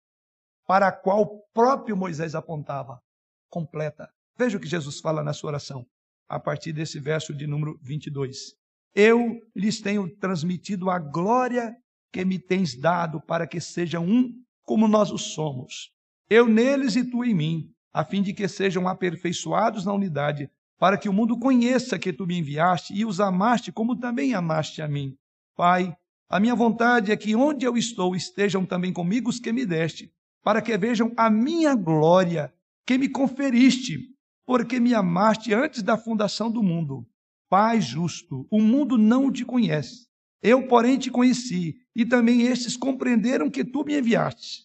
para 0.67 0.89
a 0.89 0.93
qual 0.93 1.23
o 1.23 1.43
próprio 1.53 1.97
Moisés 1.97 2.35
apontava, 2.35 3.03
completa. 3.49 4.09
Veja 4.37 4.59
o 4.59 4.61
que 4.61 4.69
Jesus 4.69 5.01
fala 5.01 5.25
na 5.25 5.33
sua 5.33 5.49
oração, 5.49 5.85
a 6.29 6.39
partir 6.39 6.73
desse 6.73 7.01
verso 7.01 7.35
de 7.35 7.47
número 7.47 7.77
22. 7.83 8.55
Eu 8.95 9.41
lhes 9.57 9.81
tenho 9.81 10.15
transmitido 10.19 10.91
a 10.91 10.99
glória 10.99 11.75
que 12.13 12.25
me 12.25 12.39
tens 12.39 12.77
dado 12.77 13.21
para 13.21 13.47
que 13.47 13.61
sejam 13.61 14.05
um 14.05 14.31
como 14.63 14.87
nós 14.87 15.11
o 15.11 15.19
somos. 15.19 15.91
Eu 16.29 16.47
neles 16.47 16.95
e 16.97 17.09
tu 17.09 17.25
em 17.25 17.35
mim, 17.35 17.75
a 17.93 18.05
fim 18.05 18.23
de 18.23 18.33
que 18.33 18.47
sejam 18.47 18.87
aperfeiçoados 18.87 19.85
na 19.85 19.93
unidade, 19.93 20.51
para 20.81 20.97
que 20.97 21.11
o 21.11 21.13
mundo 21.13 21.39
conheça 21.39 21.99
que 21.99 22.11
tu 22.11 22.27
me 22.27 22.39
enviaste 22.39 22.95
e 22.95 23.05
os 23.05 23.21
amaste 23.21 23.71
como 23.71 23.95
também 23.95 24.33
amaste 24.33 24.81
a 24.81 24.89
mim. 24.89 25.15
Pai, 25.55 25.95
a 26.27 26.41
minha 26.41 26.55
vontade 26.55 27.13
é 27.13 27.17
que 27.19 27.37
onde 27.37 27.67
eu 27.67 27.77
estou 27.77 28.17
estejam 28.17 28.65
também 28.65 28.91
comigo 28.91 29.29
os 29.29 29.39
que 29.39 29.53
me 29.53 29.67
deste, 29.67 30.11
para 30.43 30.63
que 30.63 30.79
vejam 30.79 31.13
a 31.19 31.29
minha 31.29 31.75
glória 31.75 32.51
que 32.87 32.97
me 32.97 33.11
conferiste, 33.11 33.99
porque 34.47 34.81
me 34.81 34.95
amaste 34.95 35.53
antes 35.53 35.83
da 35.83 35.99
fundação 35.99 36.51
do 36.51 36.63
mundo. 36.63 37.07
Pai 37.51 37.79
justo, 37.83 38.47
o 38.51 38.59
mundo 38.59 38.97
não 38.97 39.31
te 39.31 39.45
conhece. 39.45 40.09
Eu, 40.43 40.67
porém, 40.67 40.99
te 40.99 41.11
conheci, 41.11 41.77
e 41.95 42.07
também 42.07 42.41
estes 42.41 42.75
compreenderam 42.75 43.51
que 43.51 43.67
tu 43.67 43.85
me 43.85 43.99
enviaste. 43.99 44.63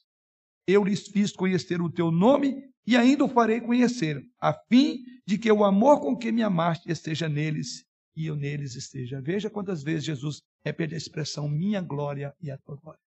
Eu 0.66 0.82
lhes 0.86 1.10
fiz 1.10 1.34
conhecer 1.34 1.82
o 1.82 1.90
teu 1.90 2.10
nome 2.10 2.64
e 2.88 2.96
ainda 2.96 3.26
o 3.26 3.30
farei 3.30 3.60
conhecer, 3.60 4.24
a 4.40 4.54
fim 4.54 5.04
de 5.26 5.38
que 5.38 5.52
o 5.52 5.64
amor 5.64 6.02
com 6.02 6.16
que 6.16 6.32
me 6.32 6.44
amaste 6.44 6.92
esteja 6.92 7.28
neles 7.28 7.86
e 8.16 8.28
eu 8.28 8.36
neles 8.36 8.76
esteja. 8.76 9.22
Veja 9.22 9.50
quantas 9.50 9.84
vezes 9.84 10.06
Jesus 10.06 10.42
repete 10.64 10.94
a 10.94 10.98
expressão 10.98 11.50
minha 11.50 11.82
glória 11.82 12.36
e 12.40 12.52
a 12.52 12.58
tua 12.58 12.76
glória. 12.78 13.00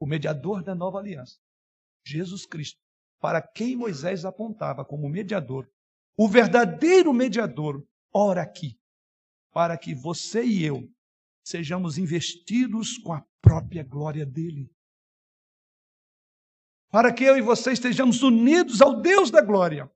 O 0.00 0.06
mediador 0.06 0.62
da 0.62 0.74
nova 0.74 0.98
aliança, 0.98 1.38
Jesus 2.04 2.44
Cristo, 2.44 2.78
para 3.20 3.40
quem 3.40 3.76
Moisés 3.76 4.24
apontava 4.24 4.84
como 4.84 5.08
mediador, 5.08 5.68
o 6.18 6.28
verdadeiro 6.28 7.12
mediador, 7.12 7.82
ora 8.12 8.42
aqui, 8.42 8.78
para 9.52 9.78
que 9.78 9.94
você 9.94 10.44
e 10.44 10.64
eu 10.64 10.88
sejamos 11.44 11.96
investidos 11.96 12.98
com 12.98 13.12
a 13.12 13.24
própria 13.40 13.84
glória 13.84 14.26
dele 14.26 14.70
para 16.90 17.12
que 17.12 17.24
eu 17.24 17.36
e 17.36 17.42
você 17.42 17.72
estejamos 17.72 18.22
unidos 18.22 18.80
ao 18.80 19.00
Deus 19.00 19.30
da 19.30 19.40
glória, 19.40 19.90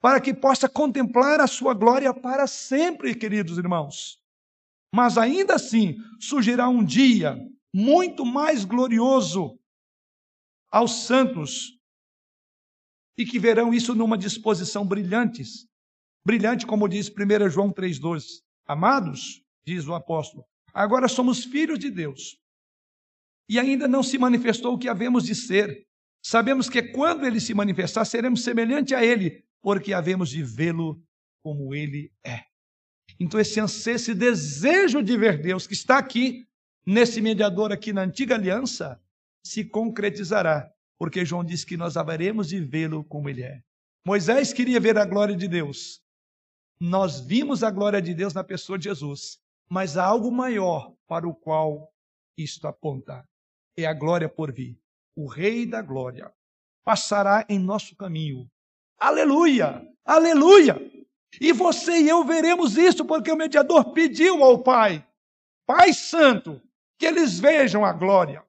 para 0.00 0.20
que 0.20 0.32
possa 0.32 0.68
contemplar 0.68 1.40
a 1.40 1.46
sua 1.46 1.74
glória 1.74 2.12
para 2.14 2.46
sempre, 2.46 3.14
queridos 3.14 3.58
irmãos. 3.58 4.18
Mas 4.94 5.18
ainda 5.18 5.54
assim, 5.54 5.96
surgirá 6.18 6.68
um 6.68 6.84
dia 6.84 7.38
muito 7.72 8.24
mais 8.24 8.64
glorioso 8.64 9.58
aos 10.70 11.04
santos 11.04 11.78
e 13.16 13.24
que 13.24 13.38
verão 13.38 13.74
isso 13.74 13.94
numa 13.94 14.16
disposição 14.16 14.86
brilhante, 14.86 15.42
brilhante 16.24 16.66
como 16.66 16.88
diz 16.88 17.08
1 17.10 17.50
João 17.50 17.72
3:12. 17.72 18.42
Amados, 18.66 19.42
diz 19.64 19.86
o 19.86 19.94
apóstolo, 19.94 20.44
agora 20.72 21.08
somos 21.08 21.44
filhos 21.44 21.78
de 21.78 21.90
Deus. 21.90 22.38
E 23.48 23.58
ainda 23.58 23.88
não 23.88 24.02
se 24.02 24.16
manifestou 24.16 24.74
o 24.74 24.78
que 24.78 24.88
havemos 24.88 25.24
de 25.24 25.34
ser, 25.34 25.86
Sabemos 26.22 26.68
que 26.68 26.82
quando 26.82 27.26
ele 27.26 27.40
se 27.40 27.54
manifestar, 27.54 28.04
seremos 28.04 28.42
semelhante 28.42 28.94
a 28.94 29.04
ele, 29.04 29.44
porque 29.62 29.92
havemos 29.92 30.28
de 30.30 30.42
vê-lo 30.42 31.02
como 31.42 31.74
ele 31.74 32.12
é. 32.24 32.44
Então, 33.18 33.40
esse 33.40 33.60
anseio, 33.60 33.96
esse 33.96 34.14
desejo 34.14 35.02
de 35.02 35.16
ver 35.16 35.40
Deus 35.40 35.66
que 35.66 35.74
está 35.74 35.98
aqui, 35.98 36.46
nesse 36.86 37.20
mediador 37.20 37.72
aqui 37.72 37.92
na 37.92 38.02
antiga 38.02 38.34
aliança, 38.34 39.00
se 39.44 39.64
concretizará, 39.64 40.70
porque 40.98 41.24
João 41.24 41.44
disse 41.44 41.66
que 41.66 41.76
nós 41.76 41.96
haveremos 41.96 42.48
de 42.48 42.60
vê-lo 42.60 43.04
como 43.04 43.28
ele 43.28 43.42
é. 43.42 43.62
Moisés 44.06 44.52
queria 44.52 44.80
ver 44.80 44.96
a 44.98 45.04
glória 45.04 45.36
de 45.36 45.46
Deus. 45.46 46.02
Nós 46.80 47.20
vimos 47.20 47.62
a 47.62 47.70
glória 47.70 48.00
de 48.00 48.14
Deus 48.14 48.32
na 48.32 48.42
pessoa 48.42 48.78
de 48.78 48.84
Jesus, 48.84 49.38
mas 49.68 49.98
há 49.98 50.04
algo 50.04 50.32
maior 50.32 50.94
para 51.06 51.28
o 51.28 51.34
qual 51.34 51.92
isto 52.36 52.66
aponta. 52.66 53.22
É 53.76 53.84
a 53.84 53.92
glória 53.92 54.28
por 54.28 54.52
vir. 54.52 54.79
O 55.20 55.26
Rei 55.26 55.66
da 55.66 55.82
Glória 55.82 56.32
passará 56.82 57.44
em 57.46 57.58
nosso 57.58 57.94
caminho. 57.94 58.50
Aleluia! 58.98 59.86
Aleluia! 60.02 60.80
E 61.38 61.52
você 61.52 62.00
e 62.00 62.08
eu 62.08 62.24
veremos 62.24 62.78
isso 62.78 63.04
porque 63.04 63.30
o 63.30 63.36
mediador 63.36 63.92
pediu 63.92 64.42
ao 64.42 64.62
Pai, 64.62 65.06
Pai 65.66 65.92
Santo, 65.92 66.58
que 66.98 67.04
eles 67.04 67.38
vejam 67.38 67.84
a 67.84 67.92
glória. 67.92 68.42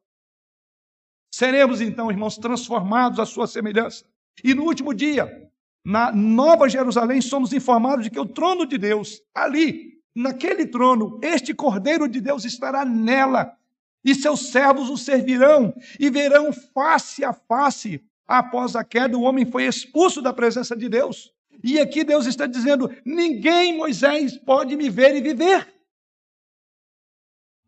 Seremos 1.33 1.81
então, 1.81 2.09
irmãos, 2.09 2.37
transformados 2.37 3.19
à 3.19 3.25
sua 3.25 3.47
semelhança. 3.47 4.05
E 4.41 4.53
no 4.53 4.63
último 4.63 4.93
dia, 4.93 5.51
na 5.85 6.09
Nova 6.09 6.69
Jerusalém, 6.69 7.19
somos 7.21 7.51
informados 7.51 8.05
de 8.05 8.09
que 8.09 8.19
o 8.19 8.25
trono 8.25 8.65
de 8.65 8.77
Deus, 8.77 9.21
ali, 9.35 10.01
naquele 10.15 10.65
trono, 10.65 11.19
este 11.21 11.53
Cordeiro 11.53 12.07
de 12.07 12.21
Deus 12.21 12.45
estará 12.45 12.85
nela. 12.85 13.57
E 14.03 14.15
seus 14.15 14.51
servos 14.51 14.89
o 14.89 14.97
servirão 14.97 15.73
e 15.99 16.09
verão 16.09 16.51
face 16.51 17.23
a 17.23 17.33
face. 17.33 18.03
Após 18.27 18.75
a 18.75 18.83
queda, 18.83 19.17
o 19.17 19.21
homem 19.21 19.45
foi 19.45 19.65
expulso 19.65 20.21
da 20.21 20.33
presença 20.33 20.75
de 20.75 20.87
Deus. 20.87 21.33
E 21.63 21.79
aqui 21.79 22.03
Deus 22.03 22.25
está 22.25 22.47
dizendo: 22.47 22.89
ninguém, 23.05 23.77
Moisés, 23.77 24.37
pode 24.37 24.75
me 24.75 24.89
ver 24.89 25.15
e 25.15 25.21
viver. 25.21 25.71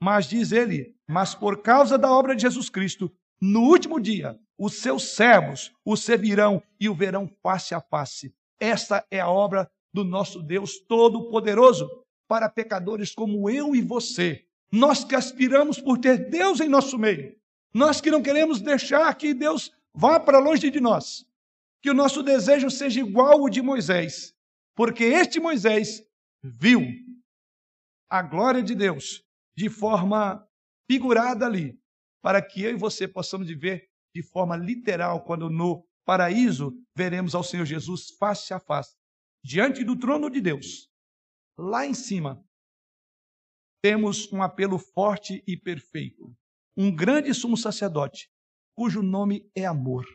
Mas 0.02 0.28
diz 0.28 0.52
ele: 0.52 0.96
mas 1.08 1.36
por 1.36 1.62
causa 1.62 1.98
da 1.98 2.12
obra 2.12 2.36
de 2.36 2.42
Jesus 2.42 2.70
Cristo, 2.70 3.12
no 3.40 3.62
último 3.62 4.00
dia, 4.00 4.40
os 4.58 4.76
seus 4.76 5.16
servos 5.16 5.72
o 5.86 5.96
servirão 5.96 6.64
e 6.80 6.88
o 6.88 6.96
verão 6.96 7.28
face 7.42 7.76
a 7.76 7.82
face. 7.82 8.34
Esta 8.60 9.06
é 9.12 9.20
a 9.20 9.30
obra 9.30 9.70
do 9.94 10.04
nosso 10.04 10.42
Deus 10.42 10.80
Todo-Poderoso 10.88 11.90
para 12.28 12.50
pecadores 12.50 13.14
como 13.14 13.50
eu 13.50 13.76
e 13.76 13.82
você. 13.82 14.46
Nós 14.74 15.04
que 15.04 15.14
aspiramos 15.14 15.80
por 15.80 16.00
ter 16.00 16.32
Deus 16.32 16.60
em 16.60 16.68
nosso 16.68 16.98
meio. 16.98 17.40
Nós 17.72 18.02
que 18.02 18.10
não 18.10 18.24
queremos 18.24 18.60
deixar 18.60 19.14
que 19.14 19.32
Deus 19.32 19.72
vá 19.94 20.20
para 20.20 20.40
longe 20.40 20.72
de 20.72 20.80
nós. 20.80 21.28
Que 21.80 21.92
o 21.92 21.94
nosso 21.94 22.24
desejo 22.24 22.72
seja 22.72 23.00
igual 23.00 23.44
ao 23.44 23.50
de 23.50 23.62
Moisés. 23.62 24.34
Porque 24.76 25.04
este 25.04 25.40
Moisés 25.40 26.04
viu 26.44 26.82
a 28.10 28.24
glória 28.24 28.64
de 28.64 28.74
Deus 28.74 29.24
de 29.56 29.70
forma 29.70 30.44
figurada 30.90 31.46
ali, 31.46 31.80
para 32.20 32.42
que 32.42 32.64
eu 32.64 32.72
e 32.72 32.76
você 32.76 33.08
possamos 33.08 33.48
viver 33.48 33.88
de 34.16 34.24
forma 34.24 34.58
literal, 34.58 35.24
quando 35.24 35.52
no 35.52 35.88
paraíso 36.04 36.74
veremos 36.96 37.36
ao 37.36 37.44
Senhor 37.44 37.66
Jesus 37.66 38.10
face 38.18 38.52
a 38.56 38.60
face, 38.60 38.96
diante 39.44 39.84
do 39.84 39.96
trono 39.96 40.32
de 40.32 40.42
Deus. 40.42 40.90
Lá 41.56 41.86
em 41.86 41.94
cima, 41.94 42.44
temos 43.84 44.32
um 44.32 44.42
apelo 44.42 44.80
forte 44.80 45.44
e 45.46 45.58
perfeito. 45.58 46.34
Um 46.76 46.96
grande 46.96 47.34
sumo 47.34 47.58
sacerdote, 47.58 48.32
cujo 48.74 49.04
nome 49.04 49.52
é 49.54 49.66
amor, 49.66 50.06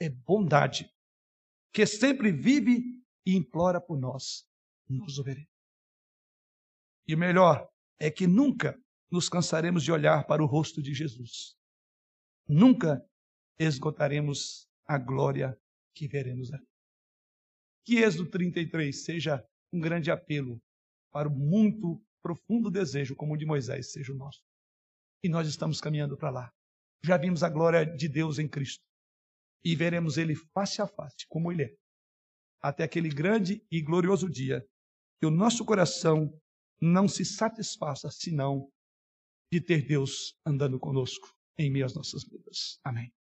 é 0.00 0.08
bondade, 0.08 0.90
que 1.70 1.84
sempre 1.84 2.32
vive 2.32 2.82
e 3.26 3.36
implora 3.36 3.78
por 3.78 4.00
nós. 4.00 4.48
O 4.88 5.22
veremos. 5.22 5.50
E 7.06 7.14
o 7.14 7.18
melhor 7.18 7.68
é 8.00 8.10
que 8.10 8.26
nunca 8.26 8.74
nos 9.10 9.28
cansaremos 9.28 9.84
de 9.84 9.92
olhar 9.92 10.26
para 10.26 10.42
o 10.42 10.46
rosto 10.46 10.80
de 10.80 10.94
Jesus. 10.94 11.58
Nunca 12.48 13.06
esgotaremos 13.58 14.66
a 14.86 14.96
glória 14.96 15.54
que 15.94 16.08
veremos 16.08 16.50
ali. 16.50 16.66
Que 17.84 17.98
Êxodo 17.98 18.30
33 18.30 19.04
seja 19.04 19.46
um 19.70 19.78
grande 19.78 20.10
apelo 20.10 20.58
para 21.12 21.28
o 21.28 21.30
muito 21.30 22.02
profundo 22.22 22.70
desejo, 22.70 23.16
como 23.16 23.34
o 23.34 23.36
de 23.36 23.46
Moisés, 23.46 23.92
seja 23.92 24.12
o 24.12 24.16
nosso. 24.16 24.40
E 25.22 25.28
nós 25.28 25.48
estamos 25.48 25.80
caminhando 25.80 26.16
para 26.16 26.30
lá. 26.30 26.52
Já 27.04 27.16
vimos 27.16 27.42
a 27.42 27.48
glória 27.48 27.84
de 27.84 28.08
Deus 28.08 28.38
em 28.38 28.48
Cristo. 28.48 28.84
E 29.64 29.74
veremos 29.74 30.16
Ele 30.16 30.34
face 30.34 30.80
a 30.80 30.86
face, 30.86 31.26
como 31.28 31.50
Ele 31.50 31.64
é. 31.64 31.74
Até 32.60 32.84
aquele 32.84 33.08
grande 33.08 33.64
e 33.70 33.80
glorioso 33.80 34.28
dia 34.28 34.66
que 35.20 35.26
o 35.26 35.30
nosso 35.30 35.64
coração 35.64 36.32
não 36.80 37.08
se 37.08 37.24
satisfaça 37.24 38.10
senão 38.10 38.70
de 39.52 39.60
ter 39.60 39.86
Deus 39.86 40.34
andando 40.46 40.78
conosco 40.78 41.28
em 41.58 41.70
meio 41.70 41.86
às 41.86 41.94
nossas 41.94 42.24
vidas. 42.24 42.78
Amém. 42.84 43.12